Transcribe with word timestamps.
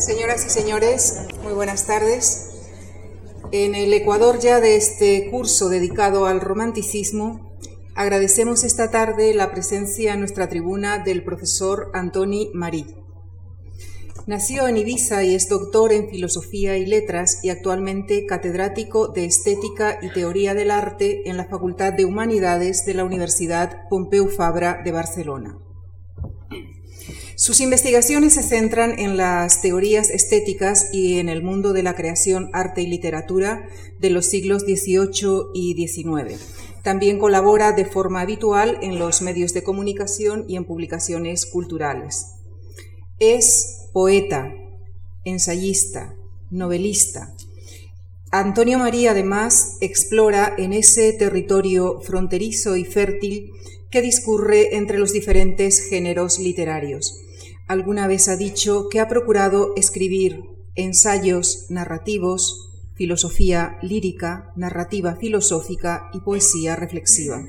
Señoras 0.00 0.46
y 0.46 0.48
señores, 0.48 1.26
muy 1.42 1.52
buenas 1.52 1.86
tardes. 1.86 2.52
En 3.52 3.74
el 3.74 3.92
Ecuador 3.92 4.38
ya 4.38 4.58
de 4.58 4.76
este 4.76 5.28
curso 5.30 5.68
dedicado 5.68 6.24
al 6.24 6.40
romanticismo, 6.40 7.54
agradecemos 7.94 8.64
esta 8.64 8.90
tarde 8.90 9.34
la 9.34 9.50
presencia 9.50 10.14
en 10.14 10.20
nuestra 10.20 10.48
tribuna 10.48 11.00
del 11.04 11.22
profesor 11.22 11.90
Antoni 11.92 12.50
Marí. 12.54 12.86
Nació 14.26 14.68
en 14.68 14.78
Ibiza 14.78 15.22
y 15.22 15.34
es 15.34 15.50
doctor 15.50 15.92
en 15.92 16.08
Filosofía 16.08 16.78
y 16.78 16.86
Letras 16.86 17.44
y 17.44 17.50
actualmente 17.50 18.24
catedrático 18.24 19.08
de 19.08 19.26
Estética 19.26 19.98
y 20.00 20.10
Teoría 20.14 20.54
del 20.54 20.70
Arte 20.70 21.28
en 21.28 21.36
la 21.36 21.44
Facultad 21.44 21.92
de 21.92 22.06
Humanidades 22.06 22.86
de 22.86 22.94
la 22.94 23.04
Universidad 23.04 23.86
Pompeu 23.90 24.28
Fabra 24.28 24.80
de 24.82 24.92
Barcelona. 24.92 25.58
Sus 27.40 27.60
investigaciones 27.60 28.34
se 28.34 28.42
centran 28.42 28.98
en 28.98 29.16
las 29.16 29.62
teorías 29.62 30.10
estéticas 30.10 30.90
y 30.92 31.18
en 31.20 31.30
el 31.30 31.42
mundo 31.42 31.72
de 31.72 31.82
la 31.82 31.96
creación, 31.96 32.50
arte 32.52 32.82
y 32.82 32.86
literatura 32.86 33.66
de 33.98 34.10
los 34.10 34.26
siglos 34.26 34.64
XVIII 34.64 35.46
y 35.54 35.72
XIX. 35.72 36.38
También 36.82 37.18
colabora 37.18 37.72
de 37.72 37.86
forma 37.86 38.20
habitual 38.20 38.76
en 38.82 38.98
los 38.98 39.22
medios 39.22 39.54
de 39.54 39.62
comunicación 39.62 40.44
y 40.48 40.56
en 40.56 40.66
publicaciones 40.66 41.46
culturales. 41.46 42.26
Es 43.18 43.88
poeta, 43.94 44.52
ensayista, 45.24 46.16
novelista. 46.50 47.34
Antonio 48.30 48.78
María 48.78 49.12
además 49.12 49.78
explora 49.80 50.54
en 50.58 50.74
ese 50.74 51.14
territorio 51.14 52.02
fronterizo 52.02 52.76
y 52.76 52.84
fértil 52.84 53.50
que 53.90 54.02
discurre 54.02 54.76
entre 54.76 54.98
los 54.98 55.14
diferentes 55.14 55.88
géneros 55.88 56.38
literarios 56.38 57.24
alguna 57.70 58.08
vez 58.08 58.26
ha 58.26 58.36
dicho 58.36 58.88
que 58.88 58.98
ha 58.98 59.06
procurado 59.06 59.74
escribir 59.76 60.42
ensayos 60.74 61.66
narrativos, 61.68 62.68
filosofía 62.96 63.78
lírica, 63.80 64.50
narrativa 64.56 65.14
filosófica 65.14 66.10
y 66.12 66.18
poesía 66.18 66.74
reflexiva. 66.74 67.46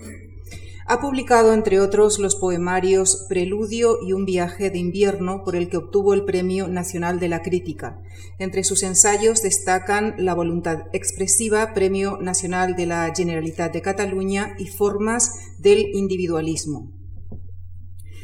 Ha 0.86 1.02
publicado, 1.02 1.54
entre 1.54 1.80
otros, 1.80 2.20
los 2.20 2.36
poemarios 2.36 3.26
Preludio 3.30 3.98
y 4.06 4.14
Un 4.14 4.26
viaje 4.26 4.70
de 4.70 4.78
invierno, 4.78 5.44
por 5.44 5.56
el 5.56 5.70
que 5.70 5.78
obtuvo 5.78 6.14
el 6.14 6.24
Premio 6.24 6.68
Nacional 6.68 7.20
de 7.20 7.28
la 7.28 7.42
Crítica. 7.42 8.00
Entre 8.38 8.64
sus 8.64 8.84
ensayos 8.84 9.42
destacan 9.42 10.14
La 10.20 10.36
voluntad 10.36 10.84
expresiva, 10.94 11.74
Premio 11.74 12.20
Nacional 12.22 12.76
de 12.76 12.86
la 12.86 13.12
Generalitat 13.16 13.74
de 13.74 13.82
Cataluña 13.82 14.56
y 14.60 14.68
Formas 14.68 15.34
del 15.58 15.80
individualismo. 15.96 17.01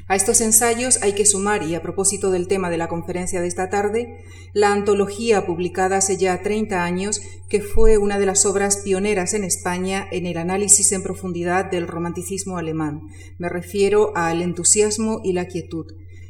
A 0.10 0.16
estos 0.16 0.40
ensayos 0.40 1.00
hay 1.02 1.14
que 1.14 1.26
sumar, 1.26 1.64
y 1.64 1.76
a 1.76 1.82
propósito 1.82 2.32
del 2.32 2.48
tema 2.48 2.70
de 2.70 2.78
la 2.78 2.88
conferencia 2.88 3.42
de 3.42 3.48
esta 3.48 3.70
tarde, 3.70 4.24
la 4.54 4.72
antología 4.72 5.46
publicada 5.46 5.98
hace 5.98 6.16
ya 6.16 6.42
30 6.42 6.82
años, 6.82 7.22
que 7.50 7.60
fue 7.60 7.98
una 7.98 8.18
de 8.18 8.26
las 8.26 8.46
obras 8.46 8.78
pioneras 8.78 9.34
en 9.34 9.44
España 9.44 10.08
en 10.10 10.26
el 10.26 10.38
análisis 10.38 10.94
en 10.94 11.04
profundidad 11.04 11.70
del 11.70 11.88
romanticismo 11.88 12.58
alemán. 12.58 13.02
Me 13.38 13.50
refiero 13.50 14.14
a 14.16 14.32
El 14.32 14.42
entusiasmo 14.42 15.20
y 15.26 15.34
la 15.34 15.46
quietud. 15.48 15.88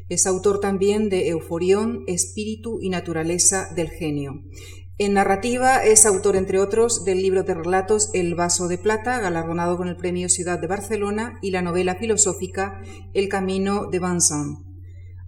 Es 0.09 0.25
autor 0.25 0.59
también 0.59 1.09
de 1.09 1.30
Euforión, 1.30 2.03
Espíritu 2.08 2.80
y 2.81 2.89
Naturaleza 2.89 3.70
del 3.75 3.89
Genio. 3.89 4.42
En 5.00 5.14
narrativa 5.14 5.86
es 5.86 6.08
autor, 6.08 6.36
entre 6.36 6.58
otros, 6.59 7.06
del 7.06 7.22
libro 7.22 7.44
de 7.44 7.53
relatos 7.53 8.09
El 8.14 8.34
vaso 8.34 8.67
de 8.67 8.80
plata, 8.80 9.20
galardonado 9.20 9.78
con 9.78 9.89
el 9.89 9.95
Premio 9.95 10.28
Ciudad 10.28 10.58
de 10.58 10.66
Barcelona, 10.66 11.38
y 11.44 11.52
la 11.52 11.62
novela 11.62 11.94
filosófica 11.94 12.81
El 13.14 13.30
camino 13.30 13.92
de 13.92 14.00
Vincent. 14.00 14.58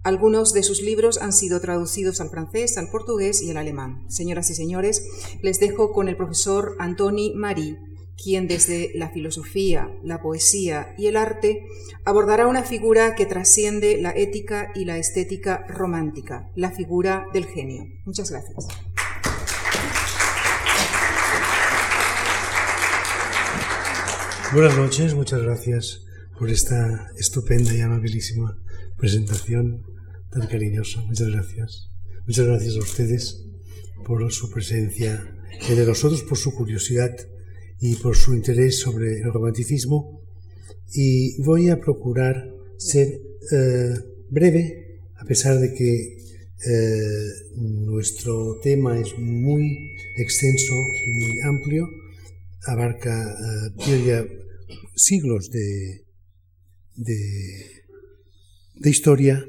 Algunos 0.02 0.54
de 0.54 0.64
sus 0.64 0.82
libros 0.82 1.22
han 1.22 1.32
sido 1.32 1.60
traducidos 1.60 2.20
al 2.20 2.30
francés, 2.30 2.78
al 2.78 2.88
portugués 2.90 3.42
y 3.42 3.50
al 3.52 3.58
alemán. 3.58 4.06
Señoras 4.08 4.50
y 4.50 4.54
señores, 4.56 5.06
les 5.40 5.60
dejo 5.60 5.92
con 5.92 6.08
el 6.08 6.16
profesor 6.16 6.74
Antoni 6.80 7.32
Marí, 7.36 7.76
quien 8.20 8.48
desde 8.48 8.90
la 8.94 9.10
filosofía, 9.10 9.88
la 10.02 10.20
poesía 10.20 10.94
y 10.98 11.06
el 11.06 11.16
arte 11.16 11.64
abordará 12.04 12.48
una 12.48 12.64
figura 12.64 13.14
que 13.14 13.24
trasciende 13.24 14.00
la 14.00 14.10
ética 14.10 14.72
y 14.74 14.84
la 14.84 14.98
estética 14.98 15.64
romántica, 15.68 16.50
la 16.56 16.72
figura 16.72 17.26
del 17.32 17.46
genio. 17.46 17.84
Muchas 18.04 18.30
gracias. 18.30 18.66
Buenas 24.52 24.76
noches, 24.76 25.14
muchas 25.14 25.40
gracias 25.42 26.02
por 26.36 26.50
esta 26.50 27.06
estupenda 27.16 27.72
y 27.72 27.82
amabilísima 27.82 28.58
presentación 28.96 29.84
tan 30.28 30.48
cariñosa. 30.48 31.02
Muchas 31.02 31.28
gracias. 31.28 31.88
Muchas 32.26 32.46
gracias 32.46 32.74
a 32.74 32.80
ustedes 32.80 33.44
por 34.04 34.28
su 34.32 34.50
presencia 34.50 35.24
entre 35.52 35.86
nosotros, 35.86 36.24
por 36.24 36.36
su 36.36 36.52
curiosidad 36.52 37.16
y 37.78 37.94
por 37.96 38.16
su 38.16 38.34
interés 38.34 38.80
sobre 38.80 39.20
el 39.20 39.32
romanticismo. 39.32 40.20
Y 40.92 41.40
voy 41.42 41.68
a 41.68 41.78
procurar 41.78 42.52
ser 42.76 43.06
eh, 43.52 43.94
breve, 44.30 45.00
a 45.14 45.24
pesar 45.26 45.60
de 45.60 45.72
que 45.72 46.18
eh, 46.66 47.30
nuestro 47.54 48.58
tema 48.60 48.98
es 48.98 49.16
muy 49.16 49.94
extenso 50.16 50.74
y 50.74 51.12
muy 51.20 51.40
amplio, 51.44 51.99
abarca 52.66 53.26
uh, 53.26 53.82
siglos 54.94 55.50
de, 55.50 56.04
de, 56.96 58.90
historia 58.90 59.44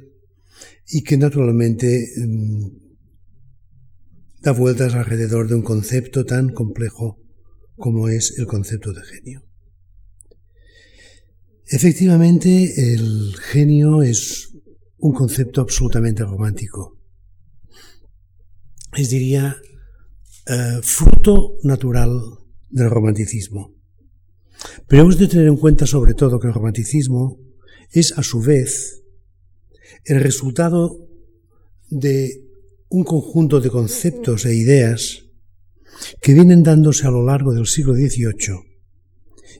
y 0.88 1.04
que 1.04 1.18
naturalmente 1.18 2.08
mm, 2.18 2.68
da 4.42 4.52
vueltas 4.52 4.94
alrededor 4.94 5.48
de 5.48 5.56
un 5.56 5.62
concepto 5.62 6.26
tan 6.26 6.50
complejo 6.50 7.20
como 7.76 8.10
es 8.10 8.38
el 8.38 8.46
concepto 8.46 8.94
de 8.94 9.02
genio. 9.04 9.44
Efectivamente, 11.68 12.94
el 12.94 13.36
genio 13.40 14.04
es 14.04 14.52
un 14.98 15.14
concepto 15.14 15.62
absolutamente 15.62 16.24
romántico. 16.24 17.00
Es, 18.94 19.10
diría, 19.10 19.56
eh, 20.48 20.80
fruto 20.82 21.56
natural 21.64 22.41
del 22.72 22.90
romanticismo. 22.90 23.76
Pero 24.88 25.04
hemos 25.04 25.18
de 25.18 25.28
tener 25.28 25.48
en 25.48 25.58
cuenta 25.58 25.86
sobre 25.86 26.14
todo 26.14 26.40
que 26.40 26.48
el 26.48 26.54
romanticismo 26.54 27.40
es 27.92 28.18
a 28.18 28.24
su 28.24 28.42
vez 28.42 29.04
el 30.06 30.20
resultado 30.22 31.08
de 31.90 32.48
un 32.90 33.04
conjunto 33.04 33.60
de 33.60 33.70
conceptos 33.70 34.46
e 34.46 34.56
ideas 34.56 35.26
que 36.22 36.34
vienen 36.34 36.64
dándose 36.64 37.08
a 37.08 37.12
lo 37.12 37.24
largo 37.24 37.54
del 37.54 37.68
siglo 37.68 37.94
XVIII 37.94 38.72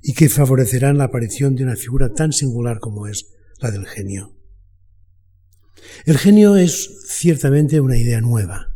y 0.02 0.14
que 0.14 0.30
favorecerán 0.30 0.98
la 0.98 1.06
aparición 1.06 1.56
de 1.56 1.64
una 1.64 1.76
figura 1.76 2.14
tan 2.14 2.32
singular 2.32 2.80
como 2.80 3.08
es 3.08 3.28
la 3.60 3.72
del 3.72 3.86
genio. 3.86 4.36
El 6.06 6.18
genio 6.18 6.56
es 6.56 7.04
ciertamente 7.08 7.82
una 7.82 7.98
idea 7.98 8.22
nueva. 8.22 8.76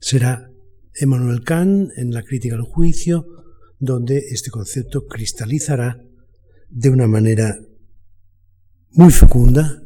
Será 0.00 0.50
Emmanuel 0.94 1.42
Kant 1.44 1.90
en 1.96 2.12
la 2.12 2.22
crítica 2.22 2.54
al 2.54 2.62
juicio 2.62 3.39
donde 3.80 4.18
este 4.18 4.50
concepto 4.50 5.06
cristalizará 5.06 6.00
de 6.68 6.90
una 6.90 7.08
manera 7.08 7.58
muy 8.90 9.10
fecunda, 9.10 9.82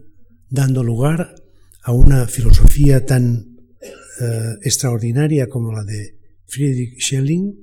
dando 0.51 0.83
lugar 0.83 1.37
a 1.83 1.93
una 1.93 2.27
filosofía 2.27 3.07
tan 3.07 3.57
eh, 4.21 4.55
extraordinaria 4.63 5.49
como 5.49 5.73
la 5.73 5.85
de 5.85 6.19
Friedrich 6.47 7.01
Schelling 7.01 7.55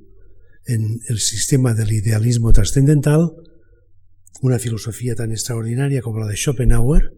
en 0.66 1.02
el 1.10 1.20
sistema 1.20 1.74
del 1.74 1.92
idealismo 1.92 2.54
trascendental, 2.54 3.34
una 4.42 4.58
filosofía 4.58 5.16
tan 5.16 5.32
extraordinaria 5.32 6.02
como 6.02 6.20
la 6.20 6.28
de 6.28 6.38
Schopenhauer 6.38 7.14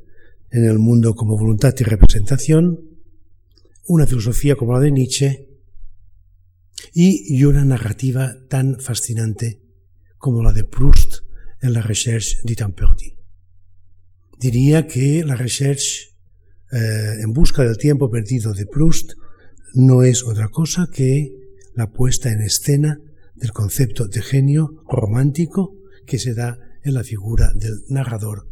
en 0.50 0.66
el 0.66 0.80
mundo 0.80 1.14
como 1.14 1.38
voluntad 1.38 1.74
y 1.80 1.84
representación, 1.84 2.80
una 3.88 4.08
filosofía 4.08 4.56
como 4.56 4.74
la 4.74 4.80
de 4.80 4.92
Nietzsche 4.92 5.53
y, 6.94 7.44
una 7.44 7.64
narrativa 7.66 8.36
tan 8.50 8.80
fascinante 8.80 9.62
como 10.18 10.44
la 10.44 10.52
de 10.52 10.64
Proust 10.64 11.22
en 11.62 11.74
La 11.74 11.82
Recherche 11.82 12.38
perdu. 12.76 13.18
Diría 14.40 14.88
que 14.88 15.24
la 15.24 15.36
Recherche 15.36 16.16
eh, 16.72 17.22
en 17.22 17.34
busca 17.34 17.64
del 17.64 17.78
tiempo 17.78 18.10
perdido 18.10 18.54
de 18.54 18.66
Proust 18.66 19.14
no 19.74 20.04
es 20.04 20.24
otra 20.24 20.50
cosa 20.50 20.90
que 20.92 21.32
la 21.76 21.92
puesta 21.92 22.32
en 22.32 22.42
escena 22.42 23.00
del 23.36 23.52
concepto 23.52 24.08
de 24.08 24.22
genio 24.22 24.84
romántico 24.88 25.76
que 26.06 26.20
se 26.20 26.34
da 26.34 26.60
en 26.84 26.94
la 26.94 27.04
figura 27.04 27.54
del 27.56 27.82
narrador 27.90 28.48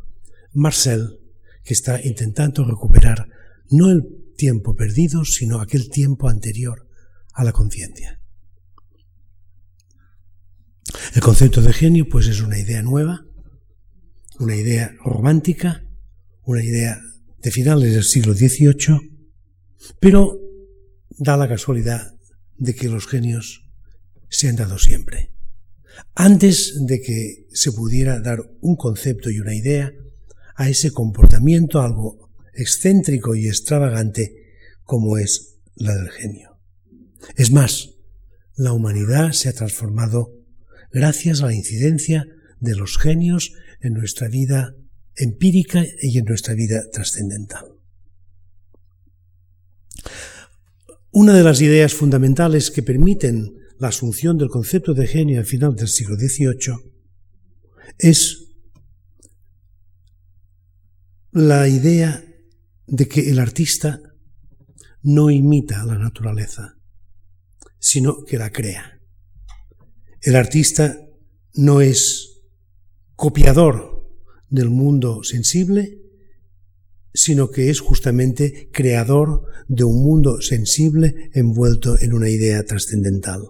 Marcel, 0.53 1.19
que 1.63 1.73
está 1.73 2.01
intentando 2.01 2.63
recuperar 2.63 3.27
no 3.69 3.89
el 3.89 4.33
tiempo 4.35 4.75
perdido, 4.75 5.23
sino 5.25 5.59
aquel 5.59 5.89
tiempo 5.89 6.29
anterior 6.29 6.87
a 7.33 7.43
la 7.43 7.51
conciencia. 7.51 8.20
El 11.13 11.21
concepto 11.21 11.61
de 11.61 11.73
genio 11.73 12.07
pues 12.09 12.27
es 12.27 12.41
una 12.41 12.59
idea 12.59 12.81
nueva, 12.81 13.25
una 14.39 14.55
idea 14.55 14.95
romántica, 15.03 15.83
una 16.43 16.63
idea 16.63 16.99
de 17.41 17.51
finales 17.51 17.93
del 17.93 18.03
siglo 18.03 18.33
XVIII, 18.33 19.11
pero 19.99 20.39
da 21.09 21.37
la 21.37 21.47
casualidad 21.47 22.15
de 22.57 22.75
que 22.75 22.89
los 22.89 23.07
genios 23.07 23.69
se 24.29 24.47
han 24.49 24.55
dado 24.55 24.77
siempre. 24.77 25.31
Antes 26.15 26.85
de 26.85 27.01
que 27.01 27.47
se 27.51 27.71
pudiera 27.71 28.19
dar 28.19 28.39
un 28.61 28.75
concepto 28.75 29.29
y 29.29 29.39
una 29.39 29.53
idea 29.53 29.91
a 30.55 30.69
ese 30.69 30.91
comportamiento 30.91 31.81
algo 31.81 32.31
excéntrico 32.53 33.35
y 33.35 33.47
extravagante 33.47 34.35
como 34.83 35.17
es 35.17 35.57
la 35.75 35.95
del 35.95 36.09
genio. 36.09 36.59
Es 37.35 37.51
más, 37.51 37.91
la 38.55 38.73
humanidad 38.73 39.31
se 39.31 39.49
ha 39.49 39.53
transformado 39.53 40.40
gracias 40.91 41.41
a 41.41 41.47
la 41.47 41.53
incidencia 41.53 42.27
de 42.59 42.75
los 42.75 42.97
genios 42.97 43.53
en 43.81 43.93
nuestra 43.93 44.27
vida 44.27 44.75
empírica 45.15 45.83
y 46.01 46.17
en 46.17 46.25
nuestra 46.25 46.53
vida 46.53 46.89
trascendental. 46.91 47.65
Una 51.11 51.33
de 51.33 51.43
las 51.43 51.61
ideas 51.61 51.93
fundamentales 51.93 52.71
que 52.71 52.83
permiten 52.83 53.57
la 53.79 53.89
asunción 53.89 54.37
del 54.37 54.49
concepto 54.49 54.93
de 54.93 55.07
genio 55.07 55.39
al 55.39 55.45
final 55.45 55.75
del 55.75 55.87
siglo 55.87 56.15
XVIII 56.15 56.75
es 57.97 58.47
la 61.31 61.67
idea 61.67 62.23
de 62.87 63.07
que 63.07 63.29
el 63.29 63.39
artista 63.39 64.01
no 65.01 65.29
imita 65.29 65.81
a 65.81 65.85
la 65.85 65.97
naturaleza, 65.97 66.77
sino 67.79 68.23
que 68.25 68.37
la 68.37 68.51
crea. 68.51 68.90
El 70.21 70.35
artista 70.35 70.99
no 71.55 71.81
es 71.81 72.43
copiador 73.15 74.07
del 74.49 74.69
mundo 74.69 75.23
sensible, 75.23 75.99
sino 77.11 77.49
que 77.49 77.71
es 77.71 77.79
justamente 77.79 78.69
creador 78.71 79.45
de 79.67 79.83
un 79.83 80.03
mundo 80.03 80.39
sensible 80.39 81.31
envuelto 81.33 81.99
en 81.99 82.13
una 82.13 82.29
idea 82.29 82.63
trascendental. 82.63 83.49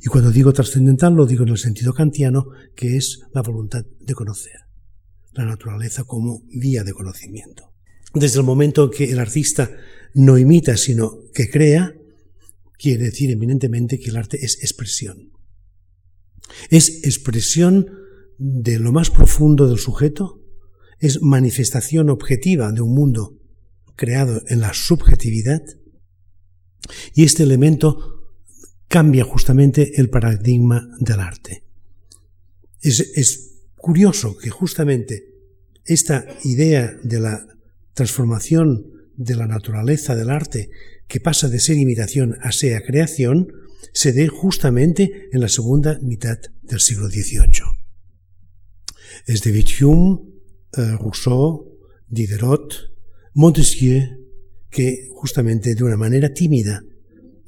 Y 0.00 0.06
cuando 0.06 0.30
digo 0.30 0.54
trascendental 0.54 1.14
lo 1.14 1.26
digo 1.26 1.42
en 1.42 1.50
el 1.50 1.58
sentido 1.58 1.92
kantiano, 1.92 2.46
que 2.74 2.96
es 2.96 3.20
la 3.34 3.42
voluntad 3.42 3.84
de 4.00 4.14
conocer, 4.14 4.60
la 5.32 5.44
naturaleza 5.44 6.04
como 6.04 6.42
vía 6.48 6.84
de 6.84 6.94
conocimiento. 6.94 7.74
Desde 8.14 8.38
el 8.38 8.46
momento 8.46 8.84
en 8.84 8.90
que 8.92 9.10
el 9.12 9.18
artista 9.18 9.70
no 10.14 10.38
imita, 10.38 10.78
sino 10.78 11.18
que 11.34 11.50
crea, 11.50 11.94
quiere 12.78 13.04
decir 13.04 13.30
eminentemente 13.30 13.98
que 13.98 14.08
el 14.08 14.16
arte 14.16 14.42
es 14.42 14.62
expresión. 14.62 15.33
Es 16.70 17.04
expresión 17.04 17.86
de 18.38 18.78
lo 18.78 18.92
más 18.92 19.10
profundo 19.10 19.68
del 19.68 19.78
sujeto, 19.78 20.40
es 20.98 21.22
manifestación 21.22 22.10
objetiva 22.10 22.72
de 22.72 22.80
un 22.80 22.94
mundo 22.94 23.38
creado 23.96 24.42
en 24.48 24.60
la 24.60 24.72
subjetividad, 24.74 25.62
y 27.14 27.24
este 27.24 27.42
elemento 27.42 28.30
cambia 28.88 29.24
justamente 29.24 30.00
el 30.00 30.10
paradigma 30.10 30.88
del 31.00 31.20
arte. 31.20 31.64
Es, 32.80 33.00
es 33.00 33.54
curioso 33.76 34.36
que 34.36 34.50
justamente 34.50 35.24
esta 35.84 36.26
idea 36.44 36.94
de 37.02 37.20
la 37.20 37.46
transformación 37.94 39.10
de 39.16 39.36
la 39.36 39.46
naturaleza 39.46 40.14
del 40.14 40.30
arte, 40.30 40.70
que 41.06 41.20
pasa 41.20 41.48
de 41.48 41.60
ser 41.60 41.76
imitación 41.76 42.36
a 42.40 42.52
ser 42.52 42.82
creación, 42.84 43.48
se 43.92 44.12
dé 44.12 44.28
justamente 44.28 45.28
en 45.32 45.40
la 45.40 45.48
segunda 45.48 45.98
mitad 46.00 46.38
del 46.62 46.80
siglo 46.80 47.08
XVIII. 47.08 47.62
Es 49.26 49.42
de 49.42 49.64
Hume, 49.80 50.20
eh, 50.76 50.96
Rousseau, 50.98 51.78
Diderot, 52.08 52.74
Montesquieu, 53.34 54.02
que 54.70 55.08
justamente 55.12 55.74
de 55.74 55.84
una 55.84 55.96
manera 55.96 56.32
tímida 56.32 56.82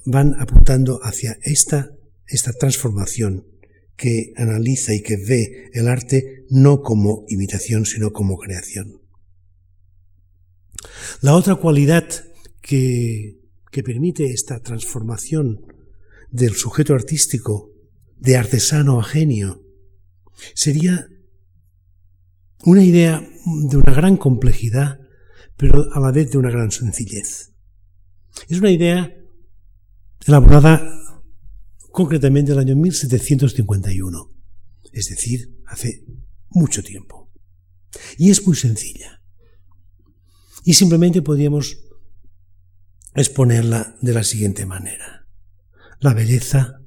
van 0.04 0.34
apuntando 0.38 1.00
hacia 1.02 1.38
esta, 1.42 1.90
esta 2.26 2.52
transformación 2.52 3.46
que 3.96 4.32
analiza 4.36 4.94
y 4.94 5.02
que 5.02 5.16
ve 5.16 5.70
el 5.72 5.88
arte 5.88 6.44
no 6.50 6.82
como 6.82 7.24
imitación, 7.28 7.86
sino 7.86 8.12
como 8.12 8.36
creación. 8.36 9.02
La 11.20 11.34
otra 11.34 11.56
cualidad 11.56 12.06
que, 12.60 13.40
que 13.72 13.82
permite 13.82 14.26
esta 14.26 14.60
transformación 14.60 15.66
del 16.36 16.54
sujeto 16.54 16.94
artístico 16.94 17.72
de 18.18 18.36
artesano 18.36 19.00
a 19.00 19.04
genio 19.04 19.64
sería 20.54 21.08
una 22.64 22.84
idea 22.84 23.26
de 23.68 23.76
una 23.76 23.92
gran 23.94 24.16
complejidad, 24.18 25.00
pero 25.56 25.90
a 25.92 26.00
la 26.00 26.12
vez 26.12 26.30
de 26.30 26.38
una 26.38 26.50
gran 26.50 26.70
sencillez. 26.70 27.52
Es 28.48 28.58
una 28.58 28.70
idea 28.70 29.16
elaborada 30.26 30.82
concretamente 31.90 32.52
en 32.52 32.58
el 32.58 32.66
año 32.66 32.76
1751, 32.76 34.30
es 34.92 35.08
decir, 35.08 35.56
hace 35.66 36.04
mucho 36.50 36.82
tiempo. 36.82 37.32
Y 38.18 38.30
es 38.30 38.46
muy 38.46 38.56
sencilla. 38.56 39.22
Y 40.64 40.74
simplemente 40.74 41.22
podríamos 41.22 41.78
exponerla 43.14 43.96
de 44.02 44.12
la 44.12 44.22
siguiente 44.22 44.66
manera. 44.66 45.15
La 46.00 46.12
belleza 46.14 46.80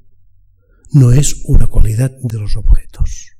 no 0.92 1.12
es 1.12 1.44
una 1.46 1.68
cualidad 1.68 2.12
de 2.22 2.40
los 2.40 2.56
objetos. 2.56 3.36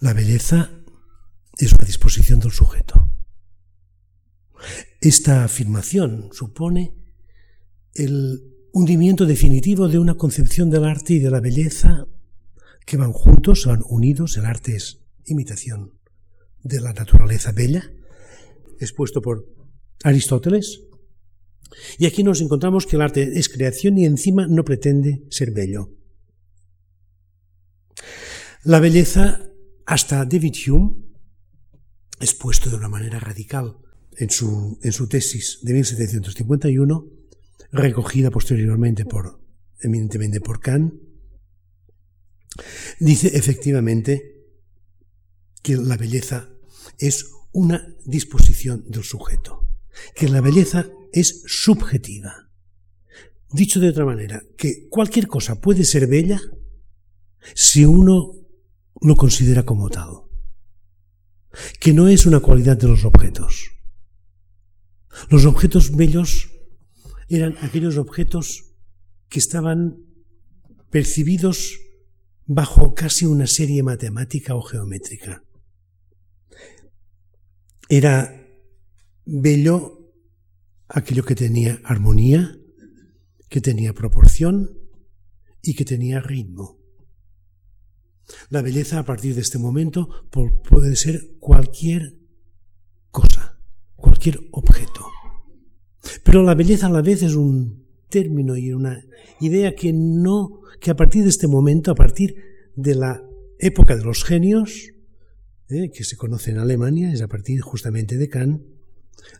La 0.00 0.12
belleza 0.12 0.70
es 1.58 1.72
una 1.72 1.84
disposición 1.84 2.40
del 2.40 2.52
sujeto. 2.52 3.10
Esta 5.00 5.44
afirmación 5.44 6.30
supone 6.32 6.94
el 7.94 8.42
hundimiento 8.72 9.26
definitivo 9.26 9.88
de 9.88 9.98
una 9.98 10.14
concepción 10.14 10.70
del 10.70 10.84
arte 10.84 11.14
y 11.14 11.18
de 11.18 11.30
la 11.30 11.40
belleza 11.40 12.06
que 12.86 12.96
van 12.96 13.12
juntos, 13.12 13.66
van 13.66 13.82
unidos. 13.88 14.36
El 14.36 14.46
arte 14.46 14.76
es 14.76 15.00
imitación 15.24 15.98
de 16.62 16.80
la 16.80 16.92
naturaleza 16.92 17.52
bella, 17.52 17.92
expuesto 18.80 19.20
por 19.20 19.46
Aristóteles. 20.02 20.80
Y 21.98 22.06
aquí 22.06 22.22
nos 22.22 22.40
encontramos 22.40 22.86
que 22.86 22.96
el 22.96 23.02
arte 23.02 23.38
es 23.38 23.48
creación 23.48 23.98
y 23.98 24.04
encima 24.04 24.46
no 24.46 24.64
pretende 24.64 25.24
ser 25.30 25.50
bello. 25.52 25.90
La 28.64 28.80
belleza, 28.80 29.50
hasta 29.86 30.24
David 30.24 30.54
Hume, 30.68 30.94
expuesto 32.20 32.70
de 32.70 32.76
una 32.76 32.88
manera 32.88 33.18
radical 33.18 33.78
en 34.16 34.30
su, 34.30 34.78
en 34.82 34.92
su 34.92 35.08
tesis 35.08 35.58
de 35.62 35.72
1751, 35.72 37.06
recogida 37.72 38.30
posteriormente 38.30 39.04
por, 39.04 39.40
eminentemente 39.80 40.40
por 40.40 40.60
Kant, 40.60 40.94
dice 43.00 43.36
efectivamente 43.36 44.46
que 45.62 45.76
la 45.76 45.96
belleza 45.96 46.50
es 46.98 47.30
una 47.52 47.96
disposición 48.04 48.84
del 48.88 49.04
sujeto, 49.04 49.68
que 50.14 50.28
la 50.28 50.40
belleza 50.40 50.86
es 51.12 51.42
subjetiva. 51.46 52.50
Dicho 53.50 53.80
de 53.80 53.90
otra 53.90 54.04
manera, 54.04 54.42
que 54.56 54.88
cualquier 54.88 55.26
cosa 55.26 55.60
puede 55.60 55.84
ser 55.84 56.06
bella 56.06 56.40
si 57.54 57.84
uno 57.84 58.34
lo 59.00 59.16
considera 59.16 59.64
como 59.64 59.90
tal, 59.90 60.22
que 61.80 61.92
no 61.92 62.08
es 62.08 62.24
una 62.24 62.40
cualidad 62.40 62.76
de 62.76 62.88
los 62.88 63.04
objetos. 63.04 63.72
Los 65.28 65.44
objetos 65.44 65.94
bellos 65.94 66.50
eran 67.28 67.56
aquellos 67.60 67.98
objetos 67.98 68.74
que 69.28 69.38
estaban 69.38 69.98
percibidos 70.90 71.78
bajo 72.46 72.94
casi 72.94 73.26
una 73.26 73.46
serie 73.46 73.82
matemática 73.82 74.54
o 74.54 74.62
geométrica. 74.62 75.44
Era 77.88 78.46
bello 79.24 80.01
aquello 80.92 81.24
que 81.24 81.34
tenía 81.34 81.80
armonía, 81.84 82.58
que 83.48 83.60
tenía 83.60 83.94
proporción 83.94 84.78
y 85.62 85.74
que 85.74 85.84
tenía 85.84 86.20
ritmo. 86.20 86.78
La 88.50 88.62
belleza 88.62 88.98
a 88.98 89.04
partir 89.04 89.34
de 89.34 89.40
este 89.40 89.58
momento 89.58 90.28
puede 90.68 90.96
ser 90.96 91.36
cualquier 91.38 92.18
cosa, 93.10 93.58
cualquier 93.96 94.40
objeto. 94.52 95.06
Pero 96.24 96.42
la 96.42 96.54
belleza 96.54 96.86
a 96.86 96.90
la 96.90 97.02
vez 97.02 97.22
es 97.22 97.34
un 97.34 97.86
término 98.08 98.56
y 98.56 98.72
una 98.72 99.02
idea 99.40 99.74
que 99.74 99.92
no, 99.92 100.60
que 100.80 100.90
a 100.90 100.96
partir 100.96 101.22
de 101.22 101.30
este 101.30 101.46
momento, 101.46 101.90
a 101.90 101.94
partir 101.94 102.36
de 102.76 102.94
la 102.94 103.22
época 103.58 103.96
de 103.96 104.04
los 104.04 104.24
genios, 104.24 104.92
eh, 105.68 105.90
que 105.90 106.04
se 106.04 106.16
conoce 106.16 106.50
en 106.50 106.58
Alemania, 106.58 107.12
es 107.12 107.22
a 107.22 107.28
partir 107.28 107.60
justamente 107.60 108.18
de 108.18 108.28
Kant, 108.28 108.62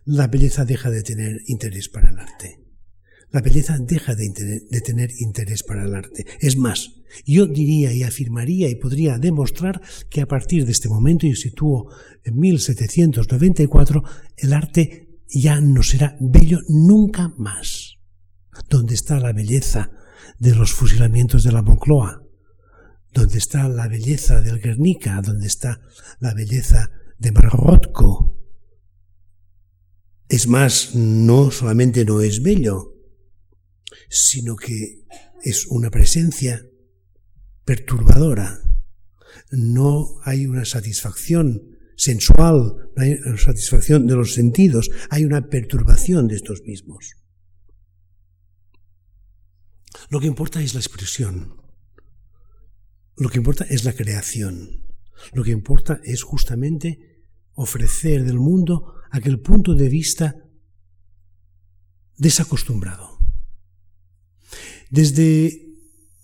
la 0.05 0.27
belleza 0.27 0.65
deja 0.65 0.89
de 0.89 1.03
tener 1.03 1.41
interés 1.47 1.89
para 1.89 2.09
el 2.09 2.19
arte. 2.19 2.59
la 3.31 3.41
belleza 3.41 3.79
deja 3.79 4.13
de, 4.13 4.29
tener 4.85 5.09
interés 5.17 5.63
para 5.63 5.85
el 5.85 5.95
arte. 5.95 6.25
Es 6.39 6.55
más, 6.55 6.91
yo 7.25 7.47
diría 7.47 7.91
y 7.91 8.03
afirmaría 8.03 8.69
y 8.69 8.75
podría 8.75 9.17
demostrar 9.17 9.81
que 10.11 10.21
a 10.21 10.27
partir 10.27 10.65
de 10.65 10.71
este 10.71 10.87
momento, 10.87 11.25
y 11.25 11.35
sitúo 11.35 11.89
en 12.23 12.37
1794, 12.37 14.03
el 14.37 14.53
arte 14.53 15.09
ya 15.27 15.59
no 15.61 15.81
será 15.81 16.15
bello 16.19 16.59
nunca 16.69 17.33
más. 17.37 17.95
¿Dónde 18.69 18.93
está 18.93 19.19
la 19.19 19.33
belleza 19.33 19.89
de 20.37 20.53
los 20.53 20.71
fusilamientos 20.71 21.43
de 21.43 21.51
la 21.51 21.63
Moncloa? 21.63 22.23
¿Dónde 23.13 23.37
está 23.37 23.67
la 23.67 23.87
belleza 23.87 24.41
del 24.41 24.59
Guernica? 24.59 25.21
¿Dónde 25.23 25.47
está 25.47 25.81
la 26.19 26.33
belleza 26.33 26.91
de 27.17 27.31
Marrotco? 27.31 28.42
Es 30.29 30.47
más, 30.47 30.95
no 30.95 31.51
solamente 31.51 32.05
no 32.05 32.21
es 32.21 32.41
bello, 32.41 32.93
sino 34.09 34.55
que 34.55 35.05
es 35.43 35.67
una 35.67 35.89
presencia 35.89 36.65
perturbadora. 37.65 38.59
No 39.51 40.19
hay 40.23 40.45
una 40.47 40.65
satisfacción 40.65 41.73
sensual, 41.95 42.89
no 42.95 43.03
hay 43.03 43.13
una 43.25 43.37
satisfacción 43.37 44.07
de 44.07 44.15
los 44.15 44.33
sentidos, 44.33 44.89
hay 45.09 45.25
una 45.25 45.49
perturbación 45.49 46.27
de 46.27 46.35
estos 46.35 46.61
mismos. 46.63 47.15
Lo 50.09 50.19
que 50.19 50.27
importa 50.27 50.61
es 50.61 50.73
la 50.73 50.79
expresión, 50.79 51.61
lo 53.15 53.29
que 53.29 53.37
importa 53.37 53.65
es 53.69 53.83
la 53.83 53.93
creación, 53.93 54.83
lo 55.33 55.43
que 55.43 55.51
importa 55.51 56.01
es 56.03 56.23
justamente 56.23 57.23
ofrecer 57.53 58.23
del 58.23 58.39
mundo 58.39 58.95
aquel 59.13 59.39
punto 59.39 59.75
de 59.75 59.89
vista 59.89 60.35
desacostumbrado. 62.17 63.19
Desde 64.89 65.69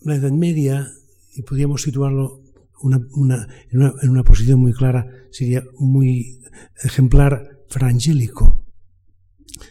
la 0.01 0.15
Edad 0.15 0.31
Media, 0.31 0.91
y 1.35 1.43
podríamos 1.43 1.83
situarlo 1.83 2.41
en, 2.83 4.09
una, 4.09 4.23
posición 4.23 4.59
muy 4.59 4.73
clara, 4.73 5.05
sería 5.31 5.63
muy 5.77 6.41
ejemplar, 6.83 7.57
Frangélico. 7.69 8.65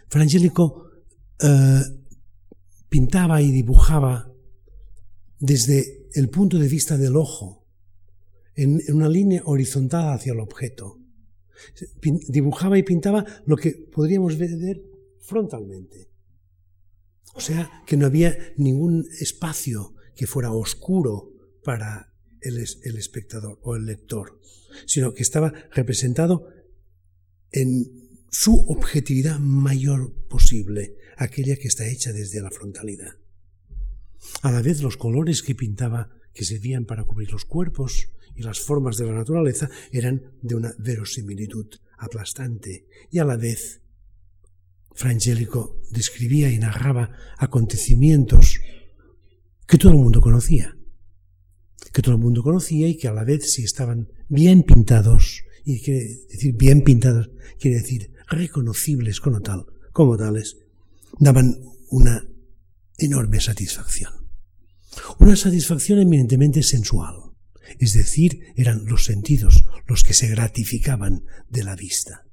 Frangélico 0.08 0.88
eh, 1.40 1.82
pintaba 2.88 3.42
y 3.42 3.50
dibujaba 3.50 4.32
desde 5.40 6.08
el 6.14 6.28
punto 6.28 6.58
de 6.58 6.68
vista 6.68 6.96
del 6.96 7.16
ojo, 7.16 7.66
en, 8.54 8.80
una 8.94 9.08
línea 9.08 9.42
horizontal 9.44 10.14
hacia 10.14 10.32
el 10.34 10.38
objeto. 10.38 10.97
Dibujaba 12.28 12.78
y 12.78 12.82
pintaba 12.82 13.24
lo 13.46 13.56
que 13.56 13.72
podríamos 13.72 14.36
ver 14.38 14.82
frontalmente. 15.20 16.10
O 17.34 17.40
sea, 17.40 17.82
que 17.86 17.96
no 17.96 18.06
había 18.06 18.36
ningún 18.56 19.06
espacio 19.20 19.94
que 20.16 20.26
fuera 20.26 20.50
oscuro 20.52 21.32
para 21.62 22.12
el, 22.40 22.58
espectador 22.58 23.58
o 23.62 23.76
el 23.76 23.86
lector, 23.86 24.40
sino 24.86 25.14
que 25.14 25.22
estaba 25.22 25.52
representado 25.72 26.48
en 27.52 28.08
su 28.30 28.54
objetividad 28.68 29.38
mayor 29.38 30.14
posible, 30.28 30.96
aquella 31.16 31.56
que 31.56 31.68
está 31.68 31.86
hecha 31.86 32.12
desde 32.12 32.40
la 32.40 32.50
frontalidad. 32.50 33.14
A 34.42 34.50
la 34.50 34.62
vez 34.62 34.82
los 34.82 34.96
colores 34.96 35.42
que 35.42 35.54
pintaba, 35.54 36.10
que 36.38 36.44
servían 36.44 36.84
para 36.84 37.02
cubrir 37.02 37.32
los 37.32 37.44
cuerpos 37.44 38.10
y 38.36 38.42
las 38.42 38.60
formas 38.60 38.96
de 38.96 39.06
la 39.06 39.12
naturaleza, 39.12 39.68
eran 39.90 40.22
de 40.40 40.54
una 40.54 40.72
verosimilitud 40.78 41.66
aplastante 41.98 42.86
y 43.10 43.18
a 43.18 43.24
la 43.24 43.36
vez 43.36 43.80
Frangélico 44.94 45.82
describía 45.90 46.48
y 46.48 46.58
narraba 46.58 47.10
acontecimientos 47.38 48.60
que 49.66 49.78
todo 49.78 49.90
el 49.90 49.98
mundo 49.98 50.20
conocía, 50.20 50.76
que 51.92 52.02
todo 52.02 52.14
el 52.14 52.20
mundo 52.20 52.44
conocía 52.44 52.86
y 52.86 52.96
que 52.96 53.08
a 53.08 53.12
la 53.12 53.24
vez 53.24 53.52
si 53.52 53.64
estaban 53.64 54.08
bien 54.28 54.62
pintados, 54.62 55.42
y 55.64 55.80
quiere 55.80 56.20
decir 56.30 56.54
bien 56.54 56.84
pintados, 56.84 57.30
quiere 57.58 57.78
decir 57.78 58.12
reconocibles 58.28 59.18
como 59.20 59.40
tal, 59.40 59.66
como 59.92 60.16
tales, 60.16 60.56
daban 61.18 61.58
una 61.90 62.24
enorme 62.96 63.40
satisfacción. 63.40 64.17
Una 65.18 65.36
satisfacción 65.36 66.00
eminentemente 66.00 66.62
sensual, 66.62 67.16
es 67.78 67.92
decir, 67.92 68.52
eran 68.56 68.86
los 68.86 69.04
sentidos 69.04 69.64
los 69.86 70.04
que 70.04 70.14
se 70.14 70.28
gratificaban 70.28 71.24
de 71.48 71.64
la 71.64 71.76
vista. 71.76 72.24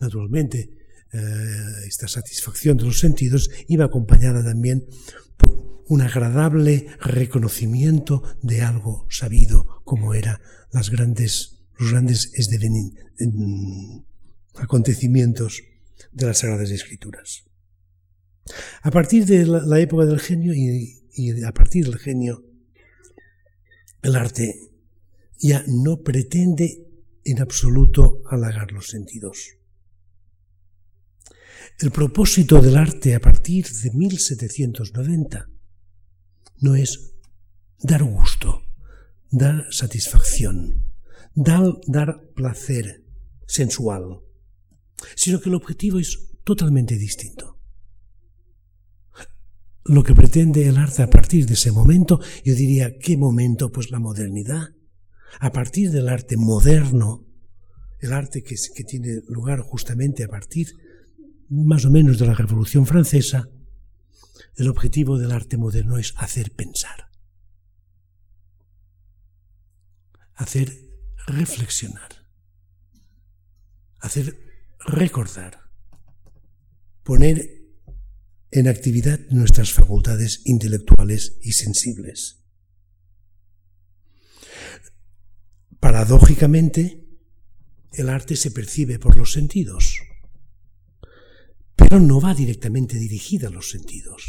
Naturalmente, 0.00 0.70
eh, 1.12 1.18
esta 1.86 2.08
satisfacción 2.08 2.76
de 2.76 2.84
los 2.84 2.98
sentidos 2.98 3.50
iba 3.68 3.84
acompañada 3.84 4.42
también 4.42 4.86
por 5.36 5.82
un 5.88 6.00
agradable 6.00 6.86
reconocimiento 7.00 8.22
de 8.42 8.62
algo 8.62 9.06
sabido, 9.10 9.82
como 9.84 10.14
eran 10.14 10.38
las 10.70 10.90
grandes, 10.90 11.64
los 11.78 11.90
grandes 11.90 12.32
acontecimientos 14.54 15.62
de 16.12 16.26
las 16.26 16.38
Sagradas 16.38 16.70
Escrituras. 16.70 17.44
A 18.82 18.90
partir 18.90 19.26
de 19.26 19.46
la, 19.46 19.80
época 19.80 20.06
del 20.06 20.20
genio 20.20 20.54
y, 20.54 21.01
a 21.46 21.52
partir 21.52 21.86
del 21.86 21.98
genio, 21.98 22.44
el 24.02 24.16
arte 24.16 24.70
ya 25.38 25.64
no 25.66 26.02
pretende 26.02 26.88
en 27.24 27.40
absoluto 27.40 28.22
halagar 28.26 28.72
los 28.72 28.88
sentidos. 28.88 29.58
El 31.78 31.90
propósito 31.90 32.60
del 32.60 32.76
arte 32.76 33.14
a 33.14 33.20
partir 33.20 33.66
de 33.66 33.90
1790 33.90 35.48
no 36.58 36.76
es 36.76 37.14
dar 37.78 38.02
gusto, 38.02 38.62
dar 39.30 39.66
satisfacción, 39.70 40.92
dar, 41.34 41.62
dar 41.86 42.28
placer 42.34 43.04
sensual, 43.46 44.20
sino 45.16 45.40
que 45.40 45.48
el 45.48 45.56
objetivo 45.56 45.98
es 45.98 46.30
totalmente 46.44 46.96
distinto 46.96 47.51
lo 49.84 50.02
que 50.02 50.14
pretende 50.14 50.68
el 50.68 50.78
arte 50.78 51.02
a 51.02 51.10
partir 51.10 51.46
de 51.46 51.54
ese 51.54 51.72
momento, 51.72 52.20
yo 52.44 52.54
diría, 52.54 52.98
¿qué 52.98 53.16
momento? 53.16 53.72
Pues 53.72 53.90
la 53.90 53.98
modernidad. 53.98 54.68
A 55.40 55.50
partir 55.50 55.90
del 55.90 56.08
arte 56.08 56.36
moderno, 56.36 57.26
el 57.98 58.12
arte 58.12 58.42
que, 58.42 58.56
tiene 58.84 59.22
lugar 59.28 59.60
justamente 59.60 60.24
a 60.24 60.28
partir 60.28 60.68
más 61.48 61.84
o 61.84 61.90
menos 61.90 62.18
de 62.18 62.26
la 62.26 62.34
Revolución 62.34 62.86
Francesa, 62.86 63.48
el 64.56 64.68
objetivo 64.68 65.18
del 65.18 65.32
arte 65.32 65.56
moderno 65.56 65.98
es 65.98 66.14
hacer 66.16 66.52
pensar, 66.52 67.08
hacer 70.34 70.72
reflexionar, 71.26 72.26
hacer 73.98 74.38
recordar, 74.84 75.60
poner 77.02 77.61
en 78.52 78.68
actividad 78.68 79.18
nuestras 79.30 79.72
facultades 79.72 80.42
intelectuales 80.44 81.38
y 81.40 81.52
sensibles. 81.52 82.44
Paradójicamente, 85.80 87.08
el 87.92 88.10
arte 88.10 88.36
se 88.36 88.50
percibe 88.50 88.98
por 88.98 89.16
los 89.16 89.32
sentidos, 89.32 90.00
pero 91.76 91.98
no 91.98 92.20
va 92.20 92.34
directamente 92.34 92.98
dirigida 92.98 93.48
a 93.48 93.50
los 93.50 93.70
sentidos. 93.70 94.22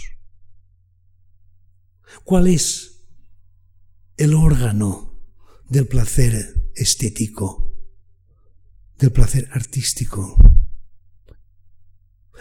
¿Cuál 2.23 2.47
es 2.47 3.05
el 4.15 4.33
órgano 4.33 5.19
del 5.67 5.85
placer 5.85 6.71
estético, 6.75 7.75
del 8.97 9.11
placer 9.11 9.49
artístico? 9.51 10.37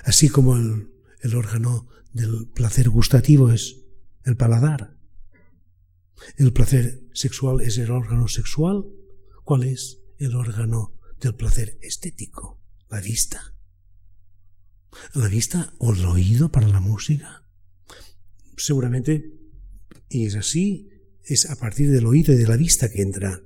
Así 0.04 0.28
como 0.28 0.56
el 0.56 0.91
el 1.22 1.36
órgano 1.36 1.88
del 2.12 2.48
placer 2.48 2.90
gustativo 2.90 3.50
es 3.50 3.80
el 4.24 4.36
paladar. 4.36 4.96
El 6.36 6.52
placer 6.52 7.02
sexual 7.14 7.60
es 7.60 7.78
el 7.78 7.90
órgano 7.90 8.28
sexual. 8.28 8.84
¿Cuál 9.44 9.64
es 9.64 10.00
el 10.18 10.34
órgano 10.34 10.98
del 11.20 11.34
placer 11.34 11.78
estético? 11.80 12.60
La 12.90 13.00
vista. 13.00 13.54
¿La 15.14 15.28
vista 15.28 15.72
o 15.78 15.92
el 15.92 16.04
oído 16.04 16.50
para 16.50 16.68
la 16.68 16.80
música? 16.80 17.46
Seguramente, 18.56 19.32
y 20.08 20.26
es 20.26 20.34
así, 20.34 20.90
es 21.24 21.48
a 21.48 21.56
partir 21.56 21.90
del 21.90 22.06
oído 22.06 22.34
y 22.34 22.36
de 22.36 22.46
la 22.46 22.56
vista 22.56 22.90
que 22.90 23.00
entra 23.00 23.42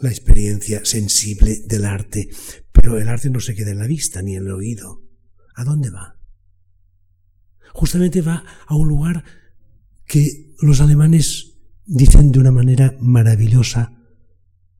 la 0.00 0.08
experiencia 0.08 0.84
sensible 0.84 1.62
del 1.66 1.84
arte. 1.84 2.30
Pero 2.72 2.98
el 2.98 3.08
arte 3.08 3.30
no 3.30 3.40
se 3.40 3.54
queda 3.54 3.70
en 3.70 3.78
la 3.78 3.86
vista 3.86 4.22
ni 4.22 4.36
en 4.36 4.46
el 4.46 4.52
oído. 4.52 5.04
¿A 5.54 5.64
dónde 5.64 5.90
va? 5.90 6.19
Justamente 7.72 8.22
va 8.22 8.44
a 8.66 8.74
un 8.74 8.88
lugar 8.88 9.24
que 10.06 10.54
los 10.60 10.80
alemanes 10.80 11.58
dicen 11.86 12.32
de 12.32 12.38
una 12.38 12.52
manera 12.52 12.96
maravillosa 13.00 13.92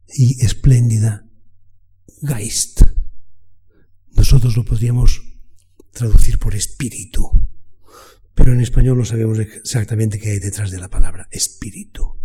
y 0.08 0.44
espléndida, 0.44 1.26
Geist. 2.22 2.82
Nosotros 4.10 4.56
lo 4.56 4.64
podríamos 4.64 5.22
traducir 5.92 6.38
por 6.38 6.54
espíritu. 6.54 7.48
pero 8.34 8.54
en 8.54 8.60
español 8.60 8.96
no 8.96 9.04
sabemos 9.04 9.38
exactamente 9.38 10.18
qué 10.18 10.30
hay 10.30 10.38
detrás 10.38 10.70
de 10.70 10.78
la 10.78 10.88
palabra 10.88 11.28
espíritu. 11.30 12.16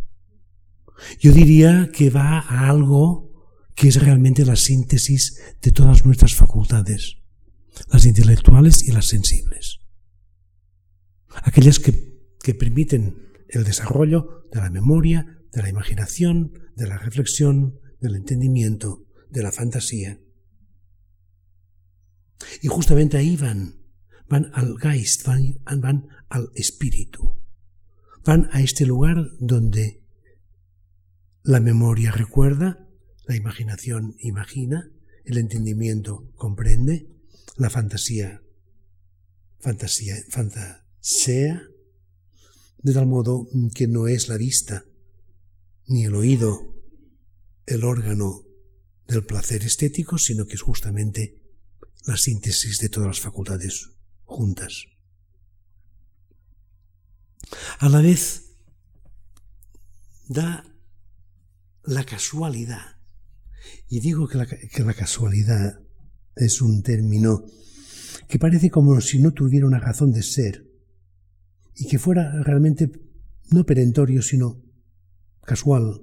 Yo 1.19 1.33
diría 1.33 1.89
que 1.91 2.09
va 2.09 2.39
a 2.39 2.69
algo 2.69 3.33
que 3.75 3.89
es 3.89 4.01
realmente 4.01 4.45
la 4.45 4.55
síntesis 4.55 5.37
de 5.61 5.71
todas 5.71 6.05
nuestras 6.05 6.33
facultades, 6.33 7.17
las 7.91 8.05
intelectuales 8.05 8.87
y 8.87 8.93
las 8.93 9.07
sensibles. 9.07 9.79
Aquellas 11.43 11.79
que, 11.79 12.19
que 12.41 12.53
permiten 12.53 13.25
el 13.49 13.63
desarrollo 13.63 14.47
de 14.51 14.59
la 14.59 14.69
memoria, 14.69 15.39
de 15.51 15.61
la 15.61 15.69
imaginación, 15.69 16.53
de 16.75 16.87
la 16.87 16.97
reflexión, 16.97 17.79
del 17.99 18.15
entendimiento, 18.15 19.05
de 19.29 19.43
la 19.43 19.51
fantasía. 19.51 20.19
Y 22.61 22.67
justamente 22.67 23.17
ahí 23.17 23.37
van, 23.37 23.81
van 24.27 24.51
al 24.53 24.77
Geist, 24.79 25.25
van, 25.25 25.59
van 25.79 26.07
al 26.29 26.51
espíritu, 26.55 27.41
van 28.23 28.49
a 28.51 28.61
este 28.61 28.85
lugar 28.85 29.17
donde 29.39 30.03
la 31.43 31.59
memoria 31.59 32.11
recuerda, 32.11 32.87
la 33.27 33.35
imaginación 33.35 34.15
imagina, 34.19 34.91
el 35.25 35.37
entendimiento 35.37 36.31
comprende, 36.35 37.09
la 37.57 37.69
fantasía, 37.69 38.41
fantasía, 39.59 40.15
fantasea, 41.05 41.61
de 42.79 42.93
tal 42.93 43.05
modo 43.05 43.47
que 43.73 43.87
no 43.87 44.07
es 44.07 44.27
la 44.27 44.37
vista 44.37 44.85
ni 45.87 46.05
el 46.05 46.15
oído 46.15 46.73
el 47.67 47.83
órgano 47.83 48.43
del 49.07 49.23
placer 49.23 49.63
estético, 49.63 50.17
sino 50.17 50.45
que 50.45 50.55
es 50.55 50.61
justamente 50.61 51.39
la 52.05 52.17
síntesis 52.17 52.79
de 52.79 52.89
todas 52.89 53.07
las 53.07 53.19
facultades 53.19 53.91
juntas. 54.23 54.85
A 57.79 57.89
la 57.89 58.01
vez, 58.01 58.55
da 60.27 60.65
la 61.83 62.03
casualidad, 62.03 62.97
y 63.89 63.99
digo 63.99 64.27
que 64.27 64.37
la, 64.39 64.47
que 64.47 64.83
la 64.83 64.93
casualidad 64.93 65.79
es 66.35 66.61
un 66.61 66.81
término 66.81 67.45
que 68.27 68.39
parece 68.39 68.71
como 68.71 68.99
si 69.01 69.19
no 69.19 69.33
tuviera 69.33 69.67
una 69.67 69.79
razón 69.79 70.11
de 70.11 70.23
ser, 70.23 70.64
y 71.75 71.87
que 71.87 71.99
fuera 71.99 72.41
realmente 72.43 72.91
no 73.51 73.65
perentorio, 73.65 74.21
sino 74.21 74.61
casual, 75.41 76.01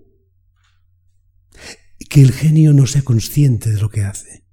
que 2.08 2.20
el 2.20 2.32
genio 2.32 2.72
no 2.72 2.86
sea 2.86 3.02
consciente 3.02 3.70
de 3.70 3.80
lo 3.80 3.88
que 3.88 4.02
hace, 4.02 4.44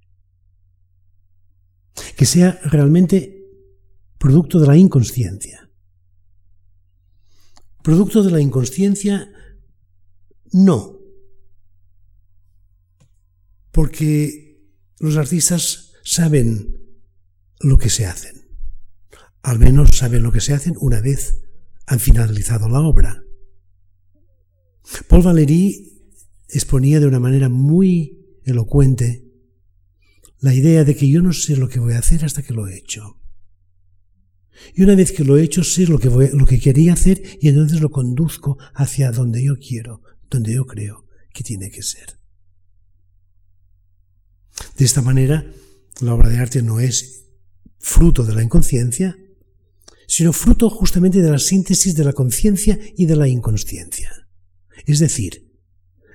que 2.16 2.24
sea 2.26 2.58
realmente 2.64 3.40
producto 4.18 4.58
de 4.58 4.66
la 4.66 4.76
inconsciencia. 4.76 5.70
Producto 7.82 8.22
de 8.22 8.30
la 8.30 8.40
inconsciencia, 8.40 9.30
no, 10.52 10.98
porque 13.72 14.60
los 14.98 15.16
artistas 15.16 15.92
saben 16.02 16.76
lo 17.60 17.78
que 17.78 17.90
se 17.90 18.06
hacen, 18.06 18.39
al 19.42 19.58
menos 19.58 19.96
saben 19.96 20.22
lo 20.22 20.32
que 20.32 20.40
se 20.40 20.52
hacen 20.52 20.74
una 20.80 21.00
vez 21.00 21.42
han 21.86 22.00
finalizado 22.00 22.68
la 22.68 22.80
obra. 22.80 23.22
Paul 25.08 25.22
Valéry 25.22 26.08
exponía 26.48 27.00
de 27.00 27.06
una 27.06 27.20
manera 27.20 27.48
muy 27.48 28.40
elocuente 28.44 29.24
la 30.38 30.54
idea 30.54 30.84
de 30.84 30.96
que 30.96 31.08
yo 31.08 31.22
no 31.22 31.32
sé 31.32 31.56
lo 31.56 31.68
que 31.68 31.80
voy 31.80 31.94
a 31.94 31.98
hacer 31.98 32.24
hasta 32.24 32.42
que 32.42 32.54
lo 32.54 32.66
he 32.66 32.76
hecho. 32.76 33.18
Y 34.74 34.82
una 34.82 34.94
vez 34.94 35.12
que 35.12 35.24
lo 35.24 35.36
he 35.36 35.42
hecho, 35.42 35.64
sé 35.64 35.86
lo 35.86 35.98
que, 35.98 36.10
lo 36.10 36.46
que 36.46 36.60
quería 36.60 36.92
hacer 36.92 37.22
y 37.40 37.48
entonces 37.48 37.80
lo 37.80 37.90
conduzco 37.90 38.58
hacia 38.74 39.10
donde 39.10 39.42
yo 39.42 39.58
quiero, 39.58 40.02
donde 40.30 40.54
yo 40.54 40.66
creo 40.66 41.06
que 41.32 41.42
tiene 41.42 41.70
que 41.70 41.82
ser. 41.82 42.18
De 44.76 44.84
esta 44.84 45.02
manera, 45.02 45.50
la 46.00 46.14
obra 46.14 46.28
de 46.28 46.38
arte 46.38 46.62
no 46.62 46.80
es 46.80 47.26
fruto 47.78 48.24
de 48.24 48.34
la 48.34 48.42
inconsciencia, 48.42 49.16
sino 50.10 50.32
fruto 50.32 50.68
justamente 50.68 51.22
de 51.22 51.30
la 51.30 51.38
síntesis 51.38 51.94
de 51.94 52.02
la 52.02 52.12
conciencia 52.12 52.76
y 52.96 53.06
de 53.06 53.14
la 53.14 53.28
inconsciencia. 53.28 54.10
Es 54.84 54.98
decir, 54.98 55.54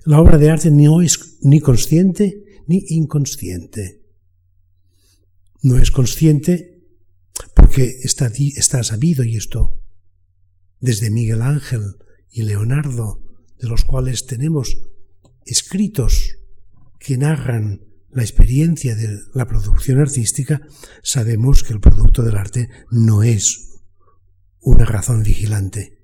la 0.04 0.20
obra 0.20 0.38
de 0.38 0.50
arte 0.50 0.70
no 0.70 1.02
es 1.02 1.38
ni 1.40 1.62
consciente 1.62 2.44
ni 2.68 2.84
inconsciente. 2.90 4.02
No 5.62 5.78
es 5.78 5.92
consciente 5.92 6.84
porque 7.56 7.86
está, 8.04 8.30
está 8.58 8.84
sabido 8.84 9.24
y 9.24 9.38
esto 9.38 9.82
desde 10.82 11.10
Miguel 11.10 11.42
Ángel 11.42 11.96
y 12.30 12.42
Leonardo, 12.42 13.24
de 13.62 13.70
los 13.70 13.86
cuales 13.86 14.26
tenemos 14.26 14.78
escritos 15.46 16.36
que 17.00 17.18
narran 17.18 17.80
la 18.12 18.24
experiencia 18.24 18.94
de 18.94 19.22
la 19.34 19.48
producción 19.48 20.00
artística, 20.00 20.62
sabemos 21.02 21.64
que 21.64 21.72
el 21.72 21.80
producto 21.80 22.24
del 22.24 22.36
arte 22.36 22.68
no 22.92 23.24
es 23.24 23.75
una 24.66 24.84
razón 24.84 25.22
vigilante, 25.22 26.02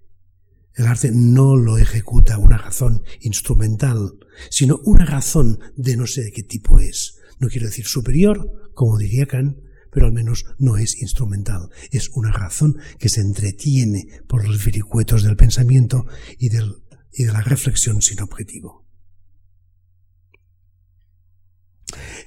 el 0.75 0.85
arte 0.85 1.11
no 1.11 1.57
lo 1.57 1.77
ejecuta 1.77 2.37
una 2.37 2.57
razón 2.57 3.03
instrumental, 3.19 4.19
sino 4.49 4.79
una 4.85 5.03
razón 5.03 5.59
de 5.75 5.97
no 5.97 6.07
sé 6.07 6.23
de 6.23 6.31
qué 6.31 6.43
tipo 6.43 6.79
es. 6.79 7.17
No 7.39 7.49
quiero 7.49 7.67
decir 7.67 7.85
superior, 7.85 8.71
como 8.73 8.97
diría 8.97 9.25
Kant, 9.25 9.57
pero 9.91 10.05
al 10.05 10.13
menos 10.13 10.45
no 10.59 10.77
es 10.77 11.01
instrumental. 11.01 11.69
Es 11.91 12.09
una 12.09 12.31
razón 12.31 12.77
que 12.99 13.09
se 13.09 13.19
entretiene 13.19 14.07
por 14.27 14.47
los 14.47 14.63
vericuetos 14.63 15.23
del 15.23 15.35
pensamiento 15.35 16.05
y, 16.37 16.49
del, 16.49 16.83
y 17.11 17.25
de 17.25 17.33
la 17.33 17.41
reflexión 17.41 18.01
sin 18.01 18.21
objetivo. 18.21 18.87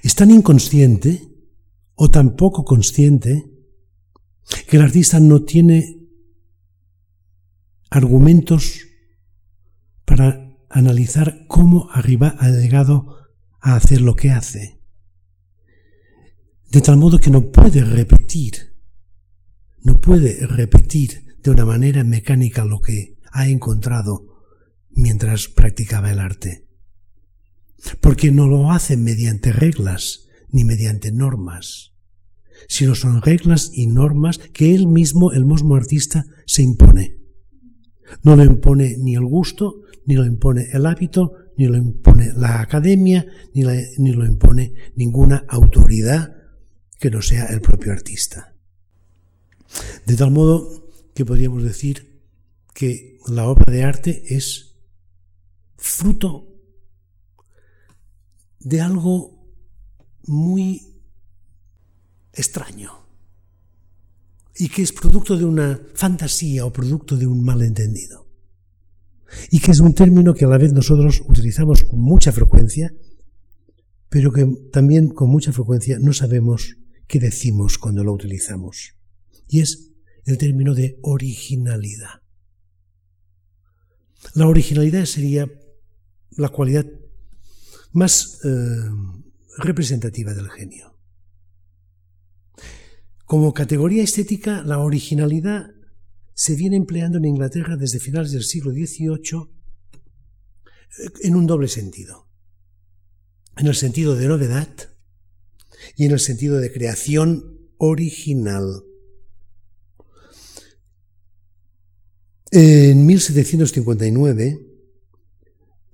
Es 0.03 0.13
tan 0.13 0.29
inconsciente 0.29 1.31
o 1.95 2.11
tan 2.11 2.35
poco 2.35 2.65
consciente 2.65 3.49
que 4.67 4.75
el 4.75 4.83
artista 4.83 5.19
no 5.19 5.43
tiene 5.43 6.04
argumentos 7.95 8.81
para 10.03 10.53
analizar 10.69 11.45
cómo 11.47 11.89
arriba 11.91 12.35
ha 12.39 12.49
llegado 12.49 13.17
a 13.61 13.75
hacer 13.75 14.01
lo 14.01 14.15
que 14.15 14.31
hace. 14.31 14.81
De 16.69 16.81
tal 16.81 16.97
modo 16.97 17.19
que 17.19 17.29
no 17.29 17.51
puede 17.51 17.85
repetir, 17.85 18.75
no 19.81 19.95
puede 19.95 20.45
repetir 20.45 21.37
de 21.41 21.51
una 21.51 21.63
manera 21.63 22.03
mecánica 22.03 22.65
lo 22.65 22.81
que 22.81 23.17
ha 23.31 23.47
encontrado 23.47 24.43
mientras 24.89 25.47
practicaba 25.47 26.11
el 26.11 26.19
arte. 26.19 26.67
Porque 28.01 28.31
no 28.31 28.47
lo 28.47 28.71
hace 28.71 28.97
mediante 28.97 29.53
reglas 29.53 30.27
ni 30.49 30.65
mediante 30.65 31.11
normas, 31.11 31.93
sino 32.67 32.95
son 32.95 33.21
reglas 33.21 33.71
y 33.73 33.87
normas 33.87 34.39
que 34.39 34.75
él 34.75 34.87
mismo, 34.87 35.31
el 35.31 35.45
mismo 35.45 35.75
artista, 35.75 36.25
se 36.45 36.61
impone. 36.61 37.24
No 38.23 38.35
lo 38.35 38.43
impone 38.43 38.97
ni 38.97 39.15
el 39.15 39.25
gusto, 39.25 39.81
ni 40.05 40.15
lo 40.15 40.25
impone 40.25 40.69
el 40.71 40.85
hábito, 40.85 41.33
ni 41.57 41.65
lo 41.65 41.77
impone 41.77 42.33
la 42.33 42.61
academia, 42.61 43.25
ni, 43.53 43.63
lo 43.63 44.25
impone 44.25 44.73
ninguna 44.95 45.45
autoridad 45.47 46.35
que 46.99 47.09
no 47.09 47.21
sea 47.21 47.45
el 47.47 47.61
propio 47.61 47.91
artista. 47.91 48.55
De 50.05 50.15
tal 50.15 50.31
modo 50.31 50.89
que 51.13 51.25
podríamos 51.25 51.63
decir 51.63 52.21
que 52.73 53.19
la 53.27 53.47
obra 53.47 53.71
de 53.71 53.83
arte 53.83 54.35
es 54.35 54.75
fruto 55.77 56.47
de 58.59 58.81
algo 58.81 59.45
muy 60.23 60.99
extraño 62.33 63.04
y 64.57 64.69
que 64.69 64.81
es 64.81 64.93
producto 64.93 65.37
de 65.37 65.45
una 65.45 65.79
fantasía 65.93 66.65
o 66.65 66.71
producto 66.71 67.17
de 67.17 67.27
un 67.27 67.43
malentendido. 67.43 68.25
Y 69.51 69.59
que 69.59 69.71
es 69.71 69.79
un 69.79 69.93
término 69.93 70.33
que 70.33 70.45
a 70.45 70.47
la 70.47 70.57
vez 70.57 70.71
nosotros 70.71 71.21
utilizamos 71.27 71.83
con 71.83 71.99
mucha 71.99 72.31
frecuencia, 72.31 72.93
pero 74.09 74.31
que 74.31 74.45
también 74.71 75.09
con 75.09 75.29
mucha 75.29 75.51
frecuencia 75.51 75.99
no 75.99 76.13
sabemos 76.13 76.77
qué 77.07 77.19
decimos 77.19 77.77
cuando 77.77 78.03
lo 78.03 78.13
utilizamos. 78.13 78.93
Y 79.47 79.59
es 79.59 79.91
el 80.25 80.37
término 80.37 80.73
de 80.73 80.99
originalidad. 81.01 82.21
La 84.33 84.47
originalidad 84.47 85.05
sería 85.05 85.49
la 86.31 86.49
cualidad 86.49 86.85
más 87.91 88.39
eh, 88.43 88.49
representativa 89.57 90.33
del 90.33 90.49
genio. 90.49 90.94
Como 93.25 93.53
categoría 93.53 94.03
estética, 94.03 94.61
la 94.63 94.79
originalidad 94.79 95.71
se 96.35 96.55
viene 96.55 96.75
empleando 96.75 97.17
en 97.17 97.25
Inglaterra 97.25 97.75
desde 97.75 97.99
finales 97.99 98.31
del 98.31 98.43
siglo 98.43 98.71
XVIII 98.71 99.49
eh, 100.99 101.09
en 101.23 101.35
un 101.35 101.47
doble 101.47 101.67
sentido. 101.67 102.27
En 103.57 103.67
el 103.67 103.75
sentido 103.75 104.15
de 104.15 104.27
novedad 104.27 104.69
y 105.95 106.05
en 106.05 106.11
el 106.11 106.19
sentido 106.19 106.57
de 106.57 106.71
creación 106.71 107.71
original. 107.77 108.83
En 112.51 113.05
1759, 113.05 114.59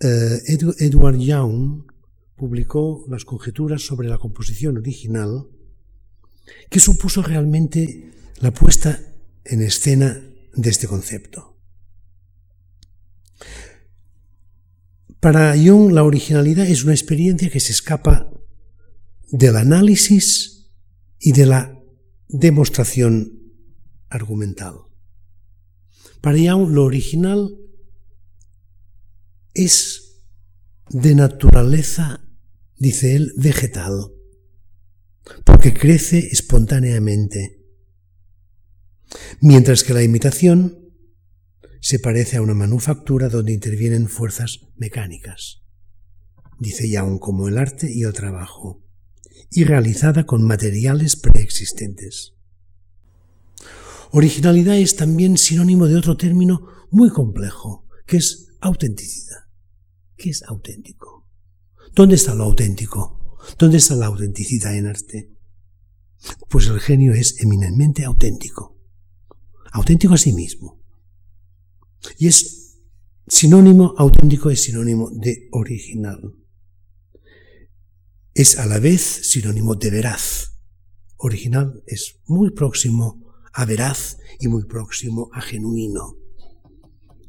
eh, 0.02 0.42
Edward 0.80 1.18
Young 1.18 1.86
publicó 2.36 3.06
las 3.08 3.24
conjeturas 3.24 3.84
sobre 3.84 4.10
la 4.10 4.18
composición 4.18 4.78
original, 4.78 5.48
que 6.70 6.80
supuso 6.80 7.22
realmente 7.22 8.12
la 8.40 8.52
puesta 8.52 9.00
en 9.44 9.62
escena 9.62 10.22
de 10.54 10.70
este 10.70 10.88
concepto. 10.88 11.58
Para 15.20 15.54
Jung, 15.56 15.92
la 15.92 16.04
originalidad 16.04 16.66
es 16.66 16.84
una 16.84 16.94
experiencia 16.94 17.50
que 17.50 17.60
se 17.60 17.72
escapa 17.72 18.32
del 19.30 19.56
análisis 19.56 20.72
y 21.20 21.32
de 21.34 21.46
la 21.46 21.80
demostración 22.28 23.40
argumental. 24.10 24.76
Para 26.22 26.38
Young, 26.38 26.72
lo 26.72 26.84
original 26.86 27.58
es 29.54 30.22
de 30.90 31.16
naturaleza, 31.16 32.22
dice 32.78 33.16
él, 33.16 33.34
vegetal, 33.38 34.12
porque 35.46 35.74
crece 35.74 36.20
espontáneamente, 36.32 37.60
mientras 39.40 39.84
que 39.84 39.94
la 39.94 40.04
imitación 40.04 40.80
se 41.80 42.00
parece 42.00 42.38
a 42.38 42.42
una 42.42 42.54
manufactura 42.54 43.30
donde 43.30 43.54
intervienen 43.54 44.08
fuerzas 44.08 44.60
mecánicas, 44.76 45.64
dice 46.60 46.90
Young, 46.90 47.20
como 47.20 47.48
el 47.48 47.58
arte 47.58 47.92
y 47.92 48.04
el 48.04 48.14
trabajo, 48.14 48.84
y 49.50 49.64
realizada 49.64 50.26
con 50.26 50.44
materiales 50.44 51.16
preexistentes. 51.16 52.34
Originalidad 54.12 54.78
es 54.78 54.96
también 54.96 55.38
sinónimo 55.38 55.88
de 55.88 55.96
otro 55.96 56.18
término 56.18 56.68
muy 56.90 57.10
complejo, 57.10 57.88
que 58.06 58.18
es 58.18 58.50
autenticidad. 58.60 59.46
¿Qué 60.18 60.30
es 60.30 60.44
auténtico? 60.44 61.28
¿Dónde 61.96 62.16
está 62.16 62.36
lo 62.36 62.44
auténtico? 62.44 63.21
¿Dónde 63.58 63.78
está 63.78 63.96
la 63.96 64.08
autenticidad 64.08 64.76
en 64.76 64.88
arte? 64.88 65.32
Pues 66.50 66.68
el 66.68 66.80
genio 66.80 67.14
es 67.14 67.42
eminentemente 67.42 68.06
auténtico. 68.06 68.78
Auténtico 69.72 70.14
a 70.14 70.18
sí 70.18 70.34
mismo. 70.34 70.82
Y 72.18 72.28
es 72.28 72.80
sinónimo, 73.28 73.94
auténtico 73.98 74.50
es 74.50 74.64
sinónimo 74.64 75.10
de 75.12 75.48
original. 75.52 76.36
Es 78.34 78.58
a 78.58 78.66
la 78.66 78.80
vez 78.80 79.02
sinónimo 79.02 79.76
de 79.76 79.90
veraz. 79.90 80.58
Original 81.18 81.84
es 81.86 82.20
muy 82.26 82.52
próximo 82.52 83.22
a 83.54 83.66
veraz 83.66 84.18
y 84.40 84.48
muy 84.48 84.66
próximo 84.66 85.30
a 85.34 85.42
genuino. 85.42 86.18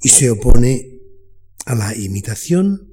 Y 0.00 0.08
se 0.08 0.30
opone 0.30 1.00
a 1.66 1.74
la 1.74 1.96
imitación 1.96 2.92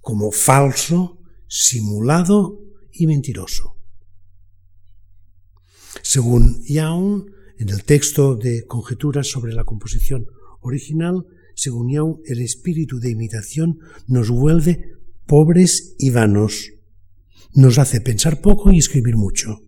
como 0.00 0.30
falso, 0.30 1.15
simulado 1.48 2.60
y 2.92 3.06
mentiroso. 3.06 3.76
Según 6.02 6.62
Young, 6.64 7.30
en 7.58 7.68
el 7.68 7.84
texto 7.84 8.36
de 8.36 8.66
Conjeturas 8.66 9.28
sobre 9.28 9.52
la 9.52 9.64
composición 9.64 10.26
original, 10.60 11.26
según 11.54 11.90
Young, 11.90 12.18
el 12.26 12.40
espíritu 12.40 13.00
de 13.00 13.10
imitación 13.10 13.78
nos 14.06 14.30
vuelve 14.30 14.92
pobres 15.26 15.94
y 15.98 16.10
vanos, 16.10 16.72
nos 17.54 17.78
hace 17.78 18.00
pensar 18.00 18.40
poco 18.40 18.70
y 18.72 18.78
escribir 18.78 19.16
mucho. 19.16 19.62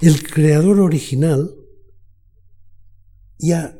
El 0.00 0.22
creador 0.22 0.80
original 0.80 1.54
ya 3.38 3.78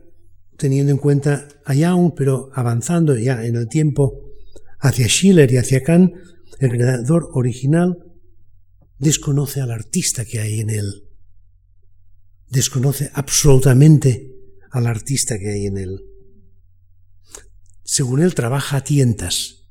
teniendo 0.57 0.92
en 0.92 0.99
cuenta 0.99 1.49
a 1.64 1.75
Young, 1.75 2.12
pero 2.16 2.51
avanzando 2.55 3.16
ya 3.18 3.44
en 3.44 3.57
el 3.57 3.68
tiempo 3.68 4.34
hacia 4.85 5.09
Schiller 5.09 5.51
y 5.51 5.57
hacia 5.57 5.83
Kant, 5.83 6.12
el 6.61 6.70
creador 6.70 7.31
original 7.33 7.97
desconoce 8.99 9.62
al 9.62 9.70
artista 9.70 10.27
que 10.27 10.40
hay 10.40 10.61
en 10.61 10.68
él. 10.68 11.09
Desconoce 12.51 13.11
absolutamente 13.14 14.35
al 14.70 14.87
artista 14.87 15.38
que 15.38 15.49
hay 15.49 15.66
en 15.66 15.79
él. 15.79 16.05
Según 17.83 18.23
él 18.23 18.35
trabaja 18.35 18.77
a 18.77 18.85
tientas 18.85 19.70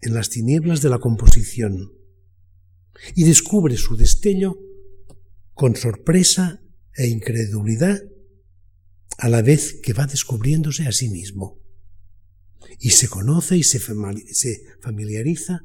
en 0.00 0.14
las 0.14 0.30
tinieblas 0.30 0.82
de 0.82 0.88
la 0.88 1.00
composición 1.00 1.92
y 3.16 3.24
descubre 3.24 3.76
su 3.76 3.96
destello 3.96 4.56
con 5.52 5.74
sorpresa 5.74 6.62
e 6.94 7.08
incredulidad 7.08 8.00
a 9.18 9.28
la 9.28 9.42
vez 9.42 9.80
que 9.82 9.92
va 9.92 10.06
descubriéndose 10.06 10.86
a 10.86 10.92
sí 10.92 11.08
mismo. 11.08 11.61
Y 12.78 12.90
se 12.90 13.08
conoce 13.08 13.56
y 13.56 13.62
se 13.62 13.80
familiariza 14.80 15.64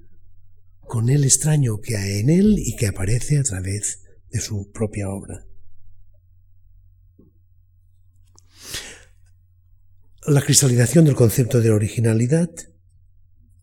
con 0.88 1.10
el 1.10 1.26
extraño 1.26 1.80
que 1.82 1.98
hay 1.98 2.20
en 2.20 2.30
él 2.30 2.56
y 2.58 2.76
que 2.76 2.88
aparece 2.88 3.38
a 3.38 3.44
través 3.44 4.04
de 4.30 4.40
su 4.40 4.72
propia 4.72 5.10
obra. 5.10 5.46
La 10.26 10.42
cristalización 10.42 11.06
del 11.06 11.16
concepto 11.16 11.62
de 11.62 11.72
originalidad 11.72 12.50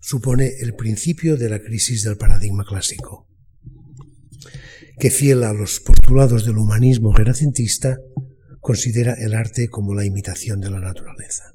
supone 0.01 0.53
el 0.61 0.75
principio 0.75 1.37
de 1.37 1.49
la 1.49 1.61
crisis 1.61 2.05
del 2.05 2.17
paradigma 2.17 2.65
clásico, 2.65 3.27
que 4.99 5.11
fiel 5.11 5.45
a 5.45 5.53
los 5.53 5.81
postulados 5.81 6.45
del 6.45 6.59
humanismo 6.59 7.13
renacentista, 7.15 7.99
considera 8.61 9.15
el 9.15 9.35
arte 9.35 9.69
como 9.69 9.95
la 9.95 10.05
imitación 10.05 10.61
de 10.61 10.71
la 10.71 10.81
naturaleza. 10.81 11.54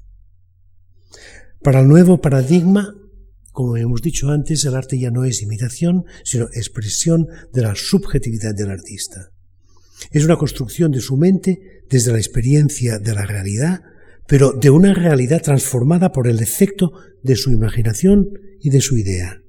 Para 1.62 1.80
el 1.80 1.88
nuevo 1.88 2.22
paradigma, 2.22 2.94
como 3.52 3.76
hemos 3.76 4.00
dicho 4.00 4.30
antes, 4.30 4.64
el 4.64 4.74
arte 4.74 4.98
ya 4.98 5.10
no 5.10 5.24
es 5.24 5.42
imitación, 5.42 6.04
sino 6.24 6.46
expresión 6.54 7.26
de 7.52 7.60
la 7.60 7.74
subjetividad 7.74 8.54
del 8.54 8.70
artista. 8.70 9.30
Es 10.10 10.24
una 10.24 10.38
construcción 10.38 10.90
de 10.90 11.00
su 11.00 11.18
mente 11.18 11.84
desde 11.90 12.12
la 12.12 12.18
experiencia 12.18 12.98
de 12.98 13.14
la 13.14 13.26
realidad, 13.26 13.82
pero 14.26 14.52
de 14.52 14.70
una 14.70 14.94
realidad 14.94 15.42
transformada 15.42 16.12
por 16.12 16.28
el 16.28 16.40
efecto 16.40 16.92
de 17.22 17.36
su 17.36 17.52
imaginación 17.52 18.30
y 18.62 18.70
de 18.70 18.80
su 18.80 18.96
idea. 18.96 19.42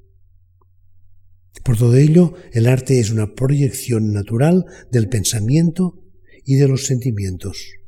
Por 1.63 1.77
todo 1.77 1.95
ello, 1.95 2.33
el 2.51 2.67
arte 2.67 2.99
es 2.99 3.11
una 3.11 3.35
proyección 3.35 4.11
natural 4.11 4.65
del 4.91 5.07
pensamiento 5.07 6.03
y 6.43 6.55
de 6.55 6.67
los 6.67 6.87
sentimientos. 6.87 7.80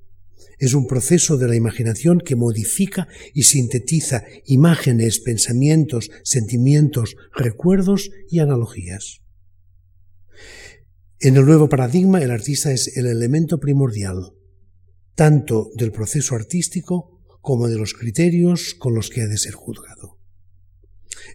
Es 0.59 0.73
un 0.73 0.87
proceso 0.87 1.37
de 1.37 1.47
la 1.47 1.55
imaginación 1.55 2.19
que 2.19 2.35
modifica 2.35 3.07
y 3.33 3.43
sintetiza 3.43 4.23
imágenes, 4.45 5.19
pensamientos, 5.19 6.09
sentimientos, 6.23 7.15
recuerdos 7.35 8.11
y 8.29 8.39
analogías. 8.39 9.21
En 11.19 11.37
el 11.37 11.45
nuevo 11.45 11.69
paradigma, 11.69 12.21
el 12.21 12.31
artista 12.31 12.71
es 12.71 12.97
el 12.97 13.05
elemento 13.05 13.59
primordial, 13.59 14.33
tanto 15.15 15.69
del 15.75 15.91
proceso 15.91 16.35
artístico 16.35 17.21
como 17.41 17.67
de 17.67 17.77
los 17.77 17.93
criterios 17.93 18.73
con 18.73 18.93
los 18.93 19.09
que 19.09 19.21
ha 19.21 19.27
de 19.27 19.37
ser 19.37 19.53
juzgado. 19.53 20.19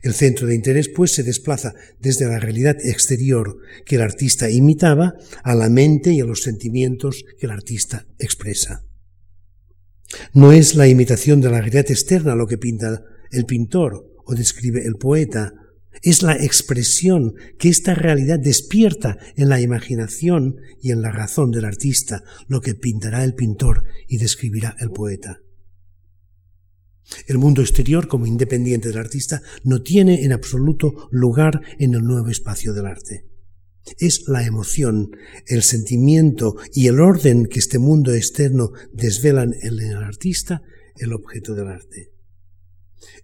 El 0.02 0.14
centro 0.14 0.46
de 0.46 0.54
interés, 0.54 0.88
pues, 0.88 1.12
se 1.12 1.22
desplaza 1.22 1.74
desde 1.98 2.26
la 2.26 2.38
realidad 2.38 2.76
exterior 2.84 3.58
que 3.84 3.96
el 3.96 4.02
artista 4.02 4.50
imitaba 4.50 5.14
a 5.42 5.54
la 5.54 5.68
mente 5.68 6.12
y 6.12 6.20
a 6.20 6.24
los 6.24 6.42
sentimientos 6.42 7.24
que 7.38 7.46
el 7.46 7.52
artista 7.52 8.06
expresa. 8.18 8.87
No 10.32 10.52
es 10.52 10.74
la 10.74 10.88
imitación 10.88 11.40
de 11.40 11.50
la 11.50 11.60
realidad 11.60 11.90
externa 11.90 12.34
lo 12.34 12.46
que 12.46 12.58
pinta 12.58 13.02
el 13.30 13.44
pintor 13.44 14.06
o 14.24 14.34
describe 14.34 14.86
el 14.86 14.96
poeta, 14.96 15.52
es 16.02 16.22
la 16.22 16.36
expresión 16.36 17.34
que 17.58 17.68
esta 17.68 17.94
realidad 17.94 18.38
despierta 18.38 19.18
en 19.36 19.48
la 19.48 19.60
imaginación 19.60 20.56
y 20.80 20.92
en 20.92 21.02
la 21.02 21.10
razón 21.10 21.50
del 21.50 21.64
artista, 21.64 22.22
lo 22.46 22.60
que 22.60 22.74
pintará 22.74 23.24
el 23.24 23.34
pintor 23.34 23.82
y 24.06 24.18
describirá 24.18 24.76
el 24.80 24.90
poeta. 24.90 25.40
El 27.26 27.38
mundo 27.38 27.62
exterior, 27.62 28.06
como 28.06 28.26
independiente 28.26 28.88
del 28.88 28.98
artista, 28.98 29.42
no 29.64 29.82
tiene 29.82 30.24
en 30.24 30.32
absoluto 30.32 31.08
lugar 31.10 31.62
en 31.78 31.94
el 31.94 32.02
nuevo 32.02 32.28
espacio 32.28 32.72
del 32.74 32.86
arte. 32.86 33.24
Es 33.98 34.28
la 34.28 34.44
emoción, 34.44 35.10
el 35.46 35.62
sentimiento 35.62 36.56
y 36.72 36.86
el 36.86 37.00
orden 37.00 37.46
que 37.46 37.58
este 37.58 37.78
mundo 37.78 38.12
externo 38.12 38.72
desvelan 38.92 39.54
en 39.62 39.78
el 39.78 39.96
artista 39.96 40.62
el 40.96 41.12
objeto 41.12 41.54
del 41.54 41.68
arte. 41.68 42.12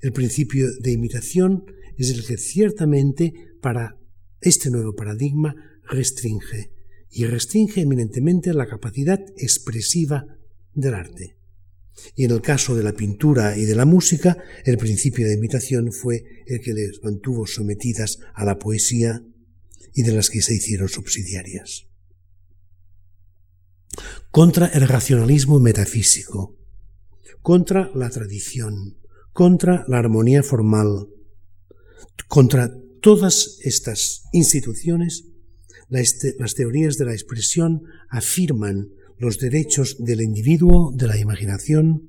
El 0.00 0.12
principio 0.12 0.68
de 0.80 0.92
imitación 0.92 1.64
es 1.96 2.10
el 2.10 2.24
que 2.24 2.38
ciertamente 2.38 3.32
para 3.60 3.98
este 4.40 4.70
nuevo 4.70 4.94
paradigma 4.94 5.54
restringe, 5.88 6.70
y 7.10 7.26
restringe 7.26 7.80
eminentemente 7.80 8.52
la 8.52 8.66
capacidad 8.66 9.20
expresiva 9.36 10.26
del 10.74 10.94
arte. 10.94 11.36
Y 12.16 12.24
en 12.24 12.32
el 12.32 12.42
caso 12.42 12.74
de 12.74 12.82
la 12.82 12.92
pintura 12.92 13.56
y 13.56 13.64
de 13.64 13.76
la 13.76 13.84
música, 13.84 14.36
el 14.64 14.78
principio 14.78 15.26
de 15.26 15.34
imitación 15.34 15.92
fue 15.92 16.24
el 16.46 16.60
que 16.60 16.74
les 16.74 17.02
mantuvo 17.02 17.46
sometidas 17.46 18.18
a 18.34 18.44
la 18.44 18.58
poesía 18.58 19.22
y 19.92 20.02
de 20.02 20.12
las 20.12 20.30
que 20.30 20.42
se 20.42 20.54
hicieron 20.54 20.88
subsidiarias. 20.88 21.86
contra 24.30 24.66
el 24.66 24.88
racionalismo 24.88 25.60
metafísico, 25.60 26.58
contra 27.40 27.92
la 27.94 28.10
tradición, 28.10 28.98
contra 29.32 29.84
la 29.86 29.98
armonía 29.98 30.42
formal, 30.42 31.06
contra 32.26 32.74
todas 33.00 33.58
estas 33.62 34.24
instituciones, 34.32 35.26
las 35.88 36.54
teorías 36.54 36.96
de 36.96 37.04
la 37.04 37.12
expresión 37.12 37.84
afirman 38.08 38.88
los 39.18 39.38
derechos 39.38 39.96
del 40.00 40.20
individuo, 40.22 40.92
de 40.92 41.06
la 41.06 41.16
imaginación 41.16 42.08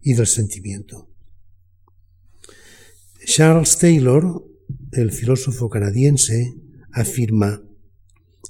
y 0.00 0.14
del 0.14 0.28
sentimiento. 0.28 1.08
Charles 3.26 3.78
Taylor, 3.78 4.44
el 4.92 5.10
filósofo 5.10 5.68
canadiense, 5.68 6.54
afirma 6.94 7.62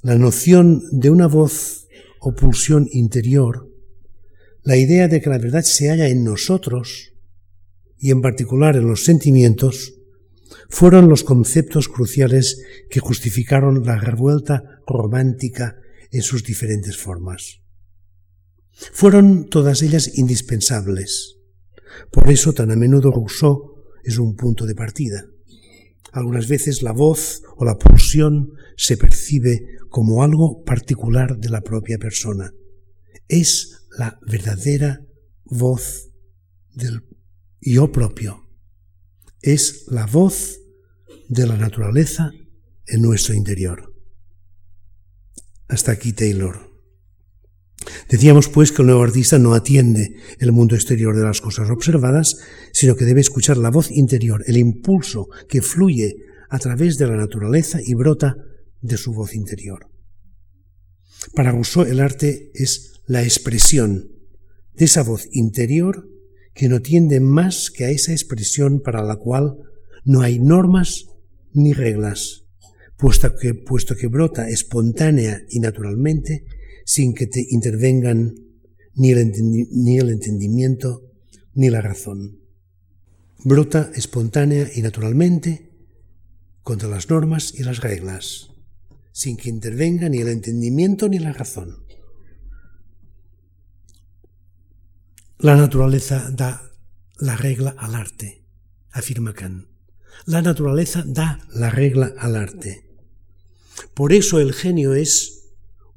la 0.02 0.16
noción 0.16 0.82
de 0.92 1.10
una 1.10 1.26
voz 1.26 1.88
o 2.20 2.34
pulsión 2.34 2.86
interior, 2.92 3.70
la 4.62 4.76
idea 4.76 5.08
de 5.08 5.20
que 5.20 5.30
la 5.30 5.38
verdad 5.38 5.62
se 5.62 5.88
halla 5.88 6.08
en 6.08 6.24
nosotros 6.24 7.12
y 7.98 8.10
en 8.10 8.20
particular 8.20 8.76
en 8.76 8.86
los 8.86 9.04
sentimientos, 9.04 9.94
fueron 10.68 11.08
los 11.08 11.24
conceptos 11.24 11.88
cruciales 11.88 12.62
que 12.90 13.00
justificaron 13.00 13.82
la 13.84 13.96
revuelta 13.96 14.80
romántica 14.86 15.76
en 16.10 16.22
sus 16.22 16.44
diferentes 16.44 16.96
formas. 16.96 17.60
Fueron 18.92 19.48
todas 19.48 19.82
ellas 19.82 20.18
indispensables. 20.18 21.36
Por 22.10 22.30
eso 22.30 22.52
tan 22.52 22.70
a 22.70 22.76
menudo 22.76 23.10
Rousseau 23.10 23.84
es 24.02 24.18
un 24.18 24.36
punto 24.36 24.66
de 24.66 24.74
partida. 24.74 25.26
Algunas 26.14 26.46
veces 26.46 26.82
la 26.82 26.92
voz 26.92 27.42
o 27.56 27.64
la 27.64 27.76
pulsión 27.76 28.52
se 28.76 28.96
percibe 28.96 29.66
como 29.90 30.22
algo 30.22 30.62
particular 30.62 31.38
de 31.38 31.48
la 31.48 31.60
propia 31.62 31.98
persona. 31.98 32.52
Es 33.26 33.88
la 33.98 34.20
verdadera 34.24 35.04
voz 35.44 36.12
del 36.72 37.02
yo 37.60 37.90
propio. 37.90 38.48
Es 39.42 39.86
la 39.88 40.06
voz 40.06 40.60
de 41.28 41.48
la 41.48 41.56
naturaleza 41.56 42.30
en 42.86 43.02
nuestro 43.02 43.34
interior. 43.34 43.92
Hasta 45.66 45.90
aquí 45.90 46.12
Taylor. 46.12 46.73
Decíamos 48.08 48.48
pues 48.48 48.72
que 48.72 48.82
el 48.82 48.86
nuevo 48.86 49.02
artista 49.02 49.38
no 49.38 49.54
atiende 49.54 50.16
el 50.38 50.52
mundo 50.52 50.74
exterior 50.74 51.16
de 51.16 51.24
las 51.24 51.40
cosas 51.40 51.70
observadas, 51.70 52.38
sino 52.72 52.96
que 52.96 53.04
debe 53.04 53.20
escuchar 53.20 53.56
la 53.56 53.70
voz 53.70 53.90
interior, 53.90 54.44
el 54.46 54.56
impulso 54.56 55.28
que 55.48 55.62
fluye 55.62 56.16
a 56.48 56.58
través 56.58 56.98
de 56.98 57.06
la 57.06 57.16
naturaleza 57.16 57.80
y 57.84 57.94
brota 57.94 58.36
de 58.80 58.96
su 58.96 59.12
voz 59.12 59.34
interior. 59.34 59.88
Para 61.34 61.52
Rousseau 61.52 61.84
el 61.84 62.00
arte 62.00 62.50
es 62.54 63.00
la 63.06 63.22
expresión 63.22 64.10
de 64.74 64.84
esa 64.84 65.02
voz 65.02 65.26
interior 65.32 66.08
que 66.54 66.68
no 66.68 66.80
tiende 66.80 67.20
más 67.20 67.70
que 67.70 67.84
a 67.84 67.90
esa 67.90 68.12
expresión 68.12 68.80
para 68.80 69.02
la 69.02 69.16
cual 69.16 69.56
no 70.04 70.20
hay 70.20 70.38
normas 70.38 71.06
ni 71.52 71.72
reglas, 71.72 72.44
puesto 72.96 73.34
que, 73.36 73.54
puesto 73.54 73.96
que 73.96 74.06
brota 74.06 74.48
espontánea 74.48 75.42
y 75.48 75.60
naturalmente 75.60 76.44
sin 76.84 77.14
que 77.14 77.26
te 77.26 77.44
intervengan 77.50 78.34
ni 78.94 79.10
el, 79.10 79.18
entendimiento 80.10 81.02
ni 81.54 81.70
la 81.70 81.80
razón. 81.80 82.40
Brota 83.42 83.90
espontánea 83.94 84.70
y 84.74 84.82
naturalmente 84.82 85.70
contra 86.62 86.88
las 86.88 87.10
normas 87.10 87.52
y 87.54 87.62
las 87.62 87.80
reglas, 87.80 88.50
sin 89.12 89.36
que 89.36 89.50
intervenga 89.50 90.08
ni 90.08 90.18
el 90.18 90.28
entendimiento 90.28 91.08
ni 91.08 91.18
la 91.18 91.32
razón. 91.32 91.84
La 95.38 95.56
naturaleza 95.56 96.30
da 96.30 96.70
la 97.18 97.36
regla 97.36 97.74
al 97.78 97.94
arte, 97.94 98.44
afirma 98.90 99.34
Kant. 99.34 99.66
La 100.26 100.40
naturaleza 100.40 101.04
da 101.06 101.46
la 101.52 101.70
regla 101.70 102.14
al 102.18 102.36
arte. 102.36 102.88
Por 103.92 104.12
eso 104.12 104.38
el 104.38 104.54
genio 104.54 104.94
es 104.94 105.43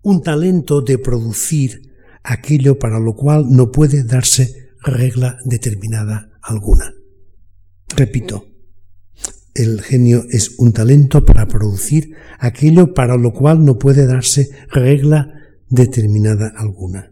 un 0.08 0.24
talento 0.24 0.80
de 0.80 0.98
producir 0.98 1.92
aquello 2.24 2.80
para 2.80 2.98
lo 2.98 3.14
cual 3.14 3.48
no 3.50 3.74
puede 3.74 4.06
darse 4.06 4.72
regla 4.82 5.38
determinada 5.44 6.40
alguna. 6.42 6.94
Repito, 7.94 8.48
el 9.54 9.82
genio 9.82 10.24
es 10.30 10.60
un 10.60 10.72
talento 10.72 11.26
para 11.26 11.46
producir 11.50 12.16
aquello 12.40 12.94
para 12.94 13.18
lo 13.18 13.34
cual 13.34 13.66
no 13.66 13.78
puede 13.78 14.06
darse 14.06 14.50
regla 14.70 15.34
determinada 15.68 16.54
alguna. 16.56 17.12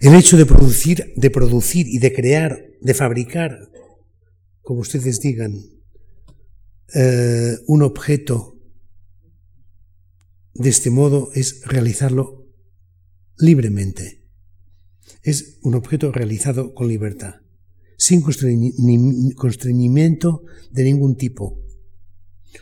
El 0.00 0.16
hecho 0.16 0.36
de 0.36 0.46
producir, 0.46 1.12
de 1.14 1.30
producir 1.30 1.86
y 1.86 2.00
de 2.00 2.12
crear, 2.12 2.60
de 2.80 2.94
fabricar, 2.94 3.56
como 4.62 4.80
ustedes 4.80 5.20
digan, 5.20 5.60
eh, 6.92 7.56
un 7.68 7.82
objeto 7.84 8.57
de 10.58 10.68
este 10.70 10.90
modo 10.90 11.30
es 11.34 11.62
realizarlo 11.64 12.48
libremente. 13.38 14.26
Es 15.22 15.60
un 15.62 15.76
objeto 15.76 16.12
realizado 16.12 16.74
con 16.74 16.88
libertad, 16.88 17.36
sin 17.96 18.20
constreñimiento 18.22 20.42
de 20.70 20.84
ningún 20.84 21.16
tipo, 21.16 21.64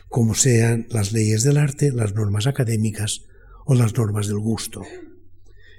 como 0.09 0.35
sean 0.35 0.85
las 0.89 1.11
leyes 1.11 1.43
del 1.43 1.57
arte, 1.57 1.91
las 1.91 2.13
normas 2.13 2.47
académicas 2.47 3.25
o 3.65 3.73
las 3.73 3.97
normas 3.97 4.27
del 4.27 4.39
gusto. 4.39 4.83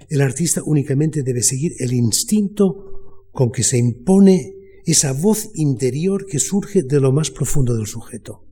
El 0.09 0.21
artista 0.21 0.61
únicamente 0.65 1.23
debe 1.23 1.43
seguir 1.43 1.75
el 1.79 1.93
instinto 1.93 3.29
con 3.31 3.53
que 3.53 3.63
se 3.63 3.79
impone 3.79 4.57
esa 4.87 5.13
voz 5.13 5.51
interior 5.55 6.27
que 6.27 6.41
surge 6.41 6.83
de 6.83 6.99
lo 6.99 7.13
más 7.13 7.31
profundo 7.31 7.77
del 7.77 7.87
sujeto. 7.87 8.48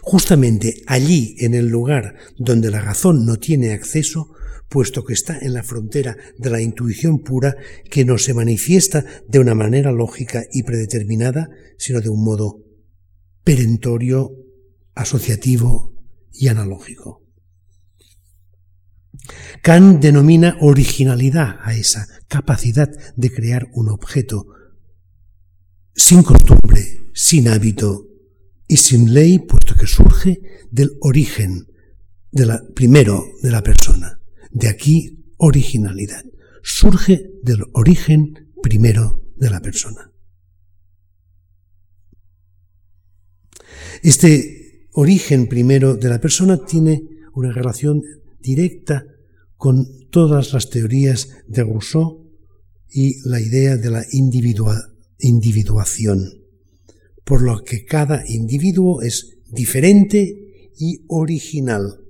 Justamente 0.00 0.82
allí, 0.86 1.36
en 1.38 1.54
el 1.54 1.68
lugar 1.68 2.16
donde 2.38 2.70
la 2.70 2.80
razón 2.80 3.26
no 3.26 3.36
tiene 3.36 3.72
acceso, 3.72 4.34
puesto 4.68 5.04
que 5.04 5.12
está 5.12 5.38
en 5.38 5.52
la 5.52 5.62
frontera 5.62 6.16
de 6.38 6.50
la 6.50 6.60
intuición 6.60 7.18
pura 7.18 7.56
que 7.90 8.04
no 8.04 8.16
se 8.16 8.32
manifiesta 8.32 9.04
de 9.28 9.38
una 9.38 9.54
manera 9.54 9.92
lógica 9.92 10.44
y 10.50 10.62
predeterminada, 10.62 11.50
sino 11.76 12.00
de 12.00 12.08
un 12.08 12.24
modo 12.24 12.64
perentorio, 13.44 14.30
asociativo 14.94 15.94
y 16.32 16.48
analógico. 16.48 17.22
Kant 19.62 20.00
denomina 20.00 20.56
originalidad 20.60 21.58
a 21.62 21.74
esa 21.74 22.06
capacidad 22.28 22.88
de 23.14 23.30
crear 23.30 23.68
un 23.74 23.90
objeto 23.90 24.46
sin 25.94 26.22
costumbre, 26.22 26.82
sin 27.12 27.48
hábito, 27.48 28.06
y 28.68 28.76
sin 28.76 29.12
ley, 29.12 29.38
puesto 29.38 29.74
que 29.74 29.86
surge 29.86 30.40
del 30.70 30.92
origen 31.00 31.66
de 32.30 32.46
la, 32.46 32.62
primero 32.74 33.24
de 33.42 33.50
la 33.50 33.62
persona. 33.62 34.20
De 34.50 34.68
aquí 34.68 35.24
originalidad. 35.36 36.24
Surge 36.62 37.30
del 37.42 37.64
origen 37.72 38.52
primero 38.62 39.22
de 39.36 39.50
la 39.50 39.60
persona. 39.60 40.12
Este 44.02 44.88
origen 44.92 45.48
primero 45.48 45.96
de 45.96 46.08
la 46.08 46.20
persona 46.20 46.64
tiene 46.64 47.02
una 47.34 47.52
relación 47.52 48.02
directa 48.40 49.04
con 49.56 50.08
todas 50.10 50.52
las 50.52 50.70
teorías 50.70 51.28
de 51.46 51.62
Rousseau 51.62 52.30
y 52.88 53.20
la 53.28 53.40
idea 53.40 53.76
de 53.76 53.90
la 53.90 54.04
individuación 54.10 56.41
por 57.24 57.42
lo 57.42 57.62
que 57.64 57.84
cada 57.84 58.24
individuo 58.26 59.02
es 59.02 59.38
diferente 59.50 60.70
y 60.78 61.04
original. 61.08 62.00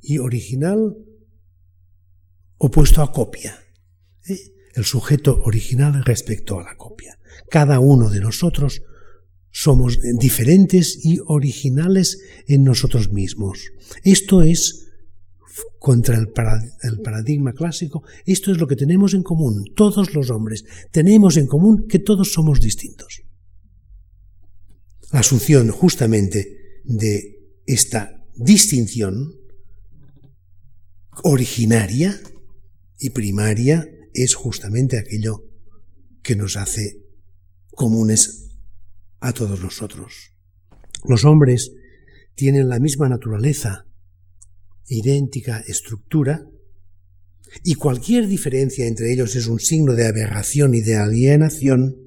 Y 0.00 0.18
original 0.18 0.96
opuesto 2.58 3.02
a 3.02 3.12
copia. 3.12 3.58
¿eh? 4.28 4.38
El 4.74 4.84
sujeto 4.84 5.42
original 5.44 6.04
respecto 6.04 6.58
a 6.58 6.64
la 6.64 6.76
copia. 6.76 7.18
Cada 7.50 7.80
uno 7.80 8.10
de 8.10 8.20
nosotros 8.20 8.82
somos 9.50 10.00
diferentes 10.18 11.04
y 11.04 11.20
originales 11.24 12.20
en 12.46 12.64
nosotros 12.64 13.12
mismos. 13.12 13.70
Esto 14.02 14.42
es 14.42 14.88
contra 15.78 16.18
el, 16.18 16.32
paradigma 17.02 17.52
clásico, 17.52 18.02
esto 18.26 18.50
es 18.50 18.58
lo 18.58 18.66
que 18.66 18.74
tenemos 18.74 19.14
en 19.14 19.22
común, 19.22 19.64
todos 19.76 20.12
los 20.12 20.30
hombres. 20.30 20.64
Tenemos 20.90 21.36
en 21.36 21.46
común 21.46 21.86
que 21.88 22.00
todos 22.00 22.32
somos 22.32 22.60
distintos 22.60 23.23
la 25.14 25.20
asunción 25.20 25.70
justamente 25.70 26.80
de 26.82 27.38
esta 27.66 28.20
distinción 28.34 29.36
originaria 31.22 32.20
y 32.98 33.10
primaria 33.10 33.86
es 34.12 34.34
justamente 34.34 34.98
aquello 34.98 35.44
que 36.20 36.34
nos 36.34 36.56
hace 36.56 37.04
comunes 37.76 38.56
a 39.20 39.32
todos 39.32 39.60
nosotros. 39.60 40.32
Los 41.04 41.24
hombres 41.24 41.70
tienen 42.34 42.68
la 42.68 42.80
misma 42.80 43.08
naturaleza 43.08 43.86
idéntica 44.88 45.60
estructura, 45.60 46.44
y 47.62 47.74
cualquier 47.76 48.26
diferencia 48.26 48.88
entre 48.88 49.12
ellos 49.12 49.36
es 49.36 49.46
un 49.46 49.60
signo 49.60 49.92
de 49.92 50.08
aberración 50.08 50.74
y 50.74 50.80
de 50.80 50.96
alienación, 50.96 52.04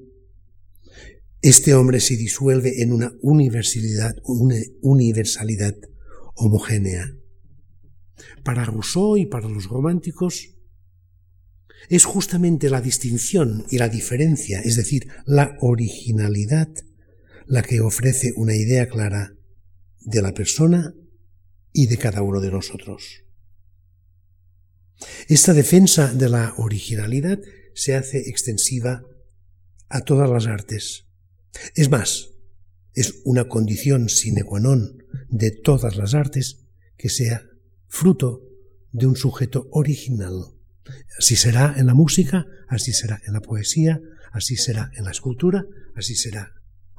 este 1.40 1.74
hombre 1.74 2.00
se 2.00 2.16
disuelve 2.16 2.82
en 2.82 2.92
una 2.92 3.12
universalidad, 3.20 4.16
una 4.24 4.56
universalidad 4.82 5.76
homogénea. 6.34 7.14
Para 8.44 8.64
Rousseau 8.64 9.16
y 9.16 9.26
para 9.26 9.48
los 9.48 9.66
románticos, 9.66 10.54
es 11.88 12.04
justamente 12.04 12.70
la 12.70 12.80
distinción 12.80 13.64
y 13.70 13.78
la 13.78 13.88
diferencia, 13.88 14.60
es 14.60 14.76
decir, 14.76 15.08
la 15.26 15.56
originalidad, 15.60 16.68
la 17.46 17.62
que 17.62 17.80
ofrece 17.80 18.32
una 18.36 18.54
idea 18.54 18.88
clara 18.88 19.34
de 20.00 20.22
la 20.22 20.34
persona 20.34 20.94
y 21.72 21.86
de 21.86 21.96
cada 21.98 22.22
uno 22.22 22.40
de 22.40 22.50
nosotros. 22.50 23.24
Esta 25.28 25.54
defensa 25.54 26.12
de 26.12 26.28
la 26.28 26.54
originalidad 26.56 27.38
se 27.74 27.94
hace 27.94 28.28
extensiva 28.28 29.02
a 29.88 30.00
todas 30.00 30.28
las 30.28 30.46
artes. 30.46 31.07
Es 31.74 31.90
más, 31.90 32.30
es 32.94 33.20
una 33.24 33.48
condición 33.48 34.08
sine 34.08 34.42
qua 34.42 34.60
non 34.60 35.06
de 35.28 35.50
todas 35.50 35.96
las 35.96 36.14
artes 36.14 36.66
que 36.96 37.08
sea 37.08 37.46
fruto 37.86 38.42
de 38.92 39.06
un 39.06 39.16
sujeto 39.16 39.68
original. 39.70 40.54
Así 41.18 41.36
será 41.36 41.74
en 41.76 41.86
la 41.86 41.94
música, 41.94 42.46
así 42.68 42.92
será 42.92 43.20
en 43.26 43.34
la 43.34 43.40
poesía, 43.40 44.00
así 44.32 44.56
será 44.56 44.90
en 44.96 45.04
la 45.04 45.10
escultura, 45.10 45.66
así 45.94 46.14
será 46.14 46.54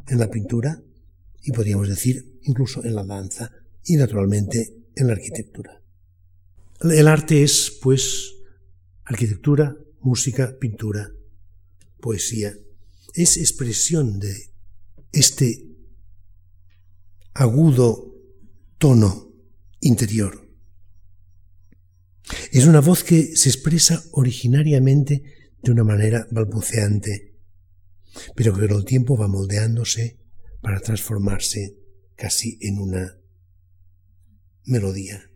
en 0.08 0.20
la 0.20 0.30
pintura 0.30 0.82
y 1.42 1.52
podríamos 1.52 1.90
decir 1.90 2.40
incluso 2.44 2.84
en 2.84 2.96
la 2.96 3.04
danza 3.04 3.52
y 3.84 3.96
naturalmente 3.96 4.76
en 4.96 5.08
la 5.08 5.14
arquitectura. 5.14 5.82
El 6.82 7.08
arte 7.08 7.44
es, 7.44 7.78
pues, 7.82 8.36
arquitectura, 9.04 9.76
música, 10.02 10.58
pintura, 10.60 11.12
poesía. 12.00 12.54
Es 13.20 13.36
expresión 13.36 14.18
de 14.22 14.54
este 15.12 15.76
agudo 17.34 18.16
tono 18.78 19.34
interior. 19.82 20.50
Es 22.54 22.66
una 22.66 22.80
voz 22.80 23.04
que 23.04 23.36
se 23.36 23.50
expresa 23.50 24.02
originariamente 24.14 25.52
de 25.62 25.70
una 25.70 25.84
manera 25.84 26.30
balbuceante, 26.32 27.36
pero 28.38 28.54
que 28.56 28.70
con 28.70 28.78
el 28.78 28.86
tiempo 28.86 29.18
va 29.18 29.28
moldeándose 29.28 30.18
para 30.62 30.80
transformarse 30.80 31.76
casi 32.16 32.58
en 32.62 32.80
una 32.80 33.20
melodía. 34.64 35.30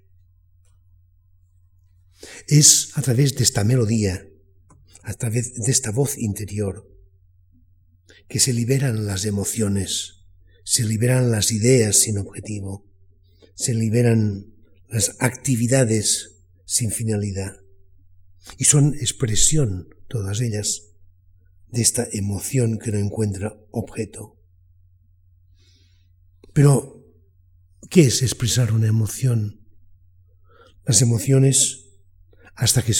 Es 2.48 2.98
a 2.98 3.02
través 3.02 3.36
de 3.36 3.44
esta 3.44 3.66
melodía, 3.66 4.26
a 5.02 5.14
través 5.16 5.56
de 5.56 5.70
esta 5.70 5.92
voz 5.92 6.18
interior, 6.18 6.93
que 8.28 8.40
se 8.40 8.54
liberan 8.54 9.06
las 9.06 9.26
emociones, 9.26 10.26
se 10.64 10.86
liberan 10.86 11.32
las 11.32 11.52
ideas 11.52 11.98
sin 11.98 12.18
objetivo, 12.18 12.90
se 13.56 13.74
liberan 13.74 14.54
las 14.90 15.16
actividades 15.20 16.36
sin 16.66 16.92
finalidad. 16.92 17.58
Y 18.58 18.66
son 18.66 18.94
expresión, 18.96 19.90
todas 20.08 20.42
ellas, 20.42 20.94
de 21.70 21.82
esta 21.82 22.08
emoción 22.12 22.78
que 22.78 22.92
no 22.92 23.00
encuentra 23.00 23.58
objeto. 23.72 24.40
Pero, 26.54 27.04
¿qué 27.90 28.02
es 28.02 28.22
expresar 28.22 28.74
una 28.74 28.88
emoción? 28.88 29.68
Las 30.86 31.02
emociones, 31.02 31.90
hasta 32.56 32.84
que 32.84 32.94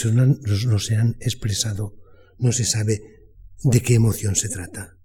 no 0.66 0.80
se 0.80 0.96
han 0.96 1.18
expresado, 1.20 2.00
no 2.40 2.52
se 2.52 2.66
sabe 2.66 3.02
de 3.64 3.82
qué 3.82 3.94
emoción 3.94 4.36
se 4.36 4.50
trata. 4.50 4.98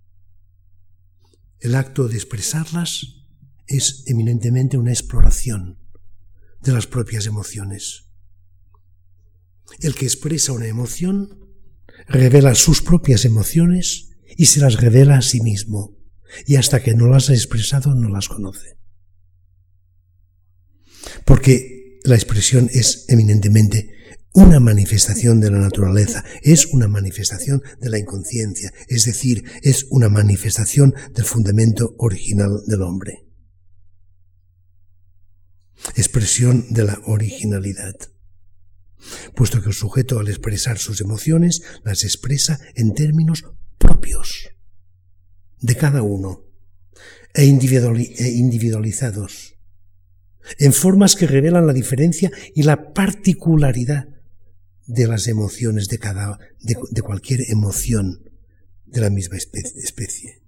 El 1.61 1.75
acto 1.75 2.09
de 2.09 2.15
expresarlas 2.15 3.25
es 3.67 4.05
eminentemente 4.07 4.79
una 4.79 4.93
exploración 4.93 5.79
de 6.63 6.73
las 6.73 6.87
propias 6.87 7.27
emociones. 7.27 8.05
El 9.81 9.95
que 9.95 10.07
expresa 10.07 10.53
una 10.53 10.67
emoción 10.67 11.49
revela 12.07 12.55
sus 12.55 12.83
propias 12.83 13.25
emociones 13.25 14.11
y 14.37 14.47
se 14.47 14.61
las 14.61 14.81
revela 14.81 15.19
a 15.19 15.23
sí 15.23 15.41
mismo, 15.41 15.97
y 16.47 16.57
hasta 16.57 16.83
que 16.83 16.95
no 16.95 17.09
las 17.09 17.31
ha 17.31 17.35
expresado 17.35 17.95
no 17.95 18.09
las 18.09 18.29
conoce. 18.29 18.79
Porque 21.25 21.99
la 22.05 22.15
expresión 22.15 22.71
es 22.73 23.07
eminentemente 23.09 23.98
una 24.39 24.61
manifestación 24.61 25.41
de 25.41 25.51
la 25.51 25.59
naturaleza, 25.59 26.25
es 26.43 26.67
una 26.67 26.87
manifestación 26.87 27.61
de 27.81 27.91
la 27.91 27.99
inconsciencia, 27.99 28.73
es 28.87 29.05
decir, 29.05 29.43
es 29.63 29.87
una 29.91 30.09
manifestación 30.09 30.95
del 31.13 31.25
fundamento 31.25 31.97
original 31.99 32.63
del 32.67 32.83
hombre. 32.83 33.27
Expresión 35.97 36.67
de 36.71 36.85
la 36.85 37.01
originalidad 37.07 37.97
puesto 39.35 39.63
que 39.63 39.69
el 39.69 39.75
sujeto 39.75 40.19
al 40.19 40.27
expresar 40.27 40.79
sus 40.79 41.01
emociones 41.01 41.63
las 41.85 42.03
expresa 42.03 42.59
en 42.75 42.95
términos 42.95 43.45
propios 43.79 44.51
de 45.61 45.77
cada 45.77 46.03
uno 46.03 46.45
e, 47.35 47.45
e, 47.45 48.29
individualizados, 48.31 49.55
en 50.59 50.73
formas 50.73 51.15
que 51.15 51.29
revelan 51.29 51.67
la 51.67 51.73
diferencia 51.73 52.33
y 52.57 52.65
la 52.65 52.93
particularidad 52.93 54.18
de 54.89 55.07
las 55.07 55.29
emociones 55.29 55.89
de 55.89 55.99
cada 55.99 56.39
de, 56.61 57.03
cualquier 57.03 57.43
emoción 57.51 58.25
de 58.87 59.03
la 59.03 59.11
misma 59.11 59.37
especie. 59.37 60.43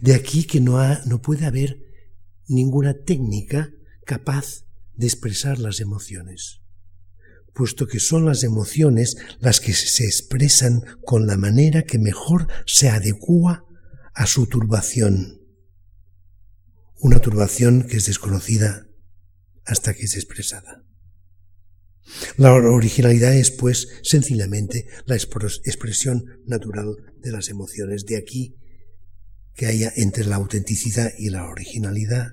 De 0.00 0.14
aquí 0.14 0.44
que 0.44 0.60
no, 0.60 0.78
no 1.04 1.20
puede 1.20 1.46
haber 1.46 1.82
ninguna 2.46 2.94
técnica 2.94 3.72
capaz 4.06 4.64
de 4.94 5.06
expresar 5.06 5.58
las 5.58 5.80
emociones, 5.80 6.60
puesto 7.54 7.88
que 7.88 7.98
son 7.98 8.24
las 8.24 8.44
emociones 8.44 9.16
las 9.40 9.58
que 9.58 9.72
se 9.72 10.04
expresan 10.04 10.84
con 11.04 11.26
la 11.26 11.36
manera 11.36 11.82
que 11.82 11.98
mejor 11.98 12.46
se 12.66 12.88
adecua 12.88 13.64
a 14.14 14.26
su 14.26 14.46
turbación. 14.46 15.40
Una 17.00 17.18
turbación 17.18 17.82
que 17.82 17.96
es 17.96 18.06
desconocida 18.06 18.86
hasta 19.64 19.92
que 19.92 20.04
es 20.04 20.14
expresada. 20.14 20.84
La 22.36 22.52
originalidad 22.52 23.34
es, 23.34 23.50
pues, 23.50 23.88
sencillamente 24.02 24.86
la 25.06 25.16
expresión 25.16 26.24
natural 26.46 26.96
de 27.20 27.32
las 27.32 27.48
emociones. 27.48 28.04
De 28.04 28.16
aquí 28.16 28.56
que 29.54 29.66
haya 29.66 29.92
entre 29.96 30.24
la 30.24 30.36
autenticidad 30.36 31.12
y 31.18 31.30
la 31.30 31.46
originalidad 31.46 32.32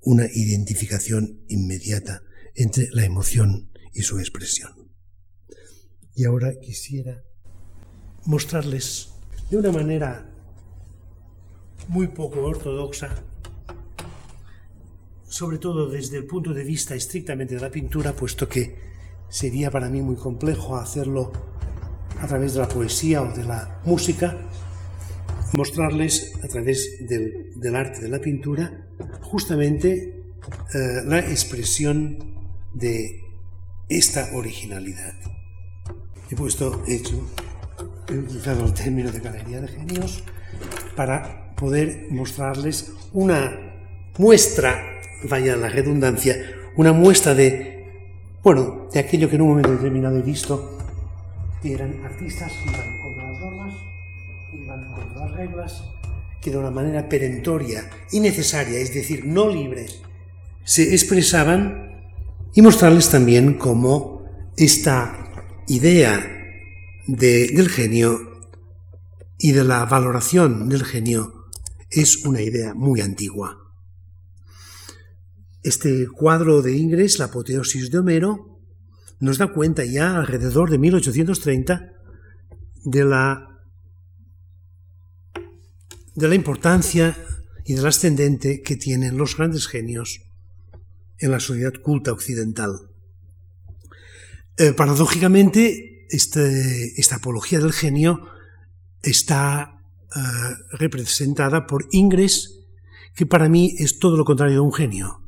una 0.00 0.26
identificación 0.32 1.40
inmediata 1.48 2.22
entre 2.54 2.88
la 2.92 3.04
emoción 3.04 3.70
y 3.92 4.02
su 4.02 4.18
expresión. 4.18 4.92
Y 6.14 6.24
ahora 6.24 6.52
quisiera 6.60 7.22
mostrarles 8.26 9.08
de 9.50 9.56
una 9.56 9.72
manera 9.72 10.30
muy 11.88 12.08
poco 12.08 12.42
ortodoxa, 12.44 13.24
sobre 15.28 15.58
todo 15.58 15.88
desde 15.88 16.18
el 16.18 16.24
punto 16.24 16.52
de 16.52 16.64
vista 16.64 16.94
estrictamente 16.94 17.54
de 17.54 17.60
la 17.60 17.70
pintura, 17.70 18.12
puesto 18.12 18.48
que 18.48 18.76
sería 19.28 19.70
para 19.70 19.88
mí 19.88 20.00
muy 20.02 20.16
complejo 20.16 20.76
hacerlo 20.76 21.32
a 22.20 22.26
través 22.26 22.54
de 22.54 22.60
la 22.60 22.68
poesía 22.68 23.22
o 23.22 23.32
de 23.32 23.44
la 23.44 23.80
música, 23.84 24.36
mostrarles 25.52 26.32
a 26.42 26.48
través 26.48 27.06
del, 27.08 27.76
arte 27.76 28.00
de 28.00 28.08
la 28.08 28.20
pintura 28.20 28.86
justamente 29.22 30.22
eh, 30.74 31.02
la 31.04 31.18
expresión 31.20 32.18
de 32.72 33.20
esta 33.88 34.30
originalidad. 34.34 35.14
He 36.30 36.36
puesto, 36.36 36.82
he 36.86 36.96
hecho, 36.96 37.28
he 38.08 38.18
utilizado 38.18 38.64
el 38.64 38.74
término 38.74 39.10
de 39.10 39.20
galería 39.20 39.60
de 39.60 39.68
genios 39.68 40.24
para 40.96 41.54
poder 41.54 42.06
mostrarles 42.10 42.92
una 43.12 43.74
muestra, 44.18 44.93
vaya 45.28 45.56
la 45.56 45.68
redundancia, 45.68 46.36
una 46.76 46.92
muestra 46.92 47.34
de, 47.34 47.86
bueno, 48.42 48.88
de 48.92 49.00
aquello 49.00 49.28
que 49.28 49.36
en 49.36 49.42
un 49.42 49.48
momento 49.48 49.72
determinado 49.72 50.18
he 50.18 50.22
visto, 50.22 50.78
que 51.62 51.72
eran 51.72 52.04
artistas 52.04 52.52
iban 52.62 53.02
contra 53.02 53.30
las 53.30 53.40
normas, 53.40 53.74
iban 54.52 54.92
contra 54.92 55.26
las 55.26 55.36
reglas, 55.36 55.84
que 56.40 56.50
de 56.50 56.58
una 56.58 56.70
manera 56.70 57.08
perentoria 57.08 57.88
y 58.12 58.20
necesaria, 58.20 58.78
es 58.78 58.92
decir, 58.92 59.24
no 59.24 59.48
libre, 59.48 59.86
se 60.64 60.94
expresaban 60.94 62.12
y 62.54 62.62
mostrarles 62.62 63.10
también 63.10 63.54
cómo 63.54 64.24
esta 64.56 65.30
idea 65.66 66.24
del 67.06 67.68
genio 67.68 68.34
y 69.38 69.52
de 69.52 69.64
la 69.64 69.84
valoración 69.84 70.68
del 70.68 70.84
genio 70.84 71.46
es 71.90 72.24
una 72.24 72.40
idea 72.40 72.74
muy 72.74 73.00
antigua. 73.00 73.63
Este 75.64 76.06
cuadro 76.08 76.60
de 76.60 76.76
Ingres, 76.76 77.18
la 77.18 77.24
apoteosis 77.24 77.90
de 77.90 77.98
Homero, 77.98 78.60
nos 79.18 79.38
da 79.38 79.46
cuenta 79.46 79.82
ya 79.86 80.18
alrededor 80.18 80.68
de 80.68 80.76
1830 80.76 81.90
de 82.84 83.04
la, 83.06 83.48
importancia 86.34 87.16
y 87.64 87.72
del 87.72 87.86
ascendente 87.86 88.60
que 88.60 88.76
tienen 88.76 89.16
los 89.16 89.38
grandes 89.38 89.66
genios 89.66 90.20
en 91.16 91.30
la 91.30 91.40
sociedad 91.40 91.72
culta 91.82 92.12
occidental. 92.12 92.90
Eh, 94.58 94.74
paradójicamente, 94.74 96.06
este, 96.10 97.00
esta 97.00 97.16
apología 97.16 97.58
del 97.58 97.72
genio 97.72 98.28
está 99.00 99.80
eh, 100.14 100.20
representada 100.72 101.66
por 101.66 101.86
Ingres, 101.90 102.66
que 103.14 103.24
para 103.24 103.48
mí 103.48 103.74
es 103.78 103.98
todo 103.98 104.18
lo 104.18 104.26
contrario 104.26 104.56
de 104.56 104.60
un 104.60 104.74
genio. 104.74 105.23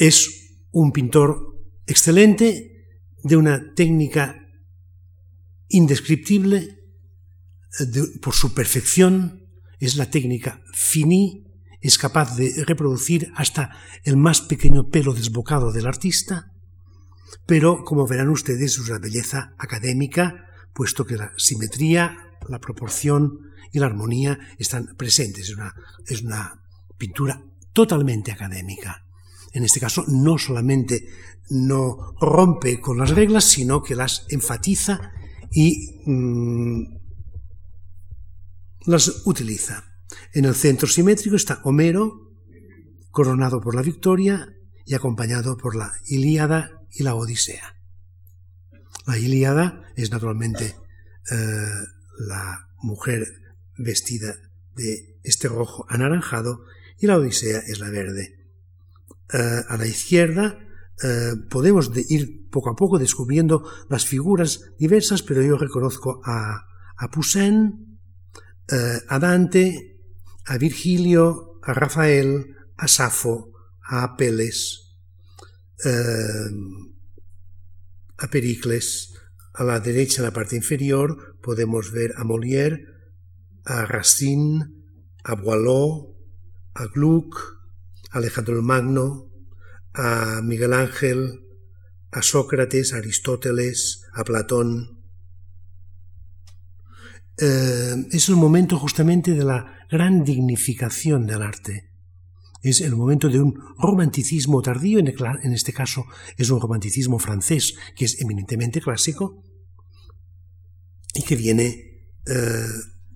Es 0.00 0.56
un 0.70 0.92
pintor 0.92 1.60
excelente, 1.86 2.86
de 3.22 3.36
una 3.36 3.74
técnica 3.74 4.46
indescriptible, 5.68 6.56
eh, 7.78 7.86
por 8.22 8.32
su 8.32 8.54
perfección, 8.54 9.46
es 9.78 9.96
la 9.96 10.10
técnica 10.10 10.62
fini, 10.72 11.44
es 11.82 11.98
capaz 11.98 12.34
de 12.34 12.64
reproducir 12.64 13.30
hasta 13.36 13.76
el 14.02 14.16
más 14.16 14.40
pequeño 14.40 14.88
pelo 14.88 15.12
desbocado 15.12 15.70
del 15.70 15.86
artista, 15.86 16.50
pero 17.44 17.84
como 17.84 18.06
verán 18.06 18.30
ustedes 18.30 18.78
es 18.78 18.88
una 18.88 19.00
belleza 19.00 19.54
académica, 19.58 20.46
puesto 20.72 21.04
que 21.04 21.18
la 21.18 21.34
simetría, 21.36 22.16
la 22.48 22.58
proporción 22.58 23.52
y 23.70 23.78
la 23.78 23.84
armonía 23.84 24.38
están 24.56 24.96
presentes. 24.96 25.50
Es 25.50 25.56
una, 25.56 25.74
es 26.06 26.22
una 26.22 26.64
pintura 26.96 27.44
totalmente 27.74 28.32
académica. 28.32 29.04
En 29.52 29.64
este 29.64 29.80
caso, 29.80 30.04
no 30.08 30.38
solamente 30.38 31.08
no 31.50 32.14
rompe 32.20 32.80
con 32.80 32.98
las 32.98 33.10
reglas, 33.10 33.44
sino 33.44 33.82
que 33.82 33.96
las 33.96 34.26
enfatiza 34.28 35.12
y 35.52 36.00
mm, 36.06 36.82
las 38.86 39.26
utiliza. 39.26 39.84
En 40.32 40.44
el 40.44 40.54
centro 40.54 40.88
simétrico 40.88 41.36
está 41.36 41.60
Homero, 41.64 42.32
coronado 43.10 43.60
por 43.60 43.74
la 43.74 43.82
victoria 43.82 44.54
y 44.86 44.94
acompañado 44.94 45.56
por 45.56 45.76
la 45.76 45.92
Ilíada 46.06 46.82
y 46.92 47.02
la 47.02 47.14
Odisea. 47.14 47.76
La 49.06 49.18
Ilíada 49.18 49.82
es 49.96 50.10
naturalmente 50.10 50.76
eh, 51.30 51.66
la 52.18 52.68
mujer 52.78 53.26
vestida 53.76 54.36
de 54.76 55.18
este 55.22 55.48
rojo 55.48 55.84
anaranjado 55.88 56.64
y 56.98 57.06
la 57.06 57.16
Odisea 57.16 57.58
es 57.60 57.80
la 57.80 57.90
verde. 57.90 58.39
Eh, 59.32 59.62
a 59.68 59.76
la 59.76 59.86
izquierda 59.86 60.58
eh, 61.02 61.34
podemos 61.48 61.90
ir 62.08 62.48
poco 62.50 62.70
a 62.70 62.76
poco 62.76 62.98
descubriendo 62.98 63.64
las 63.88 64.06
figuras 64.06 64.60
diversas, 64.78 65.22
pero 65.22 65.42
yo 65.42 65.56
reconozco 65.56 66.20
a, 66.24 66.66
a 66.96 67.10
Poussin, 67.10 67.98
a 69.08 69.18
Dante, 69.18 69.98
a 70.46 70.56
Virgilio, 70.58 71.58
a 71.62 71.72
Rafael, 71.72 72.54
a 72.76 72.86
Safo, 72.86 73.52
a 73.82 74.04
Apeles, 74.04 74.94
a 78.16 78.26
Pericles. 78.30 79.14
A 79.54 79.64
la 79.64 79.80
derecha, 79.80 80.22
en 80.22 80.26
la 80.26 80.32
parte 80.32 80.56
inferior, 80.56 81.36
podemos 81.42 81.90
ver 81.90 82.14
a 82.16 82.24
Molière, 82.24 82.86
a 83.64 83.84
Racine, 83.84 84.70
a 85.24 85.34
Boileau, 85.34 86.16
a 86.74 86.86
Gluck, 86.86 87.59
Alejandro 88.10 88.56
el 88.56 88.62
Magno, 88.62 89.30
a 89.92 90.40
Miguel 90.42 90.72
Ángel, 90.72 91.46
a 92.10 92.22
Sócrates, 92.22 92.92
a 92.92 92.98
Aristóteles, 92.98 94.02
a 94.12 94.24
Platón. 94.24 95.02
Em, 97.38 98.06
es 98.10 98.28
el 98.28 98.36
momento 98.36 98.78
justamente 98.78 99.32
de 99.32 99.44
la 99.44 99.86
gran 99.90 100.24
dignificación 100.24 101.26
del 101.26 101.42
arte 101.42 101.90
es 102.62 102.80
el 102.80 102.94
momento 102.94 103.28
de 103.28 103.40
un 103.40 103.58
romanticismo 103.78 104.60
tardío, 104.60 104.98
en 104.98 105.52
este 105.52 105.72
caso 105.72 106.04
es 106.36 106.50
un 106.50 106.60
romanticismo 106.60 107.18
francés 107.18 107.74
que 107.96 108.04
es 108.04 108.20
eminentemente 108.20 108.80
clásico 108.80 109.42
y 111.14 111.22
que 111.22 111.36
viene 111.36 111.68
eh, 112.26 112.66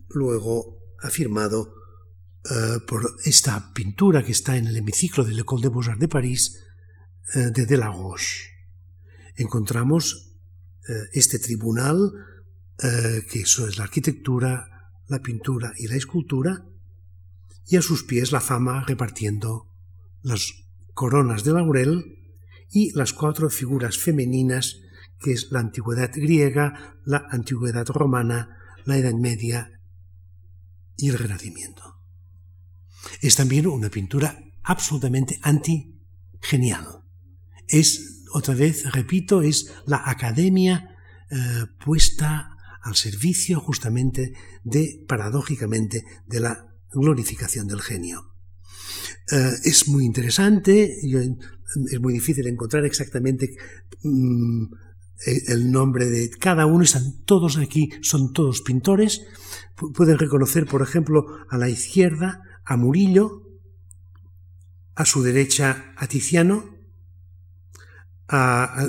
luego 0.09 0.79
afirmado 1.03 1.75
eh, 2.51 2.81
por 2.87 3.17
esta 3.25 3.73
pintura 3.73 4.23
que 4.23 4.33
está 4.33 4.57
en 4.57 4.67
el 4.67 4.77
hemiciclo 4.77 5.25
del 5.25 5.41
École 5.41 5.63
des 5.63 5.71
Beaux-Arts 5.71 6.01
de 6.01 6.09
París 6.09 6.61
eh, 7.35 7.51
de 7.51 7.67
Delaroche. 7.67 8.53
Encontramos 9.37 10.31
este 11.13 11.39
tribunal 11.39 12.13
que 12.79 13.41
eso 13.41 13.67
es 13.67 13.79
la 13.79 13.85
arquitectura, 13.85 14.93
la 15.09 15.21
pintura 15.21 15.73
y 15.79 15.89
la 15.89 15.97
escultura, 15.97 16.63
y 17.67 17.77
a 17.77 17.83
sus 17.83 18.05
pies 18.05 18.33
la 18.33 18.41
fama 18.41 18.85
repartiendo 18.87 19.71
las 20.23 20.67
coronas 20.93 21.43
de 21.45 21.53
laurel 21.53 22.19
y 22.71 22.93
las 22.93 23.13
cuatro 23.13 23.51
figuras 23.51 23.99
femeninas 23.99 24.81
que 25.21 25.33
es 25.33 25.51
la 25.51 25.61
antigüedad 25.61 26.11
griega, 26.15 26.99
la 27.05 27.27
antigüedad 27.31 27.87
romana, 27.87 28.59
la 28.85 28.99
Edad 28.99 29.15
Media 29.15 29.81
y 30.97 31.09
el 31.09 31.19
Renacimiento. 31.19 31.94
Es 33.21 33.37
también 33.37 33.67
una 33.67 33.91
pintura 33.91 34.39
absolutamente 34.63 35.39
anti-genial. 35.43 37.03
Es, 37.69 38.25
otra 38.33 38.55
vez, 38.55 38.91
repito, 38.93 39.43
es 39.43 39.73
la 39.87 40.03
academia 40.05 40.97
eh, 41.31 41.37
puesta 41.85 42.51
al 42.83 42.97
servicio 42.97 43.61
justamente 43.61 44.35
de, 44.63 45.05
paradójicamente, 45.09 46.05
de 46.27 46.41
la 46.41 46.67
glorificación 46.93 47.67
del 47.67 47.81
genio. 47.81 48.35
Eh, 49.31 49.53
es 49.65 49.89
muy 49.89 50.05
interesante, 50.05 50.99
es 51.01 52.01
muy 52.01 52.13
difícil 52.13 52.47
encontrar 52.47 52.85
exactamente 52.85 53.57
mm, 54.03 54.65
el 55.47 55.71
nombre 55.71 56.07
de 56.07 56.31
cada 56.31 56.67
uno, 56.67 56.85
están 56.85 57.25
todos 57.25 57.57
aquí, 57.57 57.91
son 58.03 58.33
todos 58.33 58.61
pintores. 58.61 59.23
pueden 59.95 60.19
reconocer, 60.19 60.67
por 60.67 60.83
ejemplo, 60.83 61.25
a 61.49 61.57
la 61.57 61.69
izquierda 61.69 62.43
a 62.65 62.77
Murillo, 62.77 63.43
a 64.95 65.05
su 65.05 65.23
derecha 65.23 65.93
a 65.97 66.07
Tiziano, 66.07 66.77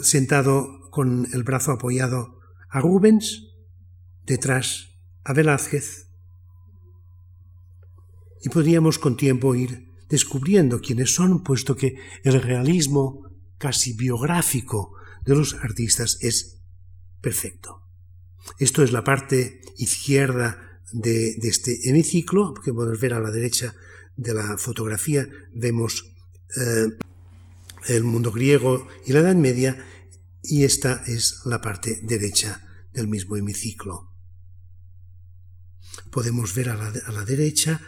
sentado 0.01 0.89
con 0.91 1.28
el 1.34 1.43
brazo 1.43 1.71
apoyado 1.71 2.39
a 2.69 2.80
Rubens, 2.80 3.53
detrás 4.23 4.89
a 5.23 5.34
Velázquez, 5.34 6.09
y 8.41 8.49
podríamos 8.49 8.99
con 8.99 9.17
tiempo 9.17 9.55
ir 9.55 9.91
descubriendo 10.07 10.80
quiénes 10.80 11.15
son, 11.15 11.43
puesto 11.43 11.76
que 11.76 11.97
el 12.23 12.41
realismo 12.41 13.32
casi 13.57 13.93
biográfico 13.93 14.93
de 15.26 15.36
los 15.36 15.55
artistas 15.55 16.19
es 16.21 16.61
perfecto. 17.21 17.82
Esto 18.59 18.84
es 18.84 18.91
la 18.91 19.03
parte 19.03 19.61
izquierda 19.78 20.74
de, 20.92 21.38
este 21.44 21.90
hemiciclo, 21.90 22.54
que 22.54 22.74
podemos 22.74 23.00
ver 23.00 23.14
a 23.14 23.20
la 23.20 23.32
derecha 23.32 23.76
de 24.16 24.34
la 24.34 24.58
fotografía, 24.58 25.28
vemos 25.54 26.14
eh, 26.56 26.88
el 27.88 28.04
mundo 28.04 28.32
griego 28.32 28.88
y 29.06 29.14
la 29.14 29.20
Edad 29.20 29.36
Media, 29.36 29.84
y 30.42 30.64
esta 30.64 31.04
es 31.08 31.42
la 31.46 31.62
parte 31.62 32.00
derecha 32.04 32.62
del 32.94 33.08
mismo 33.08 33.36
hemiciclo. 33.36 34.12
Podemos 36.12 36.54
ver 36.56 36.70
a 36.70 36.76
la 36.76 37.26
derecha 37.26 37.82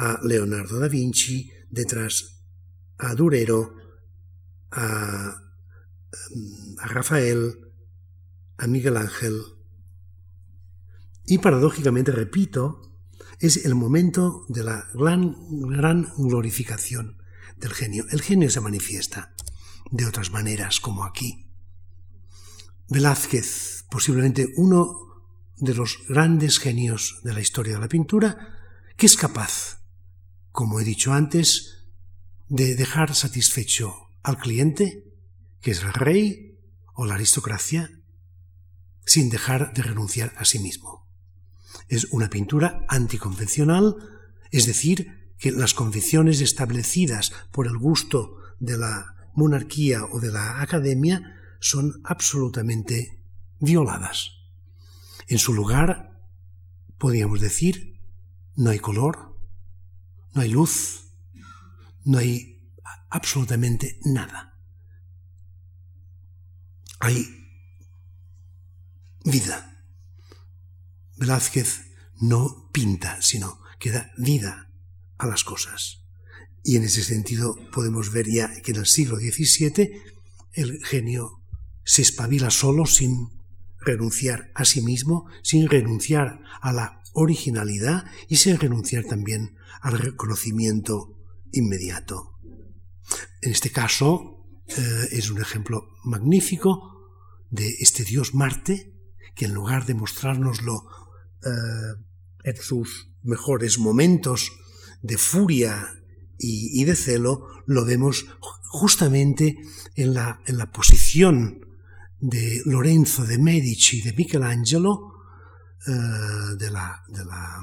a 0.00 0.18
Leonardo 0.22 0.78
da 0.78 0.88
Vinci, 0.88 1.52
detrás 1.68 2.40
a 2.96 3.14
Durero, 3.14 3.74
a, 4.70 5.36
a 6.78 6.86
Rafael, 6.88 7.58
a 8.56 8.66
Miguel 8.66 8.96
Ángel. 8.96 9.42
Y 11.30 11.38
paradójicamente, 11.38 12.10
repito, 12.10 12.92
es 13.38 13.64
el 13.64 13.76
momento 13.76 14.44
de 14.48 14.64
la 14.64 14.88
gran, 14.92 15.36
gran 15.68 16.12
glorificación 16.18 17.22
del 17.56 17.72
genio. 17.72 18.04
El 18.10 18.20
genio 18.20 18.50
se 18.50 18.60
manifiesta 18.60 19.32
de 19.92 20.06
otras 20.06 20.32
maneras, 20.32 20.80
como 20.80 21.04
aquí. 21.04 21.46
Velázquez, 22.88 23.84
posiblemente 23.88 24.52
uno 24.56 25.22
de 25.56 25.74
los 25.74 25.98
grandes 26.08 26.58
genios 26.58 27.20
de 27.22 27.32
la 27.32 27.40
historia 27.40 27.74
de 27.74 27.80
la 27.80 27.88
pintura, 27.88 28.58
que 28.96 29.06
es 29.06 29.16
capaz 29.16 29.84
como 30.50 30.80
he 30.80 30.84
dicho 30.84 31.12
antes, 31.12 31.86
de 32.48 32.74
dejar 32.74 33.14
satisfecho 33.14 34.08
al 34.24 34.36
cliente, 34.36 35.14
que 35.60 35.70
es 35.70 35.82
el 35.84 35.92
rey 35.92 36.58
o 36.92 37.06
la 37.06 37.14
aristocracia, 37.14 38.02
sin 39.06 39.30
dejar 39.30 39.72
de 39.74 39.84
renunciar 39.84 40.34
a 40.36 40.44
sí 40.44 40.58
mismo. 40.58 41.08
Es 41.90 42.06
una 42.12 42.30
pintura 42.30 42.86
anticonvencional, 42.88 43.96
es 44.52 44.66
decir, 44.66 45.34
que 45.38 45.50
las 45.50 45.74
convenciones 45.74 46.40
establecidas 46.40 47.32
por 47.50 47.66
el 47.66 47.76
gusto 47.78 48.36
de 48.60 48.78
la 48.78 49.32
monarquía 49.34 50.04
o 50.04 50.20
de 50.20 50.30
la 50.30 50.62
academia 50.62 51.36
son 51.58 52.00
absolutamente 52.04 53.24
violadas. 53.58 54.30
En 55.26 55.38
su 55.38 55.52
lugar, 55.52 56.22
podríamos 56.96 57.40
decir, 57.40 58.00
no 58.54 58.70
hay 58.70 58.78
color, 58.78 59.36
no 60.32 60.42
hay 60.42 60.50
luz, 60.50 61.12
no 62.04 62.18
hay 62.18 62.70
absolutamente 63.08 63.98
nada. 64.04 64.60
Hay 67.00 67.26
vida. 69.24 69.79
Velázquez 71.20 71.92
no 72.18 72.70
pinta, 72.72 73.20
sino 73.20 73.60
que 73.78 73.90
da 73.90 74.10
vida 74.16 74.72
a 75.18 75.26
las 75.26 75.44
cosas. 75.44 76.02
Y 76.64 76.76
en 76.76 76.84
ese 76.84 77.04
sentido 77.04 77.56
podemos 77.72 78.10
ver 78.10 78.26
ya 78.26 78.50
que 78.62 78.72
en 78.72 78.78
el 78.78 78.86
siglo 78.86 79.16
XVII 79.16 80.02
el 80.54 80.82
genio 80.84 81.42
se 81.84 82.00
espabila 82.00 82.50
solo 82.50 82.86
sin 82.86 83.28
renunciar 83.80 84.50
a 84.54 84.64
sí 84.64 84.80
mismo, 84.80 85.26
sin 85.42 85.68
renunciar 85.68 86.40
a 86.62 86.72
la 86.72 87.02
originalidad 87.12 88.06
y 88.28 88.36
sin 88.36 88.58
renunciar 88.58 89.04
también 89.04 89.56
al 89.82 89.98
reconocimiento 89.98 91.18
inmediato. 91.52 92.38
En 93.42 93.52
este 93.52 93.70
caso 93.70 94.46
eh, 94.68 95.08
es 95.12 95.30
un 95.30 95.40
ejemplo 95.40 95.88
magnífico 96.04 97.10
de 97.50 97.68
este 97.80 98.04
dios 98.04 98.34
Marte, 98.34 98.94
que 99.34 99.46
en 99.46 99.54
lugar 99.54 99.86
de 99.86 99.94
mostrárnoslo 99.94 100.86
eh, 101.44 101.94
en 102.44 102.56
sus 102.56 103.08
mejores 103.22 103.78
momentos 103.78 104.52
de 105.02 105.16
furia 105.18 105.94
y, 106.38 106.84
de 106.84 106.96
celo, 106.96 107.46
lo 107.66 107.84
vemos 107.84 108.26
justamente 108.70 109.58
en 109.94 110.14
la, 110.14 110.40
en 110.46 110.56
la 110.56 110.70
posición 110.72 111.66
de 112.18 112.62
Lorenzo 112.64 113.24
de 113.24 113.36
Medici 113.36 113.98
y 113.98 114.02
de 114.02 114.14
Michelangelo, 114.14 115.12
eh, 115.86 116.56
de, 116.58 116.70
la, 116.70 117.02
de, 117.08 117.24
la, 117.24 117.60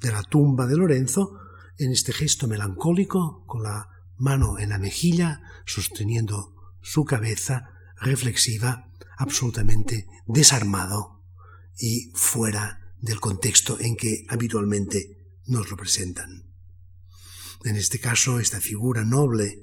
de 0.00 0.12
la 0.12 0.22
tumba 0.22 0.66
de 0.66 0.76
Lorenzo, 0.76 1.38
en 1.78 1.90
este 1.90 2.12
gesto 2.12 2.46
melancólico, 2.46 3.44
con 3.46 3.64
la 3.64 3.88
mano 4.18 4.58
en 4.58 4.70
la 4.70 4.78
mejilla, 4.78 5.42
sosteniendo 5.64 6.54
su 6.80 7.04
cabeza 7.04 7.70
reflexiva, 8.00 8.88
absolutamente 9.18 10.06
desarmado 10.26 11.22
y 11.78 12.12
fuera 12.14 12.85
del 13.06 13.20
contexto 13.20 13.78
en 13.80 13.96
que 13.96 14.26
habitualmente 14.28 15.16
nos 15.46 15.70
lo 15.70 15.76
presentan. 15.76 16.52
En 17.64 17.76
este 17.76 18.00
caso, 18.00 18.40
esta 18.40 18.60
figura 18.60 19.04
noble 19.04 19.62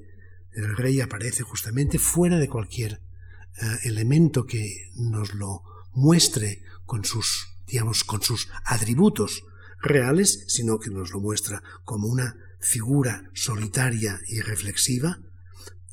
del 0.56 0.76
rey 0.78 1.02
aparece 1.02 1.44
justamente 1.44 2.00
fuera 2.00 2.38
de 2.38 2.48
cualquier 2.48 2.94
eh, 2.94 3.80
elemento 3.84 4.46
que 4.46 4.90
nos 4.96 5.34
lo 5.34 5.64
muestre 5.92 6.64
con 6.86 7.04
sus, 7.04 7.48
digamos, 7.68 8.04
con 8.04 8.22
sus 8.22 8.48
atributos 8.66 9.44
reales, 9.82 10.46
sino 10.48 10.80
que 10.80 10.90
nos 10.90 11.12
lo 11.12 11.20
muestra 11.20 11.62
como 11.84 12.08
una 12.08 12.36
figura 12.62 13.30
solitaria 13.34 14.20
y 14.28 14.40
reflexiva, 14.40 15.20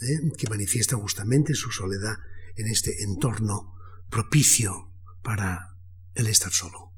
eh, 0.01 0.33
que 0.39 0.49
manifiesta 0.49 0.97
justamente 0.97 1.55
su 1.55 1.73
soledad 1.73 2.17
en 2.55 2.69
este 2.69 3.03
entorno 3.03 3.75
propicio 4.09 4.93
para 5.23 5.77
el 6.15 6.29
estar 6.29 6.53
solo. 6.53 6.90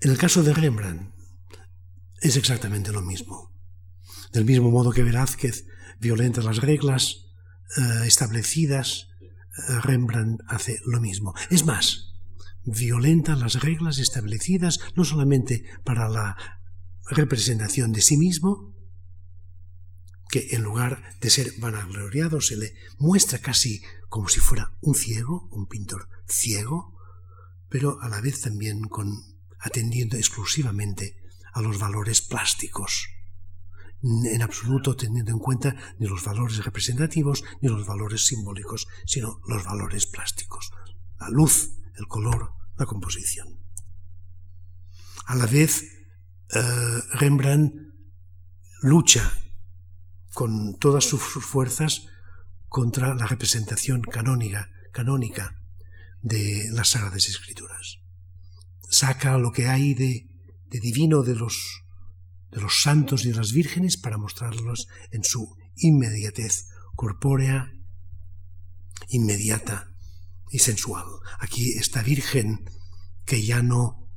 En 0.00 0.10
el 0.10 0.18
caso 0.18 0.44
de 0.44 0.54
Rembrandt 0.54 1.12
es 2.20 2.36
exactamente 2.36 2.92
lo 2.92 3.02
mismo. 3.02 3.52
Del 4.32 4.44
mismo 4.44 4.70
modo 4.70 4.92
que 4.92 5.02
Velázquez 5.02 5.66
violenta 5.98 6.40
las 6.40 6.58
reglas 6.58 7.26
eh, 7.76 8.06
establecidas, 8.06 9.08
eh, 9.20 9.80
Rembrandt 9.82 10.40
hace 10.46 10.80
lo 10.86 11.00
mismo. 11.00 11.34
Es 11.50 11.64
más, 11.64 12.14
violenta 12.64 13.34
las 13.34 13.60
reglas 13.60 13.98
establecidas 13.98 14.78
no 14.94 15.04
solamente 15.04 15.64
para 15.82 16.08
la 16.08 16.36
representación 17.10 17.92
de 17.92 18.00
sí 18.00 18.16
mismo, 18.16 18.72
que 20.30 20.48
en 20.50 20.62
lugar 20.62 21.02
de 21.20 21.30
ser 21.30 21.54
vanagloriado 21.58 22.40
se 22.40 22.56
le 22.56 22.74
muestra 22.98 23.40
casi 23.40 23.82
como 24.08 24.28
si 24.28 24.38
fuera 24.38 24.76
un 24.80 24.94
ciego, 24.94 25.48
un 25.50 25.66
pintor 25.66 26.08
ciego, 26.28 26.96
pero 27.68 28.00
a 28.00 28.08
la 28.08 28.20
vez 28.20 28.42
también 28.42 28.82
con 28.82 29.37
atendiendo 29.60 30.16
exclusivamente 30.16 31.16
a 31.52 31.60
los 31.60 31.78
valores 31.78 32.22
plásticos, 32.22 33.08
en 34.02 34.42
absoluto 34.42 34.94
teniendo 34.94 35.32
en 35.32 35.38
cuenta 35.38 35.74
ni 35.98 36.06
los 36.06 36.24
valores 36.24 36.64
representativos 36.64 37.42
ni 37.60 37.68
los 37.68 37.86
valores 37.86 38.26
simbólicos, 38.26 38.86
sino 39.06 39.40
los 39.46 39.64
valores 39.64 40.06
plásticos, 40.06 40.70
la 41.18 41.28
luz, 41.30 41.70
el 41.96 42.06
color, 42.06 42.54
la 42.76 42.86
composición. 42.86 43.58
A 45.26 45.34
la 45.34 45.46
vez, 45.46 45.82
eh, 46.54 47.02
Rembrandt 47.14 47.74
lucha 48.80 49.32
con 50.32 50.78
todas 50.78 51.04
sus 51.04 51.20
fuerzas 51.20 52.06
contra 52.68 53.14
la 53.14 53.26
representación 53.26 54.02
canónica, 54.02 54.70
canónica 54.92 55.60
de 56.22 56.68
las 56.70 56.90
Sagradas 56.90 57.28
Escrituras 57.28 57.98
saca 58.88 59.38
lo 59.38 59.52
que 59.52 59.68
hay 59.68 59.94
de, 59.94 60.26
divino 60.70 61.22
de 61.22 61.34
los, 61.34 61.84
de 62.50 62.60
los 62.60 62.82
santos 62.82 63.24
y 63.24 63.30
de 63.30 63.36
las 63.36 63.52
vírgenes 63.52 63.96
para 63.96 64.18
mostrarlos 64.18 64.88
en 65.10 65.24
su 65.24 65.56
inmediatez 65.76 66.68
corpórea, 66.94 67.72
inmediata 69.08 69.92
y 70.50 70.58
sensual. 70.58 71.04
Aquí 71.38 71.72
esta 71.78 72.02
virgen 72.02 72.68
que 73.24 73.44
ya 73.44 73.62
no 73.62 74.08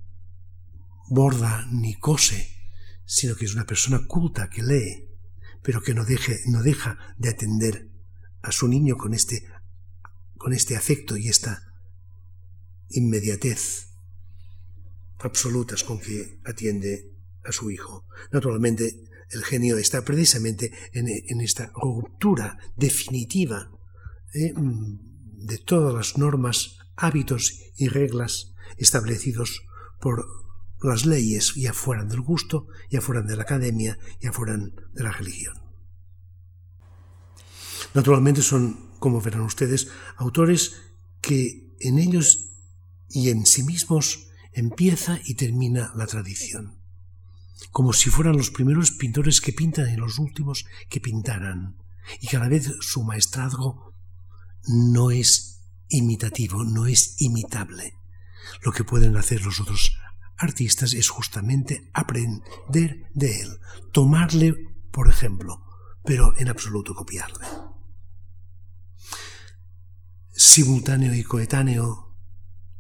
borda 1.09 1.67
ni 1.71 1.95
cose, 1.95 2.55
sino 3.05 3.35
que 3.35 3.45
es 3.45 3.53
una 3.53 3.65
persona 3.65 4.07
culta 4.07 4.49
que 4.49 4.63
lee, 4.63 5.09
pero 5.61 5.81
que 5.81 5.93
no, 5.93 6.05
deje, 6.05 6.39
no 6.47 6.63
deja 6.63 6.97
de 7.17 7.29
atender 7.29 7.91
a 8.41 8.51
su 8.51 8.67
niño 8.67 8.97
con 8.97 9.13
este, 9.13 9.45
con 10.37 10.53
este 10.53 10.75
afecto 10.75 11.17
y 11.17 11.27
esta 11.27 11.61
inmediatez 12.89 13.90
absolutas 15.23 15.83
con 15.83 15.99
que 15.99 16.39
atiende 16.45 17.11
a 17.43 17.51
su 17.51 17.71
hijo. 17.71 18.05
Naturalmente, 18.31 19.03
el 19.29 19.43
genio 19.43 19.77
está 19.77 20.03
precisamente 20.03 20.71
en, 20.93 21.41
esta 21.41 21.71
ruptura 21.73 22.57
definitiva 22.75 23.71
¿eh? 24.33 24.53
de 24.55 25.57
todas 25.57 25.93
las 25.93 26.17
normas, 26.17 26.77
hábitos 26.95 27.59
y 27.77 27.87
reglas 27.87 28.53
establecidos 28.77 29.63
por 29.99 30.25
las 30.81 31.05
leyes, 31.05 31.53
ya 31.55 31.73
fueran 31.73 32.09
del 32.09 32.21
gusto, 32.21 32.67
ya 32.89 33.01
fueran 33.01 33.27
de 33.27 33.35
la 33.35 33.43
academia, 33.43 33.97
ya 34.19 34.31
fueran 34.31 34.73
de 34.93 35.03
la 35.03 35.11
religión. 35.11 35.55
Naturalmente 37.93 38.41
son, 38.41 38.91
como 38.99 39.21
verán 39.21 39.41
ustedes, 39.41 39.89
autores 40.17 40.75
que 41.21 41.75
en 41.79 41.99
ellos 41.99 42.49
y 43.09 43.29
en 43.29 43.45
sí 43.45 43.63
mismos 43.63 44.30
empieza 44.53 45.19
y 45.25 45.35
termina 45.35 45.91
la 45.95 46.07
tradición, 46.07 46.79
como 47.71 47.93
si 47.93 48.09
fueran 48.09 48.37
los 48.37 48.51
primeros 48.51 48.91
pintores 48.91 49.41
que 49.41 49.53
pintan 49.53 49.93
y 49.93 49.97
los 49.97 50.19
últimos 50.19 50.65
que 50.89 50.99
pintaran, 50.99 51.77
y 52.19 52.27
cada 52.27 52.49
vez 52.49 52.71
su 52.81 53.03
maestrazgo 53.03 53.93
no 54.67 55.11
es 55.11 55.61
imitativo, 55.89 56.63
no 56.63 56.87
es 56.87 57.21
imitable. 57.21 57.95
Lo 58.63 58.71
que 58.71 58.83
pueden 58.83 59.15
hacer 59.17 59.43
los 59.43 59.59
otros 59.59 59.95
artistas 60.37 60.93
es 60.93 61.09
justamente 61.09 61.89
aprender 61.93 63.07
de 63.13 63.41
él, 63.41 63.59
tomarle 63.91 64.55
por 64.91 65.09
ejemplo, 65.09 65.63
pero 66.03 66.33
en 66.37 66.49
absoluto 66.49 66.93
copiarle. 66.93 67.45
Simultáneo 70.31 71.13
y 71.13 71.23
coetáneo 71.23 72.10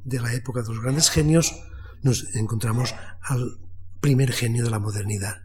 de 0.03 0.19
la 0.19 0.33
época 0.33 0.61
de 0.61 0.69
los 0.69 0.81
grandes 0.81 1.09
genios, 1.09 1.53
nos 2.01 2.33
encontramos 2.35 2.95
al 3.21 3.59
primer 3.99 4.31
genio 4.31 4.63
de 4.63 4.71
la 4.71 4.79
modernidad, 4.79 5.43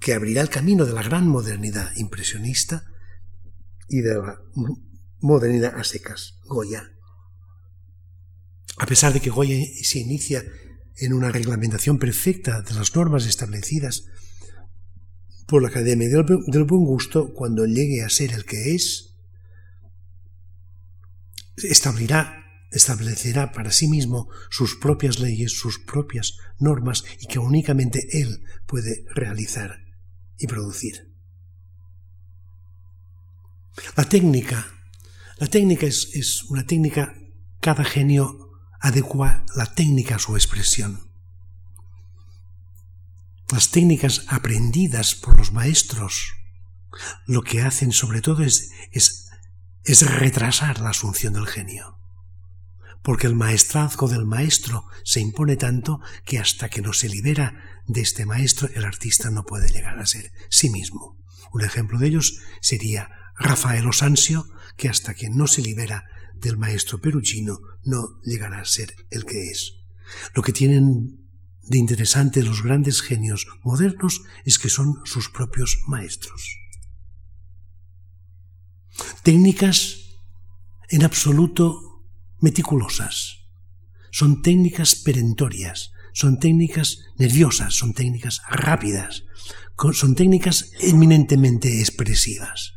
que 0.00 0.14
abrirá 0.14 0.42
el 0.42 0.50
camino 0.50 0.84
de 0.84 0.92
la 0.92 1.02
gran 1.02 1.26
modernidad 1.26 1.90
impresionista 1.96 2.84
y 3.88 4.00
de 4.00 4.14
la 4.14 4.38
modernidad 5.20 5.76
a 5.76 5.84
secas, 5.84 6.38
Goya. 6.44 6.92
A 8.78 8.86
pesar 8.86 9.12
de 9.12 9.20
que 9.20 9.30
Goya 9.30 9.56
se 9.82 9.98
inicia 9.98 10.44
en 10.96 11.12
una 11.12 11.30
reglamentación 11.30 11.98
perfecta 11.98 12.62
de 12.62 12.74
las 12.74 12.94
normas 12.94 13.26
establecidas 13.26 14.04
por 15.46 15.62
la 15.62 15.68
Academia 15.68 16.08
del, 16.08 16.64
Buen 16.64 16.84
Gusto, 16.84 17.32
cuando 17.34 17.66
llegue 17.66 18.04
a 18.04 18.08
ser 18.08 18.32
el 18.32 18.44
que 18.44 18.74
es, 18.74 19.16
establirá 21.56 22.39
establecerá 22.70 23.52
para 23.52 23.72
sí 23.72 23.88
mismo 23.88 24.28
sus 24.48 24.76
propias 24.76 25.18
leyes, 25.18 25.52
sus 25.52 25.78
propias 25.78 26.36
normas 26.58 27.04
y 27.20 27.26
que 27.26 27.38
únicamente 27.38 28.20
él 28.20 28.44
puede 28.66 29.04
realizar 29.14 29.84
y 30.38 30.46
producir. 30.46 31.12
La 33.96 34.04
técnica, 34.04 34.66
la 35.38 35.46
técnica 35.46 35.86
es, 35.86 36.44
una 36.44 36.66
técnica, 36.66 37.14
cada 37.60 37.84
genio 37.84 38.50
adecua 38.80 39.44
la 39.56 39.74
técnica 39.74 40.16
a 40.16 40.18
su 40.18 40.36
expresión. 40.36 41.10
Las 43.50 43.70
técnicas 43.70 44.24
aprendidas 44.28 45.14
por 45.14 45.36
los 45.36 45.52
maestros 45.52 46.34
lo 47.26 47.42
que 47.42 47.62
hacen 47.62 47.92
sobre 47.92 48.20
todo 48.20 48.42
es, 48.42 48.70
es 48.92 50.10
retrasar 50.10 50.80
la 50.80 50.90
asunción 50.90 51.34
del 51.34 51.46
genio 51.46 51.99
porque 53.02 53.26
el 53.26 53.34
maestrazgo 53.34 54.08
del 54.08 54.26
maestro 54.26 54.86
se 55.04 55.20
impone 55.20 55.56
tanto 55.56 56.00
que 56.24 56.38
hasta 56.38 56.68
que 56.68 56.82
no 56.82 56.92
se 56.92 57.08
libera 57.08 57.82
de 57.86 58.02
este 58.02 58.26
maestro 58.26 58.68
el 58.74 58.84
artista 58.84 59.30
no 59.30 59.44
puede 59.44 59.70
llegar 59.70 59.98
a 59.98 60.06
ser 60.06 60.32
sí 60.48 60.70
mismo. 60.70 61.18
Un 61.52 61.62
ejemplo 61.62 61.98
de 61.98 62.08
ellos 62.08 62.40
sería 62.60 63.10
Rafael 63.36 63.86
Osansio, 63.86 64.46
que 64.76 64.88
hasta 64.88 65.14
que 65.14 65.30
no 65.30 65.46
se 65.46 65.62
libera 65.62 66.04
del 66.34 66.56
maestro 66.56 67.00
perugino 67.00 67.60
no 67.84 68.20
llegará 68.22 68.60
a 68.60 68.64
ser 68.64 68.94
el 69.10 69.24
que 69.24 69.50
es. 69.50 69.74
Lo 70.34 70.42
que 70.42 70.52
tienen 70.52 71.20
de 71.62 71.78
interesante 71.78 72.42
los 72.42 72.62
grandes 72.62 73.02
genios 73.02 73.46
modernos 73.62 74.22
es 74.44 74.58
que 74.58 74.68
son 74.68 75.00
sus 75.04 75.30
propios 75.30 75.82
maestros. 75.86 76.56
Técnicas 79.22 80.18
en 80.88 81.04
absoluto 81.04 81.89
meticulosas, 82.40 83.48
son 84.10 84.42
técnicas 84.42 84.96
perentorias, 84.96 85.92
son 86.12 86.38
técnicas 86.38 86.98
nerviosas, 87.16 87.74
son 87.74 87.94
técnicas 87.94 88.42
rápidas, 88.48 89.24
son 89.92 90.14
técnicas 90.14 90.72
eminentemente 90.80 91.80
expresivas. 91.80 92.74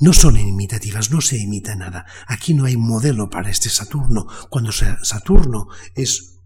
No 0.00 0.12
son 0.12 0.36
imitativas, 0.36 1.10
no 1.10 1.20
se 1.20 1.38
imita 1.38 1.76
nada. 1.76 2.06
Aquí 2.26 2.54
no 2.54 2.64
hay 2.64 2.76
modelo 2.76 3.30
para 3.30 3.50
este 3.50 3.68
Saturno. 3.68 4.26
Cuando 4.50 4.72
Saturno 4.72 5.68
es 5.94 6.38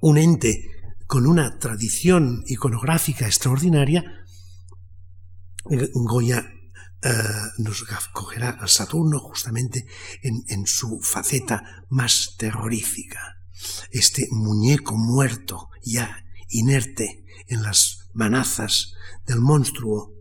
un 0.00 0.18
ente 0.18 0.70
con 1.08 1.26
una 1.26 1.58
tradición 1.58 2.44
iconográfica 2.46 3.26
extraordinaria, 3.26 4.04
Goya 5.64 6.44
eh, 7.02 7.12
nos 7.58 7.84
cogerá 8.12 8.50
a 8.50 8.68
Saturno 8.68 9.18
justamente 9.20 9.86
en, 10.22 10.66
su 10.66 11.00
faceta 11.00 11.86
más 11.88 12.34
terrorífica. 12.36 13.38
Este 13.90 14.28
muñeco 14.30 14.96
muerto, 14.96 15.70
ya 15.82 16.24
inerte 16.48 17.24
en 17.48 17.62
las 17.62 18.10
manazas 18.12 18.94
del 19.26 19.40
monstruo, 19.40 20.12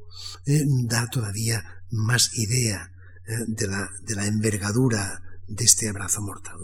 eh, 0.45 0.63
da 0.85 1.07
todavía 1.07 1.83
más 1.89 2.37
idea 2.37 2.91
eh, 3.27 3.45
de, 3.47 3.67
la, 3.67 3.89
de 4.03 4.15
la 4.15 4.25
envergadura 4.25 5.21
de 5.47 5.65
este 5.65 5.89
abrazo 5.89 6.21
mortal. 6.21 6.59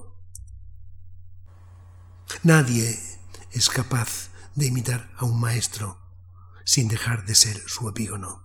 Nadie 2.43 2.97
es 3.51 3.69
capaz 3.69 4.29
de 4.55 4.67
imitar 4.67 5.11
a 5.17 5.25
un 5.25 5.39
maestro 5.39 5.99
sin 6.63 6.87
dejar 6.87 7.25
de 7.25 7.35
ser 7.35 7.61
su 7.67 7.87
epígono. 7.89 8.44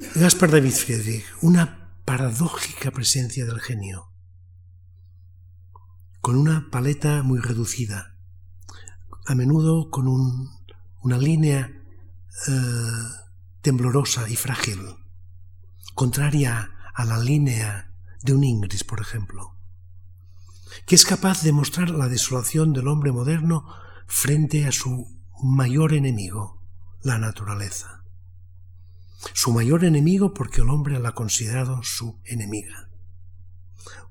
Gaspar 0.00 0.50
David 0.50 0.72
Friedrich, 0.72 1.26
una 1.42 1.92
paradójica 2.06 2.90
presencia 2.90 3.44
del 3.44 3.60
genio, 3.60 4.10
con 6.22 6.36
una 6.36 6.70
paleta 6.70 7.22
muy 7.22 7.38
reducida, 7.38 8.16
a 9.26 9.34
menudo 9.34 9.90
con 9.90 10.08
una 10.08 11.18
línea 11.18 11.70
eh, 12.48 12.52
temblorosa 13.60 14.26
y 14.30 14.36
frágil, 14.36 14.80
contraria 15.94 16.70
a 16.94 17.04
la 17.04 17.18
línea 17.18 17.92
de 18.22 18.32
un 18.32 18.42
Ingris, 18.42 18.84
por 18.84 19.02
ejemplo, 19.02 19.58
que 20.86 20.94
es 20.94 21.04
capaz 21.04 21.42
de 21.42 21.52
mostrar 21.52 21.90
la 21.90 22.08
desolación 22.08 22.72
del 22.72 22.88
hombre 22.88 23.12
moderno 23.12 23.66
frente 24.06 24.64
a 24.64 24.72
su 24.72 25.22
mayor 25.42 25.92
enemigo, 25.92 26.64
la 27.02 27.18
naturaleza 27.18 27.99
su 29.34 29.52
mayor 29.52 29.84
enemigo 29.84 30.34
porque 30.34 30.62
el 30.62 30.70
hombre 30.70 30.98
la 30.98 31.10
ha 31.10 31.14
considerado 31.14 31.82
su 31.82 32.20
enemiga. 32.24 32.88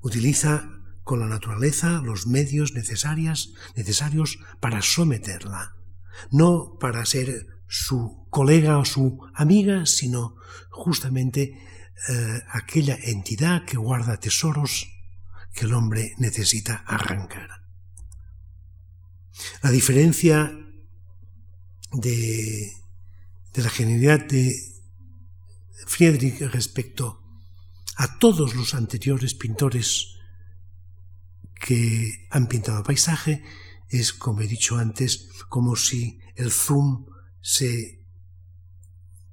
Utiliza 0.01 0.70
con 1.03 1.20
la 1.20 1.28
naturaleza 1.28 2.01
los 2.03 2.28
medios 2.28 2.74
necesarios, 2.74 3.53
necesarios 3.76 4.39
para 4.60 4.82
someterla, 4.82 5.76
no 6.32 6.78
para 6.80 7.05
ser 7.05 7.47
su 7.68 8.28
colega 8.30 8.78
o 8.78 8.86
su 8.86 9.20
amiga, 9.34 9.86
sino 9.86 10.36
justamente 10.70 11.57
eh, 12.10 12.43
aquella 12.51 12.97
entidad 13.01 13.66
que 13.66 13.78
guarda 13.78 14.20
tesoros 14.20 14.88
que 15.53 15.66
el 15.66 15.74
hombre 15.74 16.14
necesita 16.18 16.84
arrancar. 16.86 17.49
La 19.64 19.72
diferencia 19.72 20.51
de, 21.91 22.72
de 23.53 23.64
la 23.64 23.70
genialidad 23.70 24.26
de 24.26 24.68
Friedrich 25.89 26.39
respecto 26.53 27.19
a 27.95 28.19
todos 28.19 28.53
los 28.53 28.75
anteriores 28.75 29.33
pintores 29.33 30.19
que 31.55 32.27
han 32.29 32.47
pintado 32.47 32.83
paisaje 32.83 33.43
es, 33.89 34.13
como 34.13 34.41
he 34.41 34.47
dicho 34.47 34.77
antes, 34.77 35.27
como 35.49 35.75
si 35.75 36.19
el 36.35 36.51
zoom 36.51 37.07
se 37.41 38.05